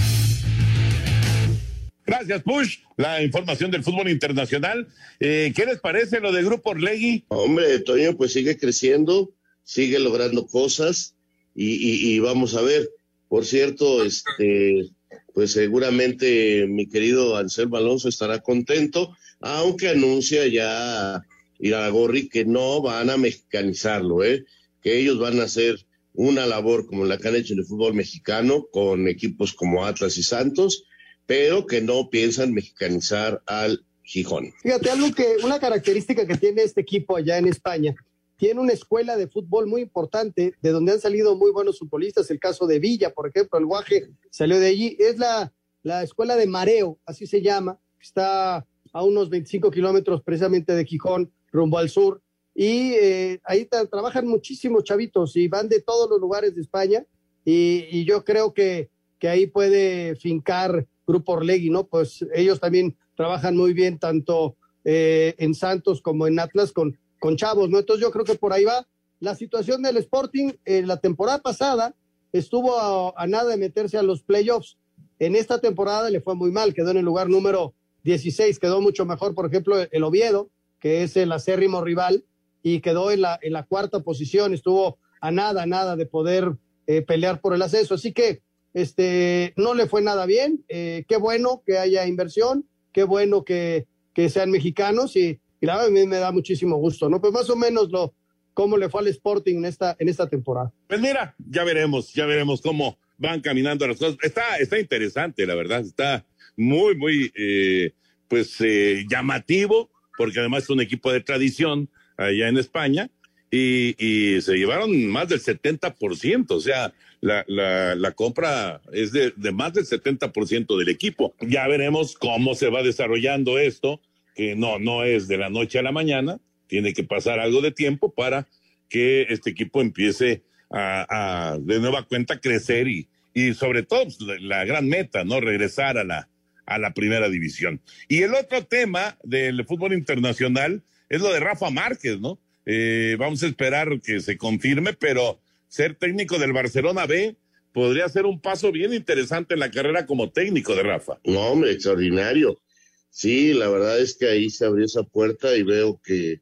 Gracias, 2.05 2.43
Push. 2.43 2.79
La 2.97 3.23
información 3.23 3.71
del 3.71 3.83
fútbol 3.83 4.09
internacional. 4.09 4.87
Eh, 5.19 5.53
¿Qué 5.55 5.65
les 5.65 5.79
parece 5.79 6.19
lo 6.19 6.31
de 6.31 6.43
Grupo 6.43 6.71
Orlegui? 6.71 7.25
Hombre, 7.29 7.79
Toño, 7.79 8.15
pues 8.17 8.33
sigue 8.33 8.57
creciendo, 8.57 9.31
sigue 9.63 9.99
logrando 9.99 10.45
cosas 10.45 11.15
y, 11.55 11.75
y, 11.75 12.13
y 12.13 12.19
vamos 12.19 12.55
a 12.55 12.61
ver. 12.61 12.89
Por 13.29 13.45
cierto, 13.45 14.03
este, 14.03 14.89
pues 15.33 15.51
seguramente 15.51 16.67
mi 16.67 16.87
querido 16.87 17.37
Anselmo 17.37 17.77
Alonso 17.77 18.09
estará 18.09 18.39
contento, 18.39 19.15
aunque 19.39 19.89
anuncia 19.89 20.45
ya 20.47 21.25
Iragorri 21.59 22.29
que 22.29 22.45
no 22.45 22.81
van 22.81 23.09
a 23.09 23.17
mexicanizarlo, 23.17 24.23
¿eh? 24.23 24.45
que 24.81 24.99
ellos 24.99 25.17
van 25.17 25.39
a 25.39 25.43
hacer 25.43 25.85
una 26.13 26.45
labor 26.45 26.85
como 26.85 27.05
la 27.05 27.17
que 27.17 27.29
han 27.29 27.35
hecho 27.35 27.53
en 27.53 27.59
el 27.59 27.65
fútbol 27.65 27.93
mexicano 27.95 28.67
con 28.71 29.07
equipos 29.07 29.53
como 29.53 29.85
Atlas 29.85 30.17
y 30.17 30.23
Santos 30.23 30.83
pero 31.25 31.65
que 31.65 31.81
no 31.81 32.09
piensan 32.09 32.53
mexicanizar 32.53 33.41
al 33.45 33.85
Gijón. 34.03 34.51
Fíjate, 34.61 34.89
algo 34.89 35.13
que, 35.13 35.37
una 35.43 35.59
característica 35.59 36.27
que 36.27 36.37
tiene 36.37 36.63
este 36.63 36.81
equipo 36.81 37.15
allá 37.15 37.37
en 37.37 37.47
España, 37.47 37.95
tiene 38.37 38.59
una 38.59 38.73
escuela 38.73 39.15
de 39.15 39.27
fútbol 39.27 39.67
muy 39.67 39.81
importante, 39.81 40.53
de 40.61 40.69
donde 40.71 40.91
han 40.91 40.99
salido 40.99 41.37
muy 41.37 41.51
buenos 41.51 41.79
futbolistas, 41.79 42.29
el 42.29 42.39
caso 42.39 42.67
de 42.67 42.79
Villa, 42.79 43.13
por 43.13 43.27
ejemplo, 43.27 43.57
el 43.57 43.65
Guaje 43.65 44.09
salió 44.29 44.59
de 44.59 44.67
allí, 44.67 44.97
es 44.99 45.17
la, 45.17 45.53
la 45.81 46.03
escuela 46.03 46.35
de 46.35 46.47
Mareo, 46.47 46.99
así 47.05 47.25
se 47.25 47.41
llama, 47.41 47.79
está 48.01 48.65
a 48.91 49.03
unos 49.03 49.29
25 49.29 49.71
kilómetros 49.71 50.21
precisamente 50.23 50.73
de 50.73 50.85
Gijón, 50.85 51.31
rumbo 51.51 51.77
al 51.77 51.89
sur, 51.89 52.21
y 52.53 52.93
eh, 52.93 53.39
ahí 53.45 53.65
tra 53.65 53.85
trabajan 53.85 54.27
muchísimos 54.27 54.83
chavitos 54.83 55.35
y 55.35 55.47
van 55.47 55.69
de 55.69 55.81
todos 55.81 56.09
los 56.09 56.19
lugares 56.19 56.53
de 56.53 56.61
España, 56.61 57.05
y, 57.45 57.85
y 57.91 58.05
yo 58.05 58.23
creo 58.25 58.53
que, 58.53 58.89
que 59.19 59.29
ahí 59.29 59.47
puede 59.47 60.15
fincar 60.17 60.85
Grupo 61.05 61.33
Orlegui, 61.33 61.69
¿no? 61.69 61.85
Pues 61.85 62.25
ellos 62.33 62.59
también 62.59 62.97
trabajan 63.15 63.55
muy 63.55 63.73
bien 63.73 63.99
tanto 63.99 64.55
eh, 64.83 65.35
en 65.37 65.53
Santos 65.53 66.01
como 66.01 66.27
en 66.27 66.39
Atlas 66.39 66.71
con, 66.71 66.97
con 67.19 67.37
chavos, 67.37 67.69
¿no? 67.69 67.79
Entonces 67.79 68.01
yo 68.01 68.11
creo 68.11 68.25
que 68.25 68.35
por 68.35 68.53
ahí 68.53 68.65
va. 68.65 68.87
La 69.19 69.35
situación 69.35 69.81
del 69.81 69.97
Sporting, 69.97 70.51
en 70.65 70.87
la 70.87 70.97
temporada 70.97 71.39
pasada 71.39 71.95
estuvo 72.33 72.77
a, 72.77 73.13
a, 73.15 73.27
nada 73.27 73.51
de 73.51 73.57
meterse 73.57 73.97
a 73.97 74.03
los 74.03 74.23
playoffs. 74.23 74.77
En 75.19 75.35
esta 75.35 75.59
temporada 75.59 76.09
le 76.09 76.19
fue 76.19 76.35
muy 76.35 76.51
mal, 76.51 76.73
quedó 76.73 76.91
en 76.91 76.97
el 76.97 77.05
lugar 77.05 77.29
número 77.29 77.73
16, 78.03 78.59
quedó 78.59 78.81
mucho 78.81 79.05
mejor, 79.05 79.33
por 79.33 79.45
ejemplo, 79.45 79.77
el 79.79 80.03
Oviedo, 80.03 80.49
que 80.79 81.03
es 81.03 81.15
el 81.15 81.31
acérrimo 81.31 81.81
rival, 81.81 82.25
y 82.61 82.81
quedó 82.81 83.11
en 83.11 83.21
la, 83.21 83.39
en 83.41 83.53
la 83.53 83.63
cuarta 83.63 84.01
posición, 84.01 84.53
estuvo 84.53 84.97
a 85.21 85.31
nada, 85.31 85.63
a 85.63 85.65
nada 85.65 85.95
de 85.95 86.05
poder 86.05 86.57
eh, 86.87 87.01
pelear 87.01 87.39
por 87.39 87.53
el 87.53 87.61
ascenso. 87.61 87.93
Así 87.95 88.11
que 88.11 88.41
este, 88.73 89.53
no 89.57 89.73
le 89.73 89.87
fue 89.87 90.01
nada 90.01 90.25
bien. 90.25 90.63
Eh, 90.69 91.05
qué 91.07 91.17
bueno 91.17 91.63
que 91.65 91.77
haya 91.77 92.07
inversión, 92.07 92.65
qué 92.91 93.03
bueno 93.03 93.43
que, 93.43 93.85
que 94.13 94.29
sean 94.29 94.51
mexicanos 94.51 95.15
y, 95.15 95.39
y, 95.61 95.65
la 95.65 95.75
verdad 95.75 95.89
a 95.89 95.91
mí 95.91 96.07
me 96.07 96.17
da 96.17 96.31
muchísimo 96.31 96.77
gusto, 96.77 97.09
¿no? 97.09 97.21
Pues 97.21 97.33
más 97.33 97.49
o 97.49 97.55
menos 97.55 97.89
lo, 97.91 98.13
cómo 98.53 98.77
le 98.77 98.89
fue 98.89 99.01
al 99.01 99.07
Sporting 99.07 99.57
en 99.57 99.65
esta, 99.65 99.95
en 99.99 100.09
esta 100.09 100.27
temporada. 100.27 100.71
Pues 100.87 100.99
mira, 100.99 101.35
ya 101.37 101.63
veremos, 101.63 102.13
ya 102.13 102.25
veremos 102.25 102.61
cómo 102.61 102.97
van 103.17 103.41
caminando 103.41 103.87
las 103.87 103.97
cosas. 103.97 104.17
Está, 104.21 104.57
está 104.57 104.79
interesante, 104.79 105.45
la 105.45 105.55
verdad, 105.55 105.81
está 105.81 106.25
muy, 106.55 106.95
muy, 106.95 107.31
eh, 107.35 107.93
pues, 108.27 108.55
eh, 108.61 109.05
llamativo, 109.09 109.89
porque 110.17 110.39
además 110.39 110.63
es 110.63 110.69
un 110.69 110.81
equipo 110.81 111.11
de 111.11 111.21
tradición 111.21 111.89
allá 112.17 112.47
en 112.47 112.57
España. 112.57 113.09
Y, 113.51 113.95
y 114.03 114.41
se 114.41 114.55
llevaron 114.55 115.07
más 115.07 115.29
del 115.29 115.39
70%, 115.39 116.49
o 116.49 116.59
sea, 116.59 116.91
la, 117.23 117.45
la, 117.47 117.95
la, 117.95 118.11
compra 118.11 118.81
es 118.91 119.13
de, 119.13 119.31
más 119.53 119.71
del 119.71 119.85
70% 119.85 120.77
del 120.77 120.89
equipo. 120.89 121.33
Ya 121.39 121.65
veremos 121.69 122.15
cómo 122.15 122.53
se 122.53 122.67
va 122.67 122.83
desarrollando 122.83 123.57
esto, 123.57 124.01
que 124.35 124.57
no, 124.57 124.77
no 124.77 125.05
es 125.05 125.29
de 125.29 125.37
la 125.37 125.49
noche 125.49 125.79
a 125.79 125.83
la 125.83 125.93
mañana, 125.93 126.39
tiene 126.67 126.91
que 126.91 127.05
pasar 127.05 127.39
algo 127.39 127.61
de 127.61 127.71
tiempo 127.71 128.13
para 128.13 128.45
que 128.89 129.25
este 129.29 129.51
equipo 129.51 129.81
empiece 129.81 130.43
a, 130.69 131.57
de 131.61 131.79
nueva 131.79 132.03
cuenta 132.03 132.41
crecer 132.41 132.89
y, 132.89 133.07
y 133.33 133.53
sobre 133.53 133.83
todo 133.83 134.03
pues, 134.03 134.19
la, 134.19 134.35
la, 134.41 134.65
gran 134.65 134.89
meta, 134.89 135.23
¿no? 135.23 135.39
Regresar 135.39 135.97
a 135.97 136.03
la, 136.03 136.27
a 136.65 136.77
la 136.77 136.93
primera 136.93 137.29
división. 137.29 137.79
Y 138.09 138.23
el 138.23 138.33
otro 138.33 138.65
tema 138.65 139.17
del 139.23 139.63
fútbol 139.65 139.93
internacional 139.93 140.83
es 141.07 141.21
lo 141.21 141.31
de 141.31 141.39
Rafa 141.39 141.69
Márquez, 141.69 142.19
¿no? 142.19 142.37
Eh, 142.65 143.15
vamos 143.17 143.43
a 143.43 143.47
esperar 143.47 144.01
que 144.01 144.19
se 144.19 144.37
confirme, 144.37 144.91
pero 144.91 145.39
ser 145.73 145.95
técnico 145.95 146.37
del 146.37 146.53
Barcelona 146.53 147.07
B 147.07 147.35
podría 147.73 148.07
ser 148.07 148.27
un 148.27 148.39
paso 148.39 148.71
bien 148.71 148.93
interesante 148.93 149.55
en 149.55 149.59
la 149.59 149.71
carrera 149.71 150.05
como 150.05 150.31
técnico 150.31 150.75
de 150.75 150.83
Rafa. 150.83 151.19
No, 151.23 151.39
hombre, 151.47 151.71
extraordinario. 151.71 152.61
Sí, 153.09 153.53
la 153.53 153.67
verdad 153.69 153.99
es 153.99 154.13
que 154.13 154.27
ahí 154.27 154.51
se 154.51 154.65
abrió 154.65 154.85
esa 154.85 155.01
puerta 155.01 155.57
y 155.57 155.63
veo 155.63 155.99
que, 156.03 156.41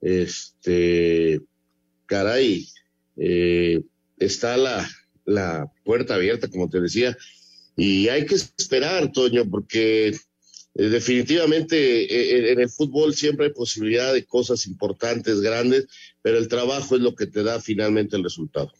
este, 0.00 1.40
caray, 2.06 2.66
eh, 3.16 3.82
está 4.18 4.56
la, 4.56 4.90
la 5.24 5.72
puerta 5.84 6.16
abierta, 6.16 6.48
como 6.48 6.68
te 6.68 6.80
decía, 6.80 7.16
y 7.76 8.08
hay 8.08 8.26
que 8.26 8.34
esperar, 8.34 9.12
Toño, 9.12 9.48
porque 9.48 10.08
eh, 10.78 10.88
definitivamente 10.88 11.76
eh, 12.02 12.52
en 12.52 12.60
el 12.60 12.68
fútbol 12.68 13.14
siempre 13.14 13.46
hay 13.46 13.52
posibilidad 13.52 14.12
de 14.12 14.24
cosas 14.24 14.66
importantes, 14.66 15.40
grandes, 15.40 15.86
pero 16.26 16.38
el 16.38 16.48
trabajo 16.48 16.96
es 16.96 17.02
lo 17.02 17.14
que 17.14 17.28
te 17.28 17.44
da 17.44 17.60
finalmente 17.60 18.16
el 18.16 18.24
resultado. 18.24 18.72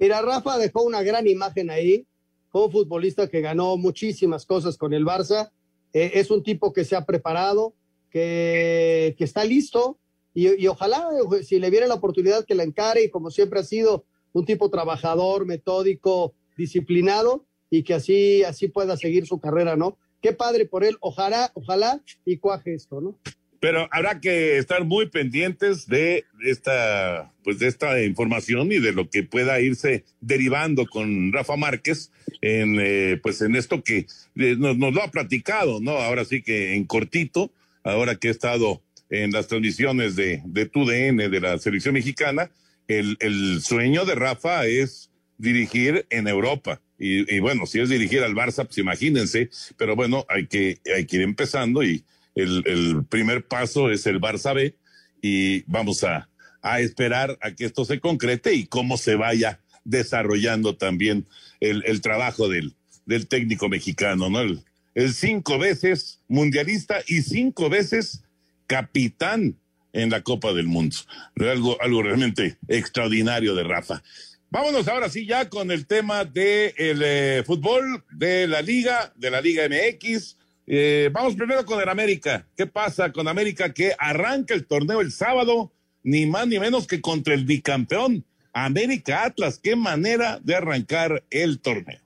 Mira, 0.00 0.20
Rafa 0.20 0.58
dejó 0.58 0.82
una 0.82 1.00
gran 1.04 1.28
imagen 1.28 1.70
ahí, 1.70 2.08
fue 2.50 2.64
un 2.64 2.72
futbolista 2.72 3.28
que 3.28 3.40
ganó 3.40 3.76
muchísimas 3.76 4.44
cosas 4.44 4.76
con 4.76 4.92
el 4.92 5.04
Barça, 5.04 5.52
eh, 5.92 6.10
es 6.14 6.28
un 6.28 6.42
tipo 6.42 6.72
que 6.72 6.84
se 6.84 6.96
ha 6.96 7.04
preparado, 7.04 7.76
que, 8.10 9.14
que 9.16 9.22
está 9.22 9.44
listo, 9.44 10.00
y, 10.34 10.66
ojalá 10.66 11.06
si 11.44 11.60
le 11.60 11.70
viene 11.70 11.86
la 11.86 11.94
oportunidad 11.94 12.44
que 12.44 12.56
la 12.56 12.64
encare, 12.64 13.04
y 13.04 13.10
como 13.10 13.30
siempre 13.30 13.60
ha 13.60 13.62
sido 13.62 14.04
un 14.32 14.44
tipo 14.44 14.68
trabajador, 14.68 15.46
metódico, 15.46 16.34
disciplinado, 16.58 17.46
y 17.70 17.84
que 17.84 17.94
así, 17.94 18.42
así 18.42 18.66
pueda 18.66 18.96
seguir 18.96 19.24
su 19.28 19.38
carrera, 19.38 19.76
¿no? 19.76 19.98
Qué 20.20 20.32
padre 20.32 20.66
por 20.66 20.82
él, 20.82 20.96
ojalá, 20.98 21.52
ojalá 21.54 22.02
y 22.24 22.38
cuaje 22.38 22.74
esto, 22.74 23.00
¿no? 23.00 23.20
Pero 23.66 23.88
habrá 23.90 24.20
que 24.20 24.58
estar 24.58 24.84
muy 24.84 25.06
pendientes 25.08 25.88
de 25.88 26.24
esta, 26.40 27.32
pues 27.42 27.58
de 27.58 27.66
esta 27.66 28.00
información 28.00 28.70
y 28.70 28.78
de 28.78 28.92
lo 28.92 29.10
que 29.10 29.24
pueda 29.24 29.60
irse 29.60 30.04
derivando 30.20 30.86
con 30.86 31.32
Rafa 31.32 31.56
Márquez 31.56 32.12
en, 32.42 32.76
eh, 32.78 33.18
pues 33.20 33.42
en 33.42 33.56
esto 33.56 33.82
que 33.82 34.06
eh, 34.36 34.54
nos, 34.56 34.78
nos, 34.78 34.94
lo 34.94 35.02
ha 35.02 35.10
platicado, 35.10 35.80
¿no? 35.80 35.98
Ahora 35.98 36.24
sí 36.24 36.42
que 36.42 36.76
en 36.76 36.84
cortito, 36.84 37.50
ahora 37.82 38.14
que 38.14 38.28
he 38.28 38.30
estado 38.30 38.84
en 39.10 39.32
las 39.32 39.48
transmisiones 39.48 40.14
de, 40.14 40.42
de 40.44 40.66
TUDN, 40.66 41.28
de 41.28 41.40
la 41.40 41.58
selección 41.58 41.94
mexicana, 41.94 42.52
el, 42.86 43.16
el 43.18 43.60
sueño 43.62 44.04
de 44.04 44.14
Rafa 44.14 44.64
es 44.66 45.10
dirigir 45.38 46.06
en 46.10 46.28
Europa. 46.28 46.80
Y, 47.00 47.34
y, 47.34 47.40
bueno, 47.40 47.66
si 47.66 47.80
es 47.80 47.88
dirigir 47.88 48.22
al 48.22 48.36
Barça, 48.36 48.64
pues 48.64 48.78
imagínense, 48.78 49.50
pero 49.76 49.96
bueno, 49.96 50.24
hay 50.28 50.46
que, 50.46 50.78
hay 50.94 51.04
que 51.04 51.16
ir 51.16 51.22
empezando 51.22 51.82
y 51.82 52.04
el, 52.36 53.04
primer 53.08 53.46
paso 53.46 53.90
es 53.90 54.06
el 54.06 54.20
Barça 54.20 54.54
B 54.54 54.76
y 55.22 55.62
vamos 55.62 56.04
a, 56.04 56.28
a 56.62 56.80
esperar 56.80 57.36
a 57.40 57.50
que 57.52 57.64
esto 57.64 57.84
se 57.84 57.98
concrete 57.98 58.54
y 58.54 58.66
cómo 58.66 58.96
se 58.96 59.16
vaya 59.16 59.60
desarrollando 59.84 60.76
también 60.76 61.26
el, 61.60 61.82
el 61.86 62.00
trabajo 62.00 62.48
del, 62.48 62.74
del 63.06 63.26
técnico 63.26 63.68
mexicano, 63.68 64.28
¿no? 64.28 64.40
El, 64.40 64.60
el 64.94 65.12
cinco 65.12 65.58
veces 65.58 66.20
mundialista 66.26 67.02
y 67.06 67.22
cinco 67.22 67.68
veces 67.68 68.22
capitán 68.66 69.56
en 69.92 70.10
la 70.10 70.22
Copa 70.22 70.52
del 70.52 70.66
Mundo. 70.66 70.96
Algo, 71.38 71.80
algo 71.80 72.02
realmente 72.02 72.56
extraordinario 72.68 73.54
de 73.54 73.64
Rafa. 73.64 74.02
Vámonos 74.50 74.88
ahora 74.88 75.08
sí 75.08 75.26
ya 75.26 75.48
con 75.48 75.70
el 75.70 75.86
tema 75.86 76.24
del 76.24 76.32
de 76.98 77.38
eh, 77.38 77.42
fútbol, 77.44 78.04
de 78.10 78.46
la 78.46 78.62
liga, 78.62 79.12
de 79.16 79.30
la 79.30 79.40
Liga 79.40 79.68
MX. 79.68 80.36
Eh, 80.66 81.10
vamos 81.12 81.36
primero 81.36 81.64
con 81.64 81.80
el 81.80 81.88
América. 81.88 82.46
¿Qué 82.56 82.66
pasa 82.66 83.12
con 83.12 83.28
América 83.28 83.72
que 83.72 83.94
arranca 83.98 84.54
el 84.54 84.66
torneo 84.66 85.00
el 85.00 85.12
sábado? 85.12 85.72
Ni 86.02 86.26
más 86.26 86.46
ni 86.46 86.58
menos 86.58 86.86
que 86.86 87.00
contra 87.00 87.34
el 87.34 87.44
bicampeón 87.44 88.24
América 88.52 89.24
Atlas. 89.24 89.60
Qué 89.62 89.76
manera 89.76 90.40
de 90.42 90.54
arrancar 90.54 91.24
el 91.30 91.60
torneo. 91.60 92.00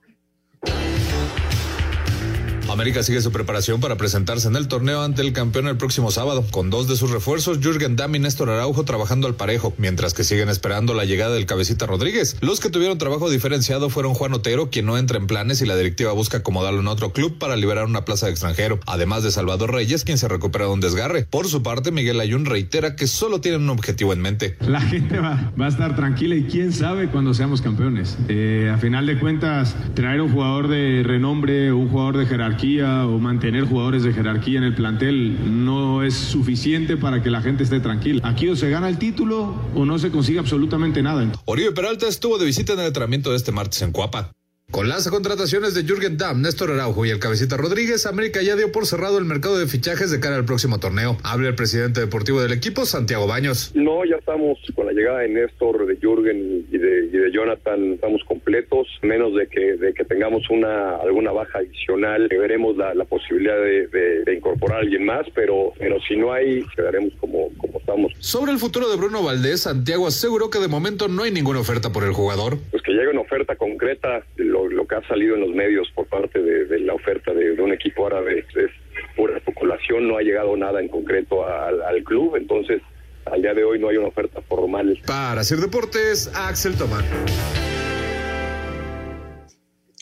América 2.71 3.03
sigue 3.03 3.21
su 3.21 3.31
preparación 3.31 3.81
para 3.81 3.97
presentarse 3.97 4.47
en 4.47 4.55
el 4.55 4.69
torneo 4.69 5.01
ante 5.01 5.21
el 5.21 5.33
campeón 5.33 5.67
el 5.67 5.75
próximo 5.75 6.09
sábado, 6.09 6.45
con 6.51 6.69
dos 6.69 6.87
de 6.87 6.95
sus 6.95 7.11
refuerzos, 7.11 7.59
Jürgen 7.59 7.97
Damm 7.97 8.15
y 8.15 8.19
Néstor 8.19 8.49
Araujo 8.49 8.85
trabajando 8.85 9.27
al 9.27 9.35
parejo, 9.35 9.73
mientras 9.77 10.13
que 10.13 10.23
siguen 10.23 10.47
esperando 10.47 10.93
la 10.93 11.03
llegada 11.03 11.35
del 11.35 11.45
cabecita 11.45 11.85
Rodríguez. 11.85 12.37
Los 12.39 12.61
que 12.61 12.69
tuvieron 12.69 12.97
trabajo 12.97 13.29
diferenciado 13.29 13.89
fueron 13.89 14.13
Juan 14.13 14.33
Otero, 14.33 14.69
quien 14.69 14.85
no 14.85 14.97
entra 14.97 15.17
en 15.17 15.27
planes 15.27 15.61
y 15.61 15.65
la 15.65 15.75
directiva 15.75 16.13
busca 16.13 16.37
acomodarlo 16.37 16.79
en 16.79 16.87
otro 16.87 17.11
club 17.11 17.37
para 17.37 17.57
liberar 17.57 17.85
una 17.85 18.05
plaza 18.05 18.27
de 18.27 18.31
extranjero, 18.31 18.79
además 18.85 19.23
de 19.23 19.31
Salvador 19.31 19.73
Reyes, 19.73 20.05
quien 20.05 20.17
se 20.17 20.29
recupera 20.29 20.65
de 20.65 20.71
un 20.71 20.79
desgarre. 20.79 21.25
Por 21.29 21.47
su 21.47 21.61
parte, 21.63 21.91
Miguel 21.91 22.21
Ayun 22.21 22.45
reitera 22.45 22.95
que 22.95 23.07
solo 23.07 23.41
tienen 23.41 23.63
un 23.63 23.69
objetivo 23.69 24.13
en 24.13 24.21
mente. 24.21 24.55
La 24.61 24.79
gente 24.81 25.19
va, 25.19 25.51
a 25.59 25.67
estar 25.67 25.95
tranquila 25.95 26.35
y 26.35 26.43
quién 26.43 26.71
sabe 26.71 27.09
cuando 27.09 27.33
seamos 27.33 27.61
campeones. 27.61 28.17
Eh, 28.29 28.71
a 28.73 28.77
final 28.77 29.05
de 29.05 29.19
cuentas, 29.19 29.75
traer 29.93 30.21
un 30.21 30.31
jugador 30.31 30.69
de 30.69 31.03
renombre, 31.05 31.73
un 31.73 31.89
jugador 31.89 32.17
de 32.17 32.25
jerarquía 32.25 32.60
o 32.63 33.19
mantener 33.19 33.41
tener 33.41 33.65
jugadores 33.65 34.03
de 34.03 34.13
jerarquía 34.13 34.59
en 34.59 34.63
el 34.63 34.75
plantel 34.75 35.65
no 35.65 36.03
es 36.03 36.13
suficiente 36.13 36.95
para 36.95 37.23
que 37.23 37.31
la 37.31 37.41
gente 37.41 37.63
esté 37.63 37.79
tranquila. 37.79 38.21
Aquí 38.23 38.47
o 38.49 38.55
se 38.55 38.69
gana 38.69 38.87
el 38.87 38.99
título 38.99 39.55
o 39.75 39.83
no 39.83 39.97
se 39.97 40.11
consigue 40.11 40.39
absolutamente 40.39 41.01
nada. 41.01 41.29
Oribe 41.45 41.71
Peralta 41.71 42.07
estuvo 42.07 42.37
de 42.37 42.45
visita 42.45 42.73
en 42.73 42.79
el 42.79 42.85
entrenamiento 42.85 43.31
de 43.31 43.37
este 43.37 43.51
martes 43.51 43.81
en 43.81 43.91
Cuapa. 43.91 44.31
Con 44.71 44.87
las 44.87 45.09
contrataciones 45.09 45.73
de 45.73 45.83
Jürgen 45.83 46.17
Damm, 46.17 46.41
Néstor 46.41 46.71
Araujo 46.71 47.05
y 47.05 47.09
el 47.09 47.19
Cabecita 47.19 47.57
Rodríguez, 47.57 48.05
América 48.05 48.41
ya 48.41 48.55
dio 48.55 48.71
por 48.71 48.85
cerrado 48.85 49.17
el 49.17 49.25
mercado 49.25 49.59
de 49.59 49.67
fichajes 49.67 50.11
de 50.11 50.21
cara 50.21 50.37
al 50.37 50.45
próximo 50.45 50.79
torneo. 50.79 51.17
Habla 51.23 51.49
el 51.49 51.55
presidente 51.55 51.99
deportivo 51.99 52.41
del 52.41 52.53
equipo, 52.53 52.85
Santiago 52.85 53.27
Baños. 53.27 53.73
No, 53.75 54.05
ya 54.05 54.15
estamos 54.15 54.57
con 54.73 54.85
la 54.85 54.93
llegada 54.93 55.19
de 55.19 55.27
Néstor, 55.27 55.85
de 55.85 55.97
Jürgen 55.97 56.65
y 56.71 56.77
de, 56.77 57.05
y 57.07 57.17
de 57.17 57.31
Jonathan, 57.33 57.95
estamos 57.95 58.23
completos, 58.23 58.87
menos 59.01 59.35
de 59.35 59.47
que, 59.47 59.75
de 59.75 59.93
que 59.93 60.05
tengamos 60.05 60.49
una 60.49 60.95
alguna 60.95 61.33
baja 61.33 61.59
adicional, 61.59 62.29
que 62.29 62.37
veremos 62.37 62.77
la, 62.77 62.93
la 62.93 63.03
posibilidad 63.03 63.57
de, 63.57 63.87
de, 63.87 64.23
de, 64.23 64.33
incorporar 64.33 64.77
a 64.77 64.81
alguien 64.83 65.03
más, 65.03 65.25
pero, 65.35 65.73
pero 65.79 65.97
si 66.07 66.15
no 66.15 66.31
hay, 66.31 66.63
quedaremos 66.77 67.11
como, 67.19 67.49
como 67.57 67.77
estamos. 67.77 68.13
Sobre 68.19 68.53
el 68.53 68.57
futuro 68.57 68.89
de 68.89 68.95
Bruno 68.95 69.21
Valdés, 69.21 69.63
Santiago 69.63 70.07
aseguró 70.07 70.49
que 70.49 70.59
de 70.59 70.69
momento 70.69 71.09
no 71.09 71.23
hay 71.23 71.31
ninguna 71.31 71.59
oferta 71.59 71.91
por 71.91 72.05
el 72.05 72.13
jugador. 72.13 72.57
Pues 72.71 72.81
que 72.83 72.93
llegue 72.93 73.09
una 73.09 73.21
oferta 73.21 73.57
concreta, 73.57 74.23
lo 74.37 74.60
lo, 74.71 74.87
que 74.87 74.95
ha 74.95 75.07
salido 75.07 75.35
en 75.35 75.41
los 75.41 75.51
medios 75.51 75.89
por 75.93 76.07
parte 76.07 76.41
de, 76.41 76.65
de 76.65 76.79
la 76.79 76.93
oferta 76.93 77.33
de, 77.33 77.55
de, 77.55 77.61
un 77.61 77.73
equipo 77.73 78.07
árabe 78.07 78.45
es 78.55 78.71
pura 79.15 79.37
especulación, 79.37 80.07
no 80.07 80.17
ha 80.17 80.21
llegado 80.21 80.55
nada 80.57 80.79
en 80.79 80.87
concreto 80.87 81.47
al, 81.47 81.81
al, 81.81 82.03
club, 82.03 82.35
entonces 82.35 82.81
al 83.25 83.41
día 83.41 83.53
de 83.53 83.63
hoy 83.63 83.79
no 83.79 83.89
hay 83.89 83.97
una 83.97 84.07
oferta 84.07 84.41
formal. 84.41 84.99
Para 85.05 85.41
hacer 85.41 85.59
deportes, 85.59 86.31
Axel 86.35 86.75
Tomán. 86.75 87.05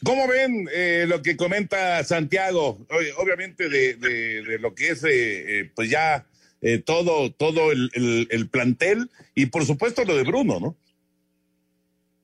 ¿Cómo 0.04 0.28
ven 0.28 0.70
eh, 0.74 1.06
lo 1.08 1.22
que 1.22 1.36
comenta 1.36 2.04
Santiago? 2.04 2.80
Obviamente 3.18 3.68
de, 3.68 3.96
de, 3.96 4.44
de 4.44 4.60
lo 4.60 4.74
que 4.74 4.90
es 4.90 5.04
eh, 5.04 5.10
eh, 5.62 5.70
pues 5.76 5.90
ya 5.90 6.26
todo, 6.86 7.32
todo 7.32 7.72
el, 7.72 7.90
el, 7.94 8.28
el 8.32 8.50
plantel 8.50 9.10
y 9.34 9.46
por 9.46 9.66
supuesto 9.66 10.04
lo 10.04 10.16
de 10.16 10.24
Bruno, 10.24 10.60
¿no? 10.60 10.76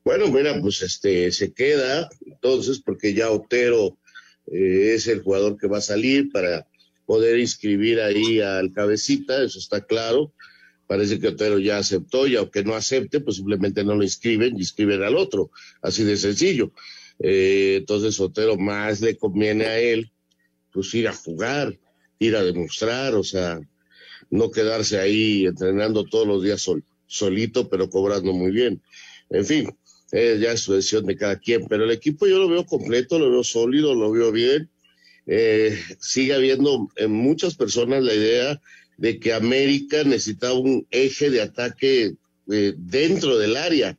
Bueno, 0.06 0.28
mira, 0.28 0.60
pues 0.60 0.82
este 0.82 1.32
se 1.32 1.52
queda 1.52 2.08
entonces 2.24 2.78
porque 2.78 3.12
ya 3.12 3.32
Otero 3.32 3.98
eh, 4.46 4.92
es 4.94 5.08
el 5.08 5.20
jugador 5.20 5.56
que 5.58 5.66
va 5.66 5.78
a 5.78 5.80
salir 5.80 6.30
para 6.30 6.64
poder 7.06 7.40
inscribir 7.40 8.00
ahí 8.00 8.40
al 8.40 8.72
cabecita, 8.72 9.42
eso 9.42 9.58
está 9.58 9.84
claro. 9.84 10.32
Parece 10.86 11.18
que 11.18 11.26
Otero 11.26 11.58
ya 11.58 11.78
aceptó 11.78 12.28
y 12.28 12.36
aunque 12.36 12.62
no 12.62 12.76
acepte, 12.76 13.18
pues 13.18 13.38
simplemente 13.38 13.82
no 13.82 13.96
lo 13.96 14.04
inscriben 14.04 14.54
y 14.54 14.60
inscriben 14.60 15.02
al 15.02 15.16
otro, 15.16 15.50
así 15.82 16.04
de 16.04 16.16
sencillo. 16.16 16.70
Eh, 17.18 17.78
entonces 17.78 18.20
Otero 18.20 18.56
más 18.56 19.00
le 19.00 19.16
conviene 19.16 19.64
a 19.64 19.80
él 19.80 20.12
pues 20.72 20.94
ir 20.94 21.08
a 21.08 21.12
jugar, 21.12 21.76
ir 22.20 22.36
a 22.36 22.44
demostrar, 22.44 23.16
o 23.16 23.24
sea, 23.24 23.58
no 24.30 24.52
quedarse 24.52 25.00
ahí 25.00 25.46
entrenando 25.46 26.04
todos 26.04 26.28
los 26.28 26.44
días 26.44 26.62
sol, 26.62 26.84
solito, 27.08 27.68
pero 27.68 27.90
cobrando 27.90 28.32
muy 28.32 28.52
bien. 28.52 28.80
En 29.30 29.44
fin, 29.44 29.68
eh, 30.12 30.38
ya 30.40 30.52
es 30.52 30.60
su 30.60 30.72
decisión 30.72 31.06
de 31.06 31.16
cada 31.16 31.38
quien, 31.38 31.66
pero 31.66 31.84
el 31.84 31.90
equipo 31.90 32.26
yo 32.26 32.38
lo 32.38 32.48
veo 32.48 32.64
completo, 32.64 33.18
lo 33.18 33.30
veo 33.30 33.44
sólido, 33.44 33.94
lo 33.94 34.10
veo 34.10 34.32
bien. 34.32 34.68
Eh, 35.26 35.78
sigue 35.98 36.34
habiendo 36.34 36.88
en 36.96 37.10
muchas 37.10 37.56
personas 37.56 38.04
la 38.04 38.14
idea 38.14 38.60
de 38.96 39.18
que 39.18 39.32
América 39.32 40.04
necesita 40.04 40.52
un 40.52 40.86
eje 40.90 41.30
de 41.30 41.42
ataque 41.42 42.14
eh, 42.50 42.74
dentro 42.76 43.38
del 43.38 43.56
área, 43.56 43.98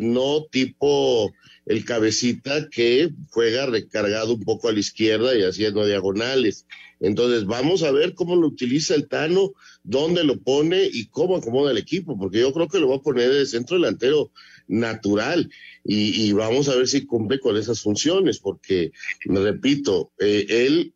no 0.00 0.44
tipo 0.50 1.32
el 1.64 1.84
cabecita 1.86 2.68
que 2.68 3.10
juega 3.30 3.64
recargado 3.64 4.34
un 4.34 4.42
poco 4.42 4.68
a 4.68 4.72
la 4.72 4.80
izquierda 4.80 5.34
y 5.34 5.42
haciendo 5.42 5.86
diagonales. 5.86 6.66
Entonces 7.02 7.46
vamos 7.46 7.82
a 7.82 7.90
ver 7.90 8.14
cómo 8.14 8.36
lo 8.36 8.46
utiliza 8.46 8.94
el 8.94 9.08
Tano, 9.08 9.52
dónde 9.82 10.22
lo 10.22 10.40
pone 10.40 10.88
y 10.90 11.06
cómo 11.06 11.36
acomoda 11.36 11.72
el 11.72 11.78
equipo, 11.78 12.16
porque 12.16 12.38
yo 12.40 12.52
creo 12.52 12.68
que 12.68 12.78
lo 12.78 12.88
va 12.88 12.96
a 12.96 13.02
poner 13.02 13.30
de 13.30 13.44
centro 13.44 13.76
delantero 13.76 14.30
natural 14.68 15.50
y, 15.84 16.32
vamos 16.32 16.68
a 16.68 16.76
ver 16.76 16.86
si 16.86 17.04
cumple 17.04 17.40
con 17.40 17.56
esas 17.56 17.80
funciones, 17.80 18.38
porque, 18.38 18.92
repito, 19.24 20.12
eh, 20.20 20.46
él 20.48 20.94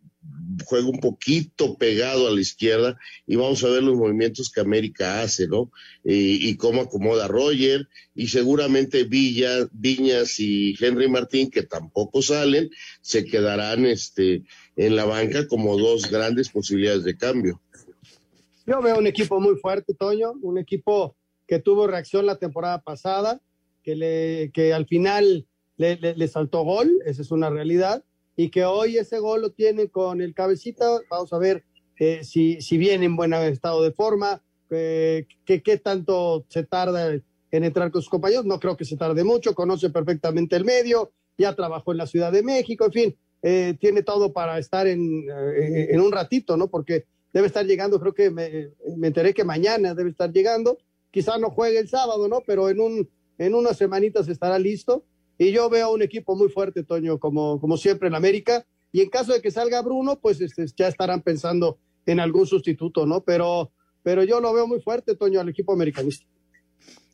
juega 0.65 0.87
un 0.87 1.01
poquito 1.01 1.77
pegado 1.77 2.29
a 2.29 2.31
la 2.31 2.41
izquierda 2.41 2.99
y 3.27 3.37
vamos 3.37 3.63
a 3.65 3.69
ver 3.69 3.83
los 3.83 3.97
movimientos 3.97 4.51
que 4.51 4.61
América 4.61 5.23
hace, 5.23 5.49
¿no? 5.49 5.71
Y, 6.05 6.49
y 6.49 6.57
cómo 6.57 6.83
acomoda 6.83 7.29
Roger 7.29 7.89
y 8.15 8.29
seguramente 8.29 9.05
Villa, 9.05 9.69
Viñas 9.73 10.39
y 10.39 10.77
Henry 10.79 11.09
Martín, 11.09 11.51
que 11.51 11.63
tampoco 11.63 12.23
salen, 12.23 12.71
se 13.01 13.25
quedarán 13.25 13.87
este, 13.87 14.45
en 14.77 14.95
la 14.95 15.07
banca 15.07 15.49
como 15.49 15.77
dos 15.77 16.11
grandes 16.11 16.51
posibilidades 16.51 17.05
de 17.05 17.17
cambio. 17.17 17.61
Yo 18.67 18.83
veo 18.83 18.99
un 18.99 19.07
equipo 19.07 19.41
muy 19.41 19.57
fuerte, 19.57 19.95
Toño, 19.95 20.35
un 20.43 20.59
equipo 20.59 21.17
que 21.47 21.61
tuvo 21.61 21.87
reacción 21.87 22.27
la 22.27 22.37
temporada 22.37 22.83
pasada, 22.83 23.41
que, 23.83 23.95
le, 23.95 24.51
que 24.53 24.75
al 24.75 24.87
final 24.87 25.47
le, 25.77 25.97
le, 25.97 26.29
saltó 26.29 26.63
gol, 26.63 26.91
esa 27.07 27.23
es 27.23 27.31
una 27.31 27.49
realidad, 27.49 28.05
y 28.37 28.51
que 28.51 28.65
hoy 28.65 28.99
ese 28.99 29.19
gol 29.19 29.43
lo 29.43 29.51
tiene 29.51 29.89
con 29.89 30.21
el 30.21 30.35
cabecita, 30.35 30.85
vamos 31.09 31.33
a 31.33 31.39
ver 31.39 31.65
eh, 31.99 32.25
si, 32.25 32.61
si 32.61 32.77
viene 32.77 33.07
en 33.07 33.17
buen 33.17 33.33
estado 33.33 33.83
de 33.83 33.93
forma, 33.93 34.43
eh, 34.71 35.27
qué 35.45 35.79
tanto 35.79 36.45
se 36.49 36.65
tarda 36.65 37.13
en 37.13 37.65
entrar 37.65 37.91
con 37.93 38.03
sus 38.03 38.11
compañeros, 38.11 38.45
no 38.45 38.59
creo 38.59 38.77
que 38.77 38.85
se 38.85 38.97
tarde 38.97 39.23
mucho, 39.23 39.55
conoce 39.55 39.91
perfectamente 39.91 40.57
el 40.57 40.65
medio, 40.65 41.13
ya 41.39 41.55
trabajó 41.55 41.93
en 41.93 41.99
la 41.99 42.07
Ciudad 42.07 42.33
de 42.33 42.43
México, 42.43 42.87
en 42.87 42.93
fin, 42.93 43.17
eh, 43.43 43.75
tiene 43.81 44.03
todo 44.03 44.33
para 44.33 44.59
estar 44.59 44.87
en, 44.87 45.27
en, 45.29 46.01
un 46.01 46.13
ratito, 46.13 46.57
¿no? 46.57 46.69
Porque 46.69 47.05
debe 47.33 47.47
estar 47.47 47.67
llegando, 47.67 48.01
creo 48.01 48.15
que 48.15 48.31
me, 48.31 48.71
me 48.97 49.09
enteré 49.09 49.35
que 49.35 49.45
mañana 49.45 49.95
debe 49.95 50.11
estar 50.11 50.33
llegando, 50.33 50.79
quizá 51.11 51.39
no 51.39 51.51
juegue 51.51 51.79
el 51.79 51.89
sábado, 51.89 52.29
¿no? 52.29 52.43
Pero 52.47 52.69
en 52.69 52.81
un 52.81 53.09
en 53.39 53.55
unas 53.55 53.77
semanitas 53.77 54.29
estará 54.29 54.59
listo. 54.59 55.05
Y 55.39 55.53
yo 55.53 55.69
veo 55.69 55.93
un 55.93 56.03
equipo 56.03 56.35
muy 56.35 56.49
fuerte, 56.49 56.83
Toño, 56.83 57.19
como, 57.19 57.61
como 57.61 57.77
siempre 57.77 58.09
en 58.09 58.15
América. 58.15 58.67
Y 58.93 59.03
en 59.03 59.11
caso 59.11 59.33
de 59.33 59.43
que 59.43 59.51
salga 59.51 59.83
Bruno, 59.83 60.19
pues 60.21 60.41
este, 60.41 60.65
ya 60.77 60.89
estarán 60.89 61.23
pensando 61.23 61.79
en 62.07 62.21
algún 62.21 62.47
sustituto, 62.47 63.05
¿no? 63.05 63.23
Pero, 63.23 63.73
pero 64.03 64.25
yo 64.25 64.41
lo 64.41 64.53
veo 64.55 64.67
muy 64.67 64.81
fuerte, 64.81 65.15
Toño, 65.15 65.41
al 65.41 65.49
equipo 65.49 65.73
americanista. 65.73 66.27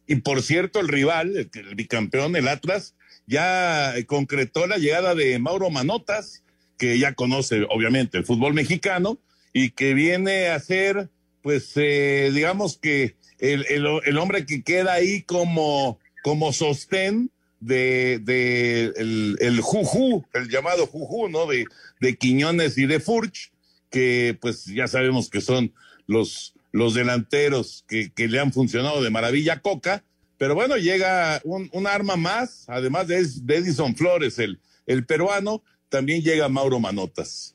Y 0.07 0.17
por 0.17 0.43
cierto, 0.43 0.79
el 0.79 0.89
rival, 0.89 1.37
el, 1.37 1.51
el 1.55 1.75
bicampeón, 1.75 2.37
el 2.37 2.47
Atlas, 2.47 2.95
ya 3.33 3.95
concretó 4.07 4.67
la 4.69 4.77
llegada 4.77 5.17
de 5.17 5.39
Mauro 5.41 5.71
Manotas, 5.71 6.45
que 6.79 6.99
ya 6.99 7.15
conoce 7.15 7.67
obviamente 7.71 8.19
el 8.19 8.25
fútbol 8.25 8.55
mexicano 8.55 9.19
y 9.53 9.71
que 9.71 9.95
viene 9.95 10.49
a 10.49 10.61
ser, 10.61 11.09
pues, 11.43 11.73
eh, 11.77 12.31
digamos 12.33 12.79
que 12.79 13.17
el, 13.39 13.67
el, 13.69 13.87
el 14.05 14.19
hombre 14.19 14.47
que 14.47 14.63
queda 14.63 14.93
ahí 14.93 15.23
como 15.23 15.99
como 16.23 16.53
sostén 16.53 17.31
de, 17.61 18.19
de 18.23 18.93
el, 18.97 19.37
el 19.41 19.61
Juju, 19.61 20.25
el 20.33 20.49
llamado 20.49 20.87
Juju, 20.87 21.29
¿no? 21.29 21.47
De, 21.47 21.67
de 22.01 22.17
Quiñones 22.17 22.79
y 22.79 22.87
de 22.87 23.01
Furch, 23.01 23.53
que 23.91 24.37
pues 24.41 24.65
ya 24.67 24.89
sabemos 24.89 25.29
que 25.29 25.41
son 25.41 25.73
los, 26.07 26.55
los 26.73 26.95
delanteros 26.95 27.85
que, 27.89 28.13
que 28.13 28.29
le 28.29 28.41
han 28.41 28.53
funcionado 28.53 29.03
de 29.03 29.11
maravilla 29.11 29.61
Coca, 29.61 30.05
pero 30.43 30.57
bueno, 30.57 30.77
llega 30.77 31.41
un, 31.45 31.87
arma 31.87 32.17
más, 32.17 32.65
además 32.67 33.07
de, 33.07 33.25
de 33.43 33.57
Edison 33.59 33.95
Flores, 33.95 34.41
el, 34.41 34.59
el 34.87 35.07
peruano, 35.07 35.63
también 35.89 36.21
llega 36.21 36.49
Mauro 36.49 36.81
Manotas. 36.81 37.55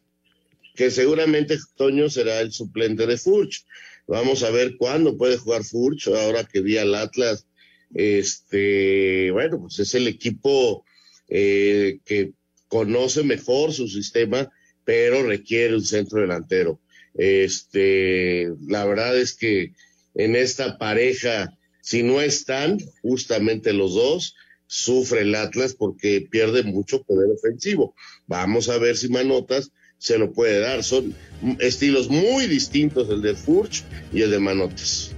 Que 0.74 0.90
seguramente 0.90 1.58
Toño 1.76 2.10
será 2.10 2.40
el 2.40 2.54
suplente 2.54 3.06
de 3.06 3.18
Furch. 3.18 3.66
Vamos 4.08 4.42
a 4.44 4.52
ver 4.52 4.78
cuándo 4.78 5.18
puede 5.18 5.36
jugar 5.36 5.66
Furch, 5.66 6.08
ahora 6.08 6.46
que 6.46 6.62
vi 6.62 6.78
al 6.78 6.96
Atlas. 6.96 7.46
Este, 7.94 9.32
bueno, 9.32 9.60
pues 9.60 9.80
es 9.80 9.94
el 9.94 10.08
equipo 10.08 10.86
eh, 11.28 12.00
que 12.06 12.32
conoce 12.70 13.22
mejor 13.24 13.74
su 13.74 13.90
sistema, 13.90 14.50
pero 14.86 15.24
requiere 15.24 15.76
un 15.76 15.84
centro 15.84 16.22
delantero. 16.22 16.80
Este, 17.16 18.48
la 18.66 18.86
verdad 18.86 19.20
es 19.20 19.36
que 19.36 19.74
en 20.16 20.38
esta 20.38 20.78
pareja, 20.78 21.54
si 21.88 22.04
no 22.04 22.20
están 22.20 22.80
justamente 23.02 23.72
los 23.72 23.96
dos, 23.96 24.36
sufre 24.66 25.22
el 25.22 25.34
Atlas 25.36 25.74
porque 25.74 26.20
pierde 26.20 26.64
mucho 26.64 27.02
poder 27.04 27.32
ofensivo. 27.32 27.96
Vamos 28.26 28.68
a 28.68 28.78
ver 28.78 28.98
si 28.98 29.08
Manotas 29.08 29.72
se 29.98 30.18
lo 30.18 30.34
puede 30.34 30.60
dar. 30.60 30.84
Son 30.84 31.16
estilos 31.60 32.10
muy 32.10 32.48
distintos 32.48 33.10
el 33.10 33.22
de 33.22 33.36
Furch 33.36 33.86
y 34.12 34.22
el 34.22 34.32
de 34.32 34.40
Manotas. 34.40 35.16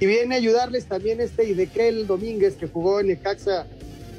Y 0.00 0.06
viene 0.06 0.36
a 0.36 0.38
ayudarles 0.38 0.86
también 0.86 1.20
este 1.20 1.50
Idequel 1.50 2.06
Domínguez 2.06 2.54
que 2.54 2.66
jugó 2.66 3.00
en 3.00 3.08
Necaxa, 3.08 3.66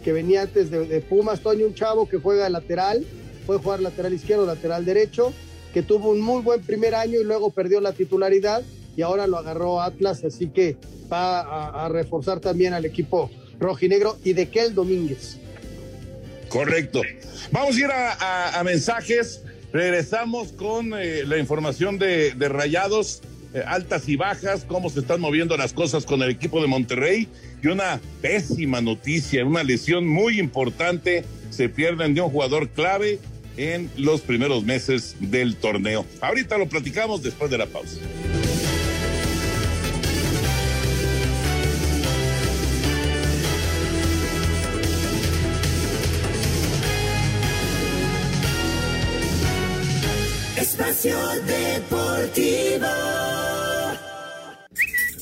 que 0.04 0.14
venía 0.14 0.43
antes 0.43 0.70
de, 0.70 0.86
de 0.86 1.02
Pumas, 1.02 1.41
Toño, 1.41 1.66
un 1.66 1.74
chavo 1.74 2.08
que 2.08 2.18
juega 2.18 2.48
lateral, 2.48 3.08
puede 3.48 3.60
jugar 3.60 3.80
lateral 3.80 4.14
izquierdo, 4.14 4.45
lateral 4.45 4.86
derecho, 4.86 5.34
que 5.74 5.82
tuvo 5.82 6.12
un 6.12 6.22
muy 6.22 6.43
buen 6.43 6.62
primer 6.62 6.93
año 6.93 7.20
y 7.20 7.24
luego 7.24 7.50
perdió 7.50 7.82
la 7.82 7.93
titularidad 7.93 8.64
y 8.98 9.04
ahora 9.04 9.28
lo 9.28 9.38
agarró 9.38 9.80
Atlas, 9.80 10.24
así 10.26 10.48
que 10.48 10.76
va 11.10 11.86
a, 11.86 11.88
reforzar 11.88 12.39
también 12.39 12.74
al 12.74 12.84
equipo 12.84 13.30
rojinegro 13.60 14.18
y 14.24 14.34
de 14.34 14.50
Kel 14.50 14.74
Domínguez. 14.74 15.38
Correcto. 16.50 17.04
Vamos 17.52 17.76
a 17.76 17.80
ir 17.80 17.88
a, 17.91 18.62
mensajes. 18.66 19.43
Regresamos 19.72 20.52
con 20.54 20.93
eh, 20.98 21.24
la 21.26 21.38
información 21.38 22.00
de, 22.00 22.34
de 22.34 22.50
Rayados, 22.50 23.22
eh, 23.54 23.62
altas 23.68 24.10
y 24.10 24.16
bajas, 24.16 24.66
cómo 24.68 24.89
se 24.89 25.02
están 25.02 25.22
moviendo 25.22 25.56
las 25.58 25.74
cosas 25.74 26.06
con 26.06 26.24
el 26.24 26.32
equipo 26.32 26.62
de 26.62 26.68
Monterrey 26.68 27.28
y 27.62 27.68
una 27.68 28.00
pésima 28.22 28.82
noticia, 28.82 29.45
una 29.45 29.64
lesión 29.64 30.08
muy 30.08 30.39
importante. 30.39 31.24
Se 31.52 31.70
pierden 31.70 32.16
de 32.16 32.22
un 32.22 32.32
jugador 32.32 32.70
clave 32.70 33.20
en 33.58 33.91
los 33.98 34.22
primeros 34.22 34.64
meses 34.64 35.16
del 35.20 35.56
torneo. 35.56 36.06
Ahorita 36.22 36.58
lo 36.58 36.68
platicamos 36.68 37.22
después 37.22 37.52
de 37.52 37.58
la 37.60 37.68
pausa. 37.68 38.00
Espacio 50.98 51.20
Deportivo. 51.45 52.88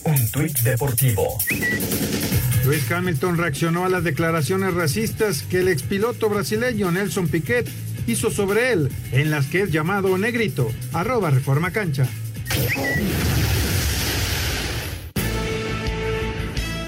Un 0.06 0.32
tuit 0.32 0.58
deportivo. 0.62 1.38
Luis 2.64 2.90
Hamilton 2.90 3.38
reaccionó 3.38 3.84
a 3.84 3.90
las 3.90 4.06
declaraciones 4.06 4.74
racistas 4.74 5.42
que 5.44 5.60
el 5.60 5.68
expiloto 5.68 6.30
brasileño 6.30 6.92
Nelson 6.92 7.28
Piquet 7.28 7.68
hizo 8.08 8.32
sobre 8.32 8.72
él, 8.72 8.90
en 9.12 9.32
las 9.32 9.48
que 9.48 9.64
es 9.64 9.72
llamado 9.72 10.18
negrito. 10.18 10.72
Arroba 10.94 11.30
Reforma 11.30 11.72
Cancha. 11.72 12.08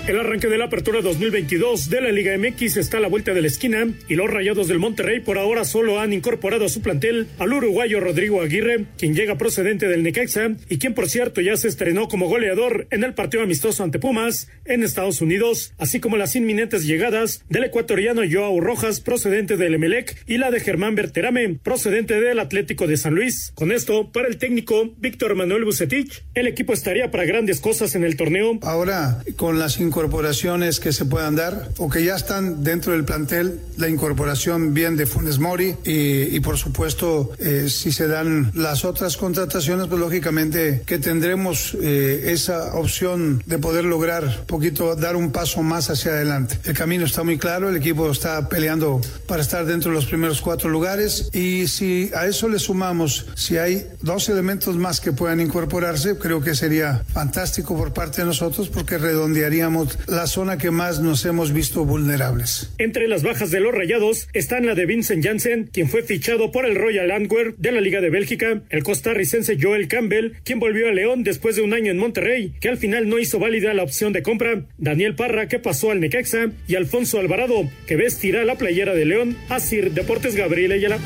El 0.08 0.18
arranque 0.18 0.47
de 0.47 0.58
la 0.58 0.66
apertura 0.66 1.01
2022 1.01 1.89
de 1.89 1.99
la 1.99 2.14
Liga 2.14 2.32
MX 2.38 2.78
está 2.78 2.95
a 2.95 3.01
la 3.01 3.10
vuelta 3.10 3.34
de 3.34 3.41
la 3.41 3.49
esquina 3.49 3.89
y 4.08 4.16
los 4.16 4.30
Rayados 4.30 4.70
del 4.70 4.80
Monterrey 4.80 5.20
por 5.20 5.38
ahora 5.38 5.66
solo 5.66 5.99
han 5.99 6.14
incorporado 6.14 6.64
a 6.64 6.70
su 6.70 6.82
plantel 6.82 7.28
al 7.39 7.51
uruguayo 7.51 7.99
Rodrigo 7.99 8.41
Aguirre, 8.41 8.86
quien 8.97 9.14
llega 9.14 9.38
procedente 9.38 9.89
del 9.89 10.03
Necaxa 10.03 10.51
y 10.70 10.78
quien 10.78 10.93
por 10.93 11.10
cierto 11.10 11.41
ya 11.41 11.58
se 11.58 11.68
estrenó 11.68 12.08
como 12.08 12.30
goleador 12.30 12.88
en 12.89 13.03
el 13.03 13.16
partido 13.16 13.43
amistoso 13.43 13.84
ante 13.84 13.99
Pumas 13.99 14.47
en 14.64 14.82
Estados 14.82 15.20
Unidos, 15.20 15.74
así 15.78 15.99
como 15.99 16.16
las 16.16 16.38
inminentes 16.38 16.86
llegadas 16.86 17.43
del 17.49 17.66
ecuatoriano 17.66 18.22
Joao 18.32 18.62
Rojas 18.62 19.01
procedente 19.01 19.58
del 19.58 19.74
Emelec 19.74 20.24
y 20.26 20.38
la 20.38 20.51
de 20.51 20.62
Germán 20.62 20.95
Berterame 20.95 21.60
procedente 21.62 22.22
del 22.22 22.39
Atlético 22.39 22.88
de 22.88 22.95
San 22.95 23.14
Luis. 23.14 23.51
Con 23.55 23.74
esto, 23.74 24.10
para 24.14 24.30
el 24.30 24.38
técnico 24.38 24.89
Víctor 24.99 25.36
Manuel 25.36 25.66
Bucetich, 25.66 26.24
el 26.34 26.47
equipo 26.47 26.72
estaría 26.72 27.12
para 27.12 27.26
grandes 27.26 27.60
cosas 27.60 27.93
en 27.95 28.05
el 28.05 28.16
torneo. 28.16 28.58
Ahora, 28.62 29.22
con 29.36 29.60
las 29.60 29.82
incorporaciones 29.98 30.80
que 30.80 30.93
se 30.93 31.06
puedan 31.06 31.36
dar 31.36 31.70
o 31.78 31.89
que 31.89 32.06
ya 32.06 32.16
están 32.16 32.64
dentro 32.64 32.93
del 32.93 33.04
plantel, 33.04 33.60
la 33.78 33.89
incorporación 33.89 34.76
bien 34.76 34.95
de 34.95 35.08
Funes 35.08 35.39
Mori 35.39 35.76
y, 35.84 36.36
y 36.36 36.39
por 36.39 36.60
supuesto 36.60 37.32
eh, 37.39 37.68
si 37.68 37.91
se 37.91 38.08
dan 38.08 38.52
las 38.54 38.86
otras 38.86 39.18
contrataciones, 39.18 39.88
pues 39.88 40.00
lógicamente 40.00 40.84
que 40.86 41.00
tendremos 41.00 41.76
eh, 41.82 42.26
esa 42.28 42.76
opción 42.76 43.41
de 43.48 43.58
poder 43.58 43.86
lograr 43.86 44.45
poquito, 44.45 44.95
dar 44.95 45.16
un 45.16 45.32
paso 45.32 45.64
más 45.64 45.89
hacia 45.89 46.12
adelante. 46.12 46.60
El 46.66 46.76
camino 46.76 47.04
está 47.04 47.24
muy 47.24 47.39
claro, 47.39 47.68
el 47.68 47.76
equipo 47.76 48.12
está 48.12 48.50
peleando 48.50 49.02
para 49.26 49.41
estar 49.41 49.66
dentro 49.66 49.89
de 49.89 49.95
los 49.95 50.06
primeros 50.06 50.41
cuatro 50.41 50.70
lugares 50.70 51.32
y 51.34 51.68
si 51.68 52.12
a 52.14 52.28
eso 52.28 52.50
le 52.50 52.60
sumamos, 52.60 53.26
si 53.34 53.58
hay 53.58 53.88
dos 54.04 54.30
elementos 54.30 54.76
más 54.76 55.00
que 55.00 55.12
puedan 55.12 55.39
incorporarse, 55.39 56.20
creo 56.20 56.39
que 56.39 56.54
sería 56.54 57.04
fantástico 57.12 57.76
por 57.76 57.93
parte 57.93 58.22
de 58.22 58.28
nosotros 58.28 58.70
porque 58.70 59.00
redondearíamos 59.00 59.87
la 60.08 60.28
zona 60.28 60.58
que 60.58 60.72
más 60.72 61.00
nos 61.00 61.26
hemos 61.26 61.54
visto 61.54 61.86
vulnerables. 61.86 62.72
Entre 62.78 63.08
las 63.08 63.24
bajas 63.24 63.52
de 63.52 63.60
los 63.60 63.74
rayados 63.74 64.28
están 64.34 64.66
la 64.66 64.76
de 64.76 64.86
Vincent 64.86 65.24
Janssen, 65.24 65.70
quien 65.72 65.90
fue 65.90 66.04
fichado 66.04 66.52
por 66.52 66.66
el 66.66 66.76
Royal 66.76 67.12
Antwerp 67.12 67.58
de 67.58 67.72
la 67.72 67.82
Liga 67.82 68.02
de 68.02 68.10
Bélgica, 68.10 68.62
el 68.70 68.84
costarricense 68.84 69.58
Joel 69.62 69.88
Campbell, 69.88 70.34
quien 70.44 70.60
volvió 70.60 70.88
a 70.88 70.92
León 70.92 71.24
después 71.24 71.56
de 71.56 71.62
un 71.62 71.74
año 71.74 71.92
en 71.92 71.98
Monterrey, 71.98 72.54
que 72.60 72.70
al 72.70 72.78
final 72.78 73.10
no 73.10 73.20
hizo 73.20 73.40
válida 73.40 73.74
la 73.74 73.84
opción 73.84 74.14
de 74.14 74.24
compra, 74.24 74.64
Daniel 74.78 75.16
Parra, 75.16 75.48
que 75.48 75.60
pasó 75.60 75.92
al 75.92 76.00
Necaxa, 76.00 76.52
y 76.68 76.76
Alfonso 76.76 77.20
Alvarado, 77.20 77.70
que 77.86 77.96
vestirá 77.96 78.46
la 78.46 78.56
playera 78.56 78.94
de 78.94 79.06
León, 79.06 79.38
Asir 79.50 79.92
Deportes 79.92 80.36
Gabriel 80.36 80.72
Ayala 80.72 81.00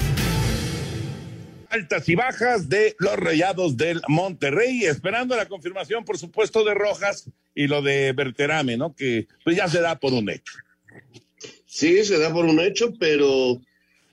altas 1.71 2.07
y 2.09 2.15
bajas 2.15 2.69
de 2.69 2.95
los 2.99 3.15
Rayados 3.15 3.77
del 3.77 4.01
Monterrey, 4.07 4.85
esperando 4.85 5.35
la 5.35 5.47
confirmación, 5.47 6.03
por 6.03 6.17
supuesto, 6.17 6.63
de 6.63 6.73
Rojas 6.73 7.29
y 7.55 7.67
lo 7.67 7.81
de 7.81 8.13
Berterame, 8.13 8.77
¿no? 8.77 8.93
Que 8.93 9.27
pues 9.43 9.55
ya 9.55 9.67
se 9.67 9.81
da 9.81 9.99
por 9.99 10.13
un 10.13 10.29
hecho. 10.29 10.53
Sí, 11.65 12.03
se 12.03 12.19
da 12.19 12.33
por 12.33 12.45
un 12.45 12.59
hecho, 12.59 12.93
pero 12.99 13.61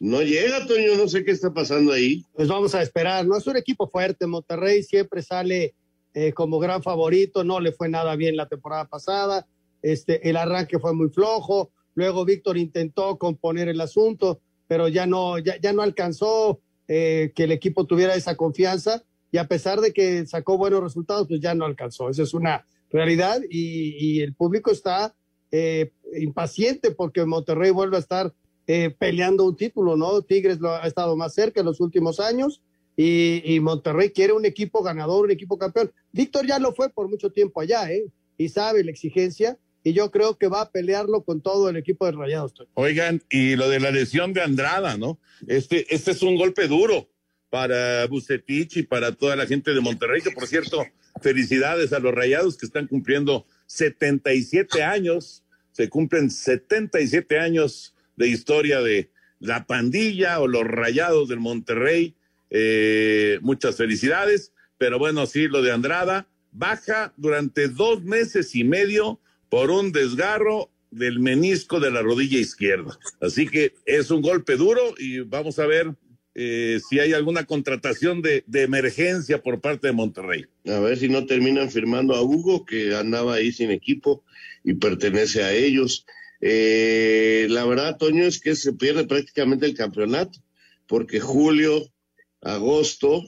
no 0.00 0.22
llega, 0.22 0.66
Toño, 0.66 0.94
no 0.96 1.08
sé 1.08 1.24
qué 1.24 1.32
está 1.32 1.52
pasando 1.52 1.92
ahí. 1.92 2.24
Pues 2.34 2.48
vamos 2.48 2.74
a 2.74 2.82
esperar, 2.82 3.26
¿no? 3.26 3.36
Es 3.36 3.46
un 3.46 3.56
equipo 3.56 3.88
fuerte, 3.88 4.26
Monterrey 4.26 4.82
siempre 4.82 5.22
sale 5.22 5.74
eh, 6.14 6.32
como 6.32 6.58
gran 6.58 6.82
favorito, 6.82 7.42
no 7.42 7.60
le 7.60 7.72
fue 7.72 7.88
nada 7.88 8.14
bien 8.14 8.36
la 8.36 8.48
temporada 8.48 8.86
pasada, 8.86 9.46
este, 9.82 10.28
el 10.28 10.36
arranque 10.36 10.78
fue 10.78 10.94
muy 10.94 11.08
flojo, 11.08 11.70
luego 11.94 12.24
Víctor 12.24 12.56
intentó 12.56 13.18
componer 13.18 13.68
el 13.68 13.80
asunto, 13.80 14.40
pero 14.68 14.88
ya 14.88 15.06
no, 15.06 15.38
ya, 15.38 15.60
ya 15.60 15.72
no 15.72 15.82
alcanzó 15.82 16.60
eh, 16.88 17.32
que 17.34 17.44
el 17.44 17.52
equipo 17.52 17.84
tuviera 17.84 18.14
esa 18.14 18.36
confianza 18.36 19.04
y 19.30 19.38
a 19.38 19.46
pesar 19.46 19.80
de 19.80 19.92
que 19.92 20.26
sacó 20.26 20.56
buenos 20.56 20.82
resultados, 20.82 21.28
pues 21.28 21.40
ya 21.40 21.54
no 21.54 21.66
alcanzó. 21.66 22.08
Esa 22.08 22.22
es 22.22 22.34
una 22.34 22.64
realidad 22.90 23.40
y, 23.50 23.96
y 23.98 24.20
el 24.20 24.34
público 24.34 24.70
está 24.70 25.14
eh, 25.50 25.92
impaciente 26.18 26.90
porque 26.90 27.24
Monterrey 27.24 27.70
vuelve 27.70 27.96
a 27.96 28.00
estar 28.00 28.34
eh, 28.66 28.94
peleando 28.98 29.44
un 29.44 29.56
título, 29.56 29.96
¿no? 29.96 30.22
Tigres 30.22 30.60
lo 30.60 30.70
ha 30.70 30.86
estado 30.86 31.16
más 31.16 31.34
cerca 31.34 31.60
en 31.60 31.66
los 31.66 31.80
últimos 31.80 32.20
años 32.20 32.62
y, 32.96 33.42
y, 33.44 33.60
Monterrey 33.60 34.10
quiere 34.10 34.32
un 34.32 34.44
equipo 34.44 34.82
ganador, 34.82 35.24
un 35.24 35.30
equipo 35.30 35.56
campeón. 35.56 35.92
Víctor 36.12 36.46
ya 36.46 36.58
lo 36.58 36.74
fue 36.74 36.90
por 36.90 37.08
mucho 37.08 37.30
tiempo 37.30 37.60
allá, 37.60 37.90
¿eh? 37.92 38.06
Y 38.36 38.48
sabe 38.48 38.84
la 38.84 38.90
exigencia 38.90 39.58
y 39.88 39.94
yo 39.94 40.10
creo 40.10 40.36
que 40.36 40.48
va 40.48 40.60
a 40.60 40.70
pelearlo 40.70 41.24
con 41.24 41.40
todo 41.40 41.70
el 41.70 41.76
equipo 41.76 42.04
de 42.04 42.12
Rayados. 42.12 42.52
Oigan, 42.74 43.22
y 43.30 43.56
lo 43.56 43.70
de 43.70 43.80
la 43.80 43.90
lesión 43.90 44.34
de 44.34 44.42
Andrada, 44.42 44.98
¿no? 44.98 45.18
Este, 45.46 45.86
este 45.94 46.10
es 46.10 46.22
un 46.22 46.36
golpe 46.36 46.68
duro 46.68 47.08
para 47.48 48.06
Bucetich 48.06 48.76
y 48.76 48.82
para 48.82 49.12
toda 49.12 49.34
la 49.34 49.46
gente 49.46 49.72
de 49.72 49.80
Monterrey, 49.80 50.20
que 50.20 50.30
por 50.30 50.46
cierto, 50.46 50.84
felicidades 51.22 51.94
a 51.94 52.00
los 52.00 52.14
Rayados 52.14 52.58
que 52.58 52.66
están 52.66 52.86
cumpliendo 52.86 53.46
77 53.66 54.82
años, 54.82 55.42
se 55.72 55.88
cumplen 55.88 56.30
77 56.30 57.38
años 57.38 57.94
de 58.16 58.28
historia 58.28 58.82
de 58.82 59.10
la 59.40 59.64
pandilla 59.64 60.40
o 60.40 60.48
los 60.48 60.64
Rayados 60.64 61.30
del 61.30 61.40
Monterrey. 61.40 62.14
Eh, 62.50 63.38
muchas 63.40 63.76
felicidades, 63.76 64.52
pero 64.76 64.98
bueno, 64.98 65.24
sí, 65.24 65.48
lo 65.48 65.62
de 65.62 65.72
Andrada 65.72 66.28
baja 66.52 67.14
durante 67.16 67.68
dos 67.68 68.02
meses 68.02 68.54
y 68.54 68.64
medio 68.64 69.18
por 69.48 69.70
un 69.70 69.92
desgarro 69.92 70.70
del 70.90 71.20
menisco 71.20 71.80
de 71.80 71.90
la 71.90 72.02
rodilla 72.02 72.38
izquierda. 72.38 72.98
Así 73.20 73.46
que 73.46 73.74
es 73.84 74.10
un 74.10 74.22
golpe 74.22 74.56
duro 74.56 74.94
y 74.98 75.20
vamos 75.20 75.58
a 75.58 75.66
ver 75.66 75.94
eh, 76.34 76.80
si 76.88 77.00
hay 77.00 77.12
alguna 77.12 77.44
contratación 77.44 78.22
de, 78.22 78.44
emergencia 78.52 79.42
por 79.42 79.60
parte 79.60 79.88
de 79.88 79.92
Monterrey. 79.92 80.46
A 80.66 80.78
ver 80.78 80.98
si 80.98 81.08
no 81.08 81.26
terminan 81.26 81.70
firmando 81.70 82.14
a 82.14 82.22
Hugo, 82.22 82.64
que 82.64 82.94
andaba 82.94 83.34
ahí 83.34 83.52
sin 83.52 83.70
equipo 83.70 84.24
y 84.64 84.74
pertenece 84.74 85.42
a 85.42 85.52
ellos. 85.52 86.06
Eh, 86.40 87.48
la 87.50 87.64
verdad, 87.64 87.96
Toño, 87.96 88.24
es 88.24 88.40
que 88.40 88.54
se 88.54 88.72
pierde 88.72 89.04
prácticamente 89.04 89.66
el 89.66 89.74
campeonato, 89.74 90.38
porque 90.86 91.20
julio, 91.20 91.92
agosto 92.40 93.24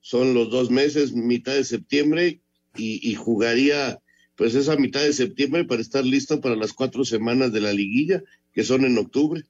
son 0.00 0.32
los 0.32 0.50
dos 0.50 0.70
meses, 0.70 1.12
mitad 1.12 1.54
de 1.54 1.64
septiembre, 1.64 2.40
y 2.76 3.14
jugaría 3.16 4.00
pues 4.40 4.54
esa 4.54 4.74
mitad 4.76 5.02
de 5.02 5.12
septiembre 5.12 5.66
para 5.66 5.82
estar 5.82 6.02
listo 6.02 6.40
para 6.40 6.56
las 6.56 6.72
cuatro 6.72 7.04
semanas 7.04 7.52
de 7.52 7.60
la 7.60 7.74
liguilla, 7.74 8.22
que 8.54 8.64
son 8.64 8.86
en 8.86 8.96
octubre. 8.96 9.44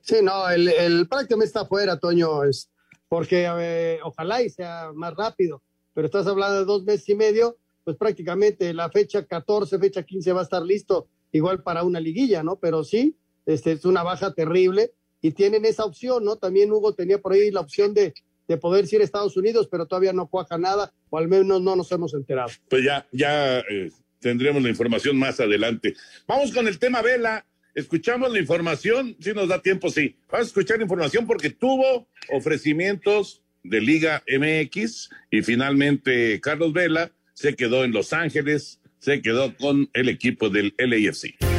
Sí, 0.00 0.16
no, 0.22 0.48
el, 0.48 0.68
el 0.68 1.06
prácticamente 1.06 1.48
está 1.48 1.66
fuera, 1.66 1.98
Toño, 1.98 2.42
es 2.42 2.70
porque 3.10 3.98
ojalá 4.02 4.40
y 4.40 4.48
sea 4.48 4.92
más 4.94 5.12
rápido, 5.14 5.60
pero 5.92 6.06
estás 6.06 6.26
hablando 6.26 6.60
de 6.60 6.64
dos 6.64 6.84
meses 6.84 7.06
y 7.10 7.14
medio, 7.16 7.58
pues 7.84 7.98
prácticamente 7.98 8.72
la 8.72 8.88
fecha 8.88 9.26
14, 9.26 9.78
fecha 9.78 10.02
15 10.02 10.32
va 10.32 10.40
a 10.40 10.44
estar 10.44 10.62
listo, 10.62 11.08
igual 11.30 11.62
para 11.62 11.82
una 11.82 12.00
liguilla, 12.00 12.42
¿no? 12.42 12.56
Pero 12.56 12.84
sí, 12.84 13.14
este 13.44 13.72
es 13.72 13.84
una 13.84 14.02
baja 14.02 14.32
terrible 14.32 14.94
y 15.20 15.32
tienen 15.32 15.66
esa 15.66 15.84
opción, 15.84 16.24
¿no? 16.24 16.36
También 16.36 16.72
Hugo 16.72 16.94
tenía 16.94 17.20
por 17.20 17.34
ahí 17.34 17.50
la 17.50 17.60
opción 17.60 17.92
de, 17.92 18.14
de 18.48 18.56
poder 18.56 18.86
ir 18.90 19.02
a 19.02 19.04
Estados 19.04 19.36
Unidos, 19.36 19.68
pero 19.70 19.84
todavía 19.84 20.14
no 20.14 20.28
cuaja 20.28 20.56
nada, 20.56 20.94
o 21.12 21.18
al 21.18 21.28
menos 21.28 21.60
no 21.60 21.76
nos 21.76 21.92
hemos 21.92 22.14
enterado. 22.14 22.50
Pues 22.70 22.84
ya, 22.84 23.06
ya 23.12 23.58
eh, 23.58 23.90
tendremos 24.18 24.62
la 24.62 24.70
información 24.70 25.18
más 25.18 25.38
adelante. 25.40 25.94
Vamos 26.26 26.52
con 26.52 26.66
el 26.66 26.78
tema 26.78 27.02
Vela. 27.02 27.44
Escuchamos 27.74 28.32
la 28.32 28.38
información, 28.38 29.14
si 29.20 29.32
nos 29.34 29.48
da 29.48 29.60
tiempo, 29.60 29.90
sí. 29.90 30.16
Vamos 30.30 30.46
a 30.46 30.48
escuchar 30.48 30.78
la 30.78 30.84
información 30.84 31.26
porque 31.26 31.50
tuvo 31.50 32.08
ofrecimientos 32.30 33.42
de 33.62 33.82
Liga 33.82 34.22
MX 34.26 35.10
y 35.30 35.42
finalmente 35.42 36.40
Carlos 36.40 36.72
Vela 36.72 37.12
se 37.34 37.54
quedó 37.56 37.84
en 37.84 37.92
Los 37.92 38.14
Ángeles, 38.14 38.80
se 38.98 39.20
quedó 39.20 39.54
con 39.56 39.90
el 39.92 40.08
equipo 40.08 40.48
del 40.48 40.74
LAFC. 40.78 41.51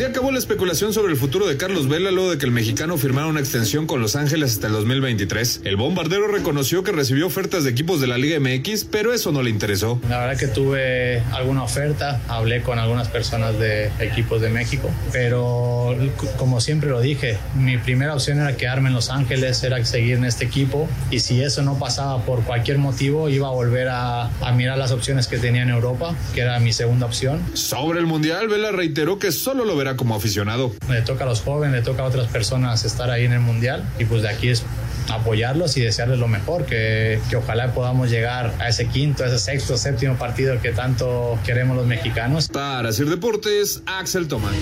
Se 0.00 0.09
acabó 0.10 0.32
la 0.32 0.38
especulación 0.38 0.92
sobre 0.92 1.12
el 1.12 1.18
futuro 1.18 1.46
de 1.46 1.56
Carlos 1.56 1.88
Vela 1.88 2.10
luego 2.10 2.32
de 2.32 2.38
que 2.38 2.44
el 2.44 2.50
mexicano 2.50 2.98
firmara 2.98 3.28
una 3.28 3.38
extensión 3.38 3.86
con 3.86 4.00
Los 4.00 4.16
Ángeles 4.16 4.54
hasta 4.54 4.66
el 4.66 4.72
2023. 4.72 5.60
El 5.62 5.76
bombardero 5.76 6.26
reconoció 6.26 6.82
que 6.82 6.90
recibió 6.90 7.28
ofertas 7.28 7.62
de 7.62 7.70
equipos 7.70 8.00
de 8.00 8.08
la 8.08 8.18
Liga 8.18 8.40
MX, 8.40 8.86
pero 8.90 9.12
eso 9.12 9.30
no 9.30 9.40
le 9.40 9.50
interesó. 9.50 10.00
La 10.08 10.18
verdad 10.18 10.36
que 10.36 10.48
tuve 10.48 11.20
alguna 11.32 11.62
oferta, 11.62 12.20
hablé 12.26 12.60
con 12.62 12.80
algunas 12.80 13.06
personas 13.06 13.56
de 13.60 13.92
equipos 14.00 14.40
de 14.40 14.48
México, 14.50 14.90
pero 15.12 15.96
como 16.36 16.60
siempre 16.60 16.90
lo 16.90 17.00
dije, 17.00 17.38
mi 17.54 17.78
primera 17.78 18.12
opción 18.12 18.40
era 18.40 18.56
quedarme 18.56 18.88
en 18.88 18.96
Los 18.96 19.10
Ángeles, 19.10 19.62
era 19.62 19.84
seguir 19.84 20.16
en 20.16 20.24
este 20.24 20.44
equipo 20.44 20.88
y 21.12 21.20
si 21.20 21.40
eso 21.40 21.62
no 21.62 21.78
pasaba 21.78 22.24
por 22.24 22.42
cualquier 22.42 22.78
motivo, 22.78 23.28
iba 23.28 23.46
a 23.46 23.52
volver 23.52 23.88
a, 23.88 24.24
a 24.24 24.52
mirar 24.52 24.76
las 24.76 24.90
opciones 24.90 25.28
que 25.28 25.38
tenía 25.38 25.62
en 25.62 25.70
Europa, 25.70 26.16
que 26.34 26.40
era 26.40 26.58
mi 26.58 26.72
segunda 26.72 27.06
opción. 27.06 27.40
Sobre 27.54 28.00
el 28.00 28.06
Mundial, 28.06 28.48
Vela 28.48 28.72
reiteró 28.72 29.20
que 29.20 29.30
solo 29.30 29.64
lo 29.64 29.76
verá 29.76 29.94
como 30.00 30.14
aficionado. 30.14 30.72
Le 30.88 31.02
toca 31.02 31.24
a 31.24 31.26
los 31.26 31.42
jóvenes, 31.42 31.80
le 31.80 31.82
toca 31.82 32.02
a 32.02 32.06
otras 32.06 32.26
personas 32.28 32.86
estar 32.86 33.10
ahí 33.10 33.26
en 33.26 33.34
el 33.34 33.40
Mundial 33.40 33.86
y 33.98 34.06
pues 34.06 34.22
de 34.22 34.30
aquí 34.30 34.48
es 34.48 34.64
apoyarlos 35.10 35.76
y 35.76 35.82
desearles 35.82 36.18
lo 36.18 36.26
mejor, 36.26 36.64
que, 36.64 37.20
que, 37.28 37.36
ojalá 37.36 37.74
podamos 37.74 38.10
llegar 38.10 38.54
a 38.60 38.70
ese 38.70 38.86
quinto, 38.86 39.24
a 39.24 39.26
ese 39.26 39.38
sexto, 39.38 39.76
séptimo 39.76 40.16
partido 40.16 40.58
que 40.62 40.72
tanto 40.72 41.38
queremos 41.44 41.76
los 41.76 41.86
mexicanos. 41.86 42.48
Para 42.48 42.88
hacer 42.88 43.10
deportes, 43.10 43.82
Axel 43.84 44.26
Tomán. 44.26 44.54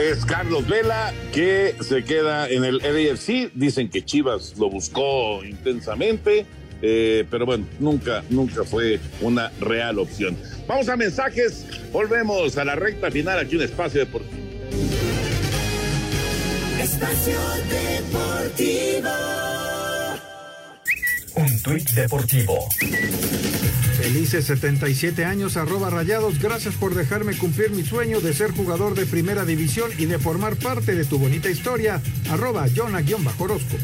Es 0.00 0.24
Carlos 0.24 0.68
Vela 0.68 1.12
que 1.32 1.74
se 1.80 2.04
queda 2.04 2.48
en 2.48 2.62
el 2.62 2.78
LAFC. 2.78 3.50
Dicen 3.54 3.90
que 3.90 4.04
Chivas 4.04 4.54
lo 4.56 4.70
buscó 4.70 5.42
intensamente, 5.44 6.46
eh, 6.80 7.24
pero 7.28 7.44
bueno, 7.44 7.66
nunca, 7.80 8.22
nunca 8.30 8.62
fue 8.62 9.00
una 9.20 9.50
real 9.58 9.98
opción. 9.98 10.36
Vamos 10.68 10.88
a 10.90 10.96
mensajes, 10.96 11.64
volvemos 11.90 12.58
a 12.58 12.64
la 12.64 12.76
recta 12.76 13.10
final 13.10 13.38
aquí 13.38 13.56
en 13.56 13.62
Espacio 13.62 14.00
Deportivo. 14.00 14.36
Espacio 16.78 17.40
Deportivo. 17.70 19.08
Un 21.36 21.62
tuit 21.62 21.88
deportivo. 21.92 22.68
Felices 23.96 24.44
77 24.44 25.24
años, 25.24 25.56
arroba 25.56 25.88
rayados. 25.88 26.38
Gracias 26.38 26.74
por 26.74 26.94
dejarme 26.94 27.36
cumplir 27.38 27.70
mi 27.70 27.82
sueño 27.82 28.20
de 28.20 28.34
ser 28.34 28.50
jugador 28.50 28.94
de 28.94 29.06
primera 29.06 29.46
división 29.46 29.90
y 29.96 30.04
de 30.04 30.18
formar 30.18 30.56
parte 30.56 30.94
de 30.94 31.06
tu 31.06 31.18
bonita 31.18 31.48
historia. 31.48 32.02
Arroba 32.30 32.66
Jonah-Orozco. 32.68 33.76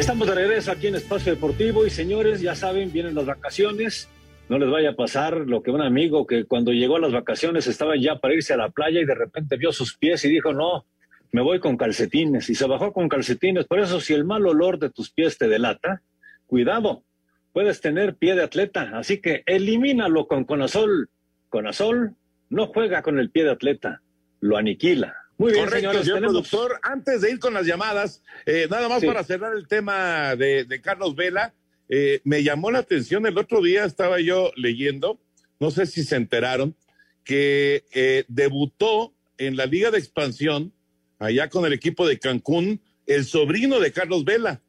Estamos 0.00 0.28
de 0.28 0.34
regreso 0.34 0.72
aquí 0.72 0.86
en 0.86 0.94
Espacio 0.94 1.34
Deportivo 1.34 1.84
y 1.84 1.90
señores, 1.90 2.40
ya 2.40 2.54
saben, 2.54 2.90
vienen 2.90 3.14
las 3.14 3.26
vacaciones. 3.26 4.08
No 4.48 4.58
les 4.58 4.70
vaya 4.70 4.90
a 4.90 4.96
pasar 4.96 5.36
lo 5.46 5.62
que 5.62 5.70
un 5.70 5.82
amigo 5.82 6.26
que 6.26 6.46
cuando 6.46 6.72
llegó 6.72 6.96
a 6.96 7.00
las 7.00 7.12
vacaciones 7.12 7.66
estaba 7.66 7.96
ya 7.98 8.16
para 8.16 8.32
irse 8.32 8.54
a 8.54 8.56
la 8.56 8.70
playa 8.70 9.02
y 9.02 9.04
de 9.04 9.14
repente 9.14 9.58
vio 9.58 9.72
sus 9.72 9.98
pies 9.98 10.24
y 10.24 10.30
dijo, 10.30 10.54
no, 10.54 10.86
me 11.32 11.42
voy 11.42 11.60
con 11.60 11.76
calcetines. 11.76 12.48
Y 12.48 12.54
se 12.54 12.66
bajó 12.66 12.94
con 12.94 13.10
calcetines. 13.10 13.66
Por 13.66 13.78
eso, 13.78 14.00
si 14.00 14.14
el 14.14 14.24
mal 14.24 14.46
olor 14.46 14.78
de 14.78 14.88
tus 14.88 15.10
pies 15.10 15.36
te 15.36 15.48
delata, 15.48 16.00
cuidado, 16.46 17.04
puedes 17.52 17.82
tener 17.82 18.14
pie 18.14 18.34
de 18.34 18.44
atleta. 18.44 18.92
Así 18.94 19.20
que 19.20 19.42
elimínalo 19.44 20.26
con 20.26 20.44
Conazol. 20.44 21.10
Conazol 21.50 22.14
no 22.48 22.68
juega 22.68 23.02
con 23.02 23.18
el 23.18 23.28
pie 23.30 23.44
de 23.44 23.50
atleta, 23.50 24.00
lo 24.40 24.56
aniquila. 24.56 25.19
Muy 25.40 25.52
bien, 25.52 25.64
Correcto, 25.64 25.78
señores. 25.88 26.02
señor 26.04 26.18
tenemos- 26.20 26.48
productor. 26.50 26.80
Antes 26.82 27.20
de 27.22 27.30
ir 27.30 27.38
con 27.38 27.54
las 27.54 27.64
llamadas, 27.66 28.22
eh, 28.44 28.66
nada 28.70 28.90
más 28.90 29.00
Sí. 29.00 29.06
para 29.06 29.24
cerrar 29.24 29.56
el 29.56 29.66
tema 29.66 30.36
de, 30.36 30.64
de 30.64 30.80
Carlos 30.82 31.16
Vela, 31.16 31.54
eh, 31.88 32.20
me 32.24 32.42
llamó 32.42 32.70
la 32.70 32.80
atención 32.80 33.24
el 33.26 33.38
otro 33.38 33.62
día, 33.62 33.84
estaba 33.86 34.20
yo 34.20 34.52
leyendo, 34.56 35.18
no 35.58 35.70
sé 35.70 35.86
si 35.86 36.04
se 36.04 36.16
enteraron, 36.16 36.76
que 37.24 37.84
eh, 37.94 38.24
debutó 38.28 39.14
en 39.38 39.56
la 39.56 39.64
Liga 39.64 39.90
de 39.90 39.98
Expansión, 39.98 40.72
allá 41.18 41.48
con 41.48 41.64
el 41.64 41.72
equipo 41.72 42.06
de 42.06 42.18
Cancún, 42.18 42.80
el 43.06 43.24
sobrino 43.24 43.80
de 43.80 43.92
Carlos 43.92 44.24
Vela. 44.26 44.60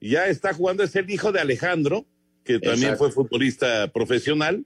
Ya 0.00 0.26
está 0.28 0.54
jugando, 0.54 0.84
es 0.84 0.94
el 0.94 1.10
hijo 1.10 1.32
de 1.32 1.40
Alejandro, 1.40 2.06
que 2.44 2.60
también 2.60 2.92
Exacto. 2.92 3.04
fue 3.10 3.12
futbolista 3.12 3.88
profesional, 3.92 4.64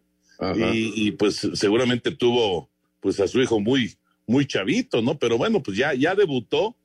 y, 0.55 1.07
y, 1.09 1.13
pues 1.13 1.49
seguramente 1.55 2.11
tuvo 2.11 2.69
pues 3.01 3.19
a 3.21 3.27
su 3.27 3.41
hijo 3.41 3.59
muy, 3.59 3.97
muy 4.27 4.47
chavito, 4.47 5.01
¿no? 5.03 5.19
Pero 5.19 5.39
bueno, 5.39 5.63
pues 5.63 5.77
ya, 5.77 5.95
ya 5.95 6.15
debutó. 6.15 6.77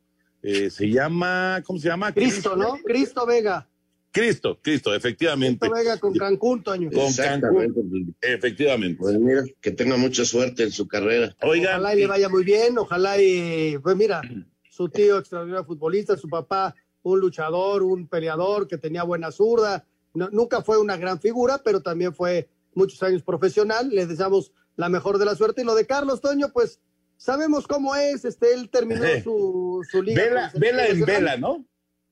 eh, 0.43 0.69
se 0.71 0.89
llama, 0.89 1.61
¿cómo 1.65 1.77
se 1.79 1.87
llama? 1.87 2.11
Cristo, 2.13 2.55
¿no? 2.55 2.73
Cristo 2.83 3.25
Vega. 3.27 3.67
Cristo, 4.11 4.59
Cristo, 4.61 4.93
efectivamente. 4.93 5.59
Cristo 5.69 5.75
Vega 5.75 5.97
con 5.99 6.13
Cancún, 6.15 6.63
Toño. 6.63 6.89
Con. 6.91 7.13
Cancún, 7.13 8.15
efectivamente. 8.21 8.97
Pues 8.99 9.17
mira, 9.19 9.43
que 9.61 9.71
tenga 9.71 9.97
mucha 9.97 10.25
suerte 10.25 10.63
en 10.63 10.71
su 10.71 10.87
carrera. 10.87 11.35
Oigan, 11.43 11.75
Ojalá 11.79 11.95
y 11.95 11.99
le 11.99 12.07
vaya 12.07 12.27
muy 12.29 12.43
bien, 12.43 12.77
ojalá 12.77 13.21
y, 13.21 13.77
pues 13.77 13.95
mira, 13.95 14.21
su 14.69 14.89
tío 14.89 15.17
extraordinario 15.19 15.63
futbolista, 15.65 16.17
su 16.17 16.27
papá 16.27 16.75
un 17.03 17.19
luchador, 17.19 17.83
un 17.83 18.07
peleador 18.07 18.67
que 18.67 18.77
tenía 18.77 19.03
buena 19.03 19.31
zurda, 19.31 19.85
No- 20.13 20.29
nunca 20.29 20.61
fue 20.61 20.77
una 20.77 20.97
gran 20.97 21.19
figura, 21.21 21.61
pero 21.63 21.81
también 21.81 22.13
fue 22.13 22.49
muchos 22.75 23.01
años 23.03 23.23
profesional, 23.23 23.89
le 23.89 24.05
deseamos 24.05 24.51
la 24.75 24.89
mejor 24.89 25.17
de 25.19 25.25
la 25.25 25.35
suerte. 25.35 25.61
Y 25.61 25.65
lo 25.65 25.73
de 25.73 25.85
Carlos 25.85 26.19
Toño, 26.19 26.49
pues 26.51 26.79
sabemos 27.21 27.67
cómo 27.67 27.95
es, 27.95 28.25
este, 28.25 28.53
él 28.53 28.69
terminó 28.69 29.03
su, 29.23 29.85
su 29.89 30.01
liga. 30.01 30.51
vela, 30.55 30.87
en 30.87 31.05
vela. 31.05 31.37
¿no? 31.37 31.63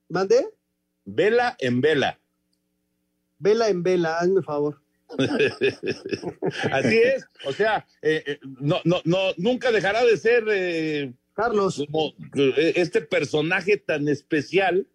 ¿Mandé? 0.08 0.48
Vela 1.04 1.56
en 1.60 1.82
vela. 1.82 2.20
Vela 3.40 3.70
en 3.70 3.82
vela, 3.82 4.20
hazme 4.20 4.44
favor. 4.44 4.80
Así 6.72 6.98
es, 7.00 7.26
o 7.44 7.52
sea, 7.52 7.88
eh, 8.04 8.24
eh, 8.28 8.40
no, 8.60 8.80
no, 8.84 9.02
no, 9.06 9.18
nunca 9.38 9.72
dejará 9.72 10.06
de 10.06 10.18
ser 10.18 10.44
eh, 10.52 11.14
Carlos. 11.34 11.84
como 11.90 12.14
eh, 12.36 12.74
este 12.76 13.02
personaje 13.02 13.78
tan 13.78 14.08
especial 14.08 14.86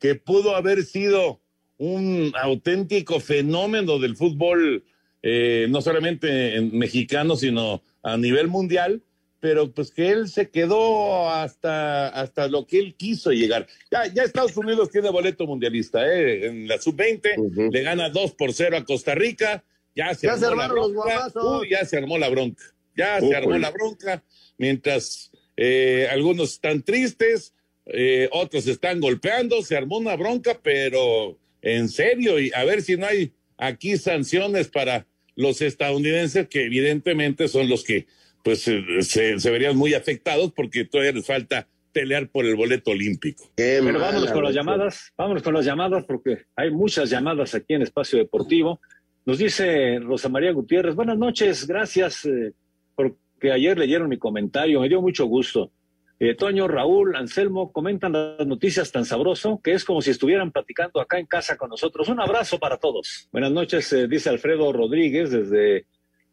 que 0.00 0.16
pudo 0.16 0.56
haber 0.56 0.82
sido 0.82 1.40
un 1.78 2.32
auténtico 2.40 3.20
fenómeno 3.20 4.00
del 4.00 4.16
fútbol, 4.16 4.84
eh, 5.22 5.68
no 5.70 5.80
solamente 5.80 6.56
en 6.56 6.76
mexicano, 6.76 7.36
sino 7.36 7.84
a 8.02 8.16
nivel 8.16 8.48
mundial, 8.48 9.00
pero 9.42 9.72
pues 9.72 9.90
que 9.90 10.08
él 10.08 10.28
se 10.28 10.50
quedó 10.50 11.28
hasta, 11.28 12.06
hasta 12.10 12.46
lo 12.46 12.64
que 12.64 12.78
él 12.78 12.94
quiso 12.94 13.32
llegar. 13.32 13.66
Ya, 13.90 14.06
ya 14.06 14.22
Estados 14.22 14.56
Unidos 14.56 14.92
tiene 14.92 15.10
boleto 15.10 15.48
mundialista, 15.48 16.06
¿eh? 16.06 16.46
En 16.46 16.68
la 16.68 16.80
sub-20 16.80 17.72
le 17.72 17.82
gana 17.82 18.08
2 18.08 18.34
por 18.34 18.52
0 18.52 18.76
a 18.76 18.84
Costa 18.84 19.16
Rica, 19.16 19.64
ya 19.96 20.14
se 20.14 20.28
Ya 20.28 20.36
se 20.36 20.46
armó 20.46 20.58
la 20.58 20.64
armaron 20.66 20.94
los 20.94 21.04
bronca. 21.04 21.58
Uy, 21.58 21.70
ya 21.70 21.84
se 21.84 21.96
armó 21.96 22.18
la 22.18 22.28
bronca, 22.28 22.62
ya 22.96 23.18
se 23.18 23.34
armó 23.34 23.58
la 23.58 23.70
bronca, 23.72 24.22
mientras 24.58 25.32
eh, 25.56 26.06
algunos 26.08 26.52
están 26.52 26.82
tristes, 26.82 27.52
eh, 27.86 28.28
otros 28.30 28.68
están 28.68 29.00
golpeando, 29.00 29.60
se 29.62 29.76
armó 29.76 29.98
una 29.98 30.14
bronca, 30.14 30.60
pero 30.62 31.36
en 31.62 31.88
serio, 31.88 32.38
y 32.38 32.52
a 32.54 32.62
ver 32.62 32.80
si 32.80 32.96
no 32.96 33.06
hay 33.06 33.32
aquí 33.56 33.96
sanciones 33.96 34.68
para 34.68 35.04
los 35.34 35.62
estadounidenses, 35.62 36.46
que 36.46 36.64
evidentemente 36.64 37.48
son 37.48 37.68
los 37.68 37.82
que 37.82 38.06
pues 38.42 38.66
eh, 38.68 38.82
se, 39.00 39.38
se 39.38 39.50
verían 39.50 39.76
muy 39.76 39.94
afectados 39.94 40.52
porque 40.52 40.84
todavía 40.84 41.12
les 41.12 41.26
falta 41.26 41.66
pelear 41.92 42.28
por 42.28 42.44
el 42.46 42.56
boleto 42.56 42.90
olímpico. 42.90 43.50
Pero 43.54 43.98
vámonos 43.98 44.32
con 44.32 44.44
las 44.44 44.54
llamadas, 44.54 45.12
vámonos 45.16 45.42
con 45.42 45.54
las 45.54 45.64
llamadas 45.64 46.04
porque 46.04 46.46
hay 46.56 46.70
muchas 46.70 47.10
llamadas 47.10 47.54
aquí 47.54 47.74
en 47.74 47.82
Espacio 47.82 48.18
Deportivo. 48.18 48.80
Nos 49.24 49.38
dice 49.38 50.00
Rosa 50.00 50.28
María 50.28 50.52
Gutiérrez, 50.52 50.94
buenas 50.94 51.16
noches, 51.16 51.66
gracias 51.66 52.24
eh, 52.24 52.52
porque 52.94 53.52
ayer 53.52 53.78
leyeron 53.78 54.08
mi 54.08 54.18
comentario, 54.18 54.80
me 54.80 54.88
dio 54.88 55.00
mucho 55.00 55.26
gusto. 55.26 55.70
Eh, 56.18 56.36
Toño, 56.36 56.68
Raúl, 56.68 57.16
Anselmo 57.16 57.72
comentan 57.72 58.12
las 58.12 58.46
noticias 58.46 58.92
tan 58.92 59.04
sabroso 59.04 59.60
que 59.62 59.72
es 59.72 59.84
como 59.84 60.00
si 60.00 60.10
estuvieran 60.10 60.52
platicando 60.52 61.00
acá 61.00 61.18
en 61.18 61.26
casa 61.26 61.56
con 61.56 61.68
nosotros. 61.70 62.08
Un 62.08 62.20
abrazo 62.20 62.58
para 62.60 62.76
todos. 62.76 63.28
Buenas 63.32 63.50
noches, 63.50 63.92
eh, 63.92 64.06
dice 64.06 64.28
Alfredo 64.28 64.72
Rodríguez 64.72 65.30
desde... 65.30 65.86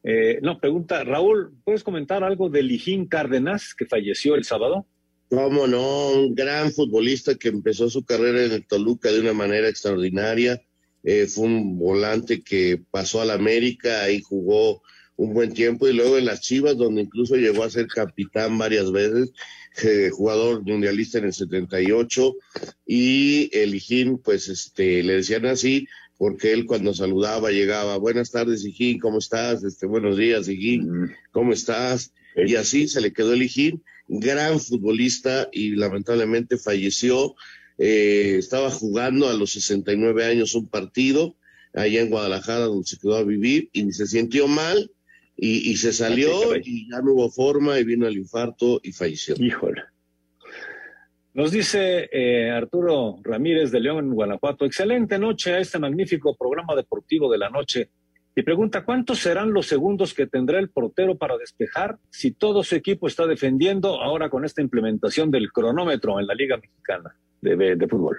eh, 0.04 0.40
no, 0.42 0.60
pregunta, 0.60 1.04
Raúl, 1.04 1.54
¿puedes 1.64 1.84
comentar 1.84 2.24
algo 2.24 2.50
de 2.50 2.64
Lijín 2.64 3.08
Cárdenas 3.08 3.74
que 3.76 3.86
falleció 3.86 4.36
el 4.36 4.46
sábado? 4.46 4.86
Cómo 5.30 5.68
no, 5.68 6.12
un 6.12 6.34
gran 6.34 6.72
futbolista 6.72 7.36
que 7.36 7.50
empezó 7.50 7.90
su 7.90 8.04
carrera 8.04 8.44
en 8.44 8.52
el 8.52 8.66
Toluca 8.66 9.12
de 9.12 9.20
una 9.20 9.34
manera 9.34 9.68
extraordinaria. 9.68 10.62
Eh, 11.04 11.28
fue 11.28 11.46
un 11.46 11.78
volante 11.78 12.42
que 12.42 12.82
pasó 12.92 13.22
al 13.22 13.30
América 13.30 14.10
y 14.10 14.22
jugó 14.22 14.82
un 15.16 15.34
buen 15.34 15.54
tiempo 15.54 15.88
y 15.88 15.94
luego 15.94 16.18
en 16.18 16.26
las 16.26 16.42
Chivas 16.42 16.78
donde 16.78 17.02
incluso 17.02 17.36
llegó 17.36 17.64
a 17.64 17.70
ser 17.70 17.88
capitán 17.88 18.58
varias 18.58 18.92
veces, 18.92 19.34
jugador 20.12 20.64
mundialista 20.64 21.18
en 21.18 21.26
el 21.26 21.34
78 21.34 22.36
y 22.86 23.50
el 23.52 23.76
Hijín 23.76 24.18
pues 24.20 24.48
este 24.48 25.04
le 25.04 25.16
decían 25.16 25.46
así 25.46 25.88
porque 26.20 26.52
él 26.52 26.66
cuando 26.66 26.94
saludaba 26.94 27.50
llegaba, 27.50 27.98
buenas 27.98 28.30
tardes 28.30 28.66
Hijín, 28.66 29.00
¿cómo 29.00 29.20
estás? 29.20 29.64
Este, 29.64 29.86
buenos 29.86 30.18
días 30.18 30.50
Hijín, 30.50 31.16
¿cómo 31.32 31.54
estás? 31.54 32.14
Y 32.36 32.56
así 32.56 32.90
se 32.90 33.00
le 33.00 33.14
quedó 33.14 33.34
el 33.34 33.42
Hijín, 33.42 33.82
gran 34.10 34.60
futbolista 34.60 35.48
y 35.54 35.78
lamentablemente 35.78 36.58
falleció. 36.58 37.36
Eh, 37.78 38.36
estaba 38.38 38.70
jugando 38.70 39.30
a 39.30 39.34
los 39.34 39.54
69 39.54 40.26
años 40.26 40.56
un 40.56 40.68
partido 40.68 41.38
allá 41.74 42.02
en 42.02 42.10
Guadalajara 42.10 42.66
donde 42.66 42.86
se 42.86 42.98
quedó 42.98 43.16
a 43.16 43.24
vivir 43.24 43.70
y 43.72 43.90
se 43.94 44.06
sintió 44.06 44.50
mal 44.50 44.92
y, 45.38 45.72
y 45.72 45.78
se 45.78 45.94
salió 45.94 46.54
y 46.58 46.90
ya 46.92 47.02
no 47.02 47.14
hubo 47.14 47.32
forma 47.32 47.80
y 47.80 47.86
vino 47.86 48.06
el 48.06 48.18
infarto 48.18 48.82
y 48.84 48.92
falleció. 48.92 49.36
Híjole. 49.40 49.84
Nos 51.34 51.52
dice 51.52 52.10
eh, 52.12 52.50
Arturo 52.50 53.20
Ramírez 53.24 53.72
de 53.72 53.80
León, 53.80 54.14
Guanajuato, 54.14 54.66
excelente 54.66 55.20
noche 55.20 55.54
a 55.54 55.60
este 55.60 55.78
magnífico 55.78 56.36
programa 56.36 56.76
deportivo 56.76 57.32
de 57.32 57.38
la 57.38 57.50
noche. 57.50 57.90
Y 58.36 58.42
pregunta, 58.42 58.84
¿cuántos 58.86 59.20
serán 59.20 59.52
los 59.54 59.68
segundos 59.68 60.14
que 60.14 60.26
tendrá 60.26 60.60
el 60.60 60.70
portero 60.70 61.18
para 61.18 61.38
despejar 61.38 61.98
si 62.10 62.32
todo 62.32 62.64
su 62.64 62.76
equipo 62.76 63.08
está 63.08 63.28
defendiendo 63.28 64.02
ahora 64.02 64.30
con 64.30 64.46
esta 64.46 64.62
implementación 64.62 65.30
del 65.30 65.52
cronómetro 65.52 66.20
en 66.20 66.28
la 66.28 66.34
Liga 66.34 66.58
Mexicana 66.58 67.16
de, 67.42 67.88
Fútbol? 67.88 68.18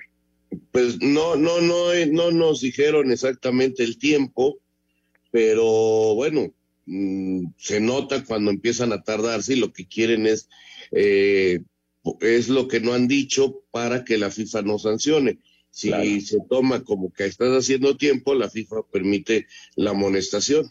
Pues 0.72 1.00
no, 1.00 1.36
no, 1.36 1.61
no, 1.61 1.92
no 2.12 2.30
nos 2.30 2.61
dijeron 2.61 3.11
exactamente 3.11 3.82
el 3.82 3.98
tiempo, 3.98 4.58
pero 5.30 6.14
bueno, 6.14 6.52
mm, 6.86 7.46
se 7.56 7.80
nota 7.80 8.24
cuando 8.24 8.50
empiezan 8.50 8.92
a 8.92 9.02
tardarse 9.02 9.54
y 9.54 9.61
lo 9.61 9.72
que 9.72 9.86
quieren 9.86 10.26
es, 10.26 10.48
eh, 10.92 11.61
es 12.20 12.48
lo 12.48 12.68
que 12.68 12.80
no 12.80 12.94
han 12.94 13.09
dicho 13.09 13.62
para 13.70 14.05
que 14.05 14.18
la 14.18 14.30
FIFA 14.30 14.62
no 14.62 14.78
sancione. 14.78 15.38
Si 15.70 15.88
Claro. 15.88 16.05
se 16.24 16.38
toma 16.48 16.82
como 16.82 17.12
que 17.12 17.26
estás 17.26 17.51
haciendo 17.51 17.96
tiempo, 17.96 18.34
la 18.34 18.48
FIFA 18.51 18.76
permite 18.92 19.46
la 19.76 19.90
amonestación. 19.90 20.70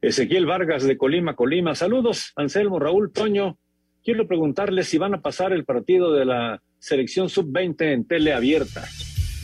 Ezequiel 0.00 0.46
Vargas 0.46 0.84
de 0.84 0.96
Colima, 0.96 1.36
Colima. 1.36 1.74
Saludos, 1.74 2.32
Anselmo, 2.36 2.78
Raúl, 2.78 3.12
Toño. 3.12 3.58
Quiero 4.02 4.26
preguntarles 4.26 4.88
si 4.88 4.96
van 4.96 5.12
a 5.14 5.20
pasar 5.20 5.52
el 5.52 5.64
partido 5.66 6.12
de 6.14 6.24
la 6.24 6.62
selección 6.78 7.28
sub-20 7.28 7.92
en 7.92 8.04
tele 8.06 8.32
abierta. 8.32 8.88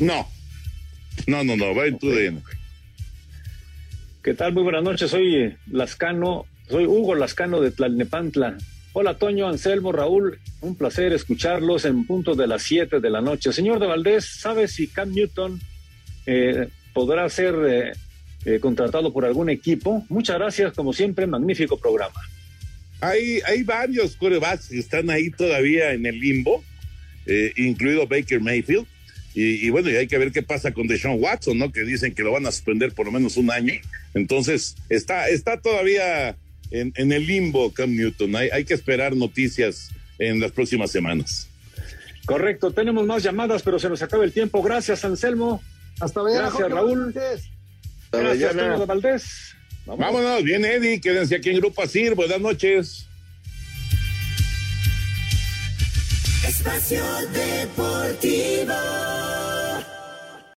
No, 0.01 0.27
no, 1.27 1.45
no, 1.45 1.57
no, 1.57 1.75
va 1.75 1.87
en 1.87 1.99
tu 1.99 2.09
DN. 2.09 2.41
¿Qué 4.23 4.33
tal? 4.33 4.55
Muy 4.55 4.63
buenas 4.63 4.83
noches. 4.83 5.11
Soy 5.11 5.55
Lascano, 5.71 6.47
soy 6.69 6.87
Hugo 6.87 7.15
Lascano 7.15 7.61
de 7.61 7.71
Tlalnepantla. 7.71 8.57
Hola, 8.99 9.19
Toño, 9.19 9.47
Anselmo, 9.47 9.93
Raúl. 9.93 10.39
Un 10.63 10.75
placer 10.75 11.13
escucharlos 11.13 11.85
en 11.85 12.07
punto 12.07 12.35
de 12.35 12.47
las 12.47 12.63
7 12.63 12.99
de 12.99 13.11
la 13.11 13.21
noche. 13.21 13.53
Señor 13.53 13.79
de 13.79 13.87
Valdés, 13.87 14.25
¿sabe 14.25 14.69
si 14.69 14.87
Cam 14.87 15.13
Newton 15.13 15.61
eh, 16.25 16.69
podrá 16.95 17.29
ser 17.29 17.55
eh, 17.69 17.93
eh, 18.47 18.59
contratado 18.59 19.13
por 19.13 19.27
algún 19.27 19.51
equipo? 19.51 20.03
Muchas 20.09 20.39
gracias, 20.39 20.73
como 20.73 20.95
siempre, 20.95 21.27
magnífico 21.27 21.79
programa. 21.79 22.19
Hay, 23.03 23.41
hay 23.47 23.65
varios 23.65 24.17
quarterbacks 24.17 24.71
que 24.71 24.79
están 24.79 25.11
ahí 25.11 25.29
todavía 25.29 25.93
en 25.93 26.07
el 26.07 26.19
limbo, 26.19 26.65
incluido 27.57 28.07
Baker 28.07 28.41
Mayfield. 28.41 28.87
Y, 29.35 29.67
y 29.67 29.69
bueno, 29.69 29.91
y 29.91 29.97
hay 29.97 30.07
que 30.07 30.17
ver 30.17 30.33
qué 30.33 30.43
pasa 30.43 30.73
con 30.73 30.87
Deshaun 30.87 31.23
Watson, 31.23 31.59
¿no? 31.59 31.71
Que 31.71 31.83
dicen 31.83 32.15
que 32.15 32.23
lo 32.23 32.33
van 32.33 32.47
a 32.47 32.51
suspender 32.51 32.93
por 32.93 33.05
lo 33.05 33.13
menos 33.13 33.37
un 33.37 33.51
año. 33.51 33.75
Entonces, 34.15 34.75
está, 34.89 35.29
está 35.29 35.61
todavía 35.61 36.35
en, 36.71 36.93
en 36.97 37.13
el 37.13 37.27
limbo 37.27 37.73
Cam 37.73 37.95
Newton. 37.95 38.35
Hay, 38.37 38.49
hay 38.51 38.65
que 38.65 38.75
esperar 38.75 39.15
noticias 39.17 39.91
en 40.19 40.41
las 40.41 40.53
próximas 40.53 40.91
semanas. 40.91 41.49
Correcto, 42.25 42.73
tenemos 42.73 43.07
más 43.07 43.23
llamadas, 43.23 43.63
pero 43.63 43.79
se 43.79 43.89
nos 43.89 44.03
acaba 44.03 44.25
el 44.25 44.33
tiempo. 44.33 44.63
Gracias, 44.63 45.05
Anselmo. 45.05 45.63
Hasta 46.01 46.23
mañana. 46.23 46.43
Gracias, 46.43 46.63
Jorge, 46.63 46.75
Raúl. 46.75 47.13
Gracias, 48.13 48.55
mañana. 48.55 48.79
De 48.79 48.87
Valdés. 48.87 49.25
Vamos. 49.87 50.01
Vámonos, 50.01 50.43
viene 50.43 50.75
Eddie, 50.75 51.01
quédense 51.01 51.37
aquí 51.37 51.51
en 51.51 51.59
Grupo 51.59 51.83
Asir. 51.83 52.15
Buenas 52.15 52.41
noches. 52.41 53.07
Espacio 56.47 57.05
Deportivo. 57.33 58.75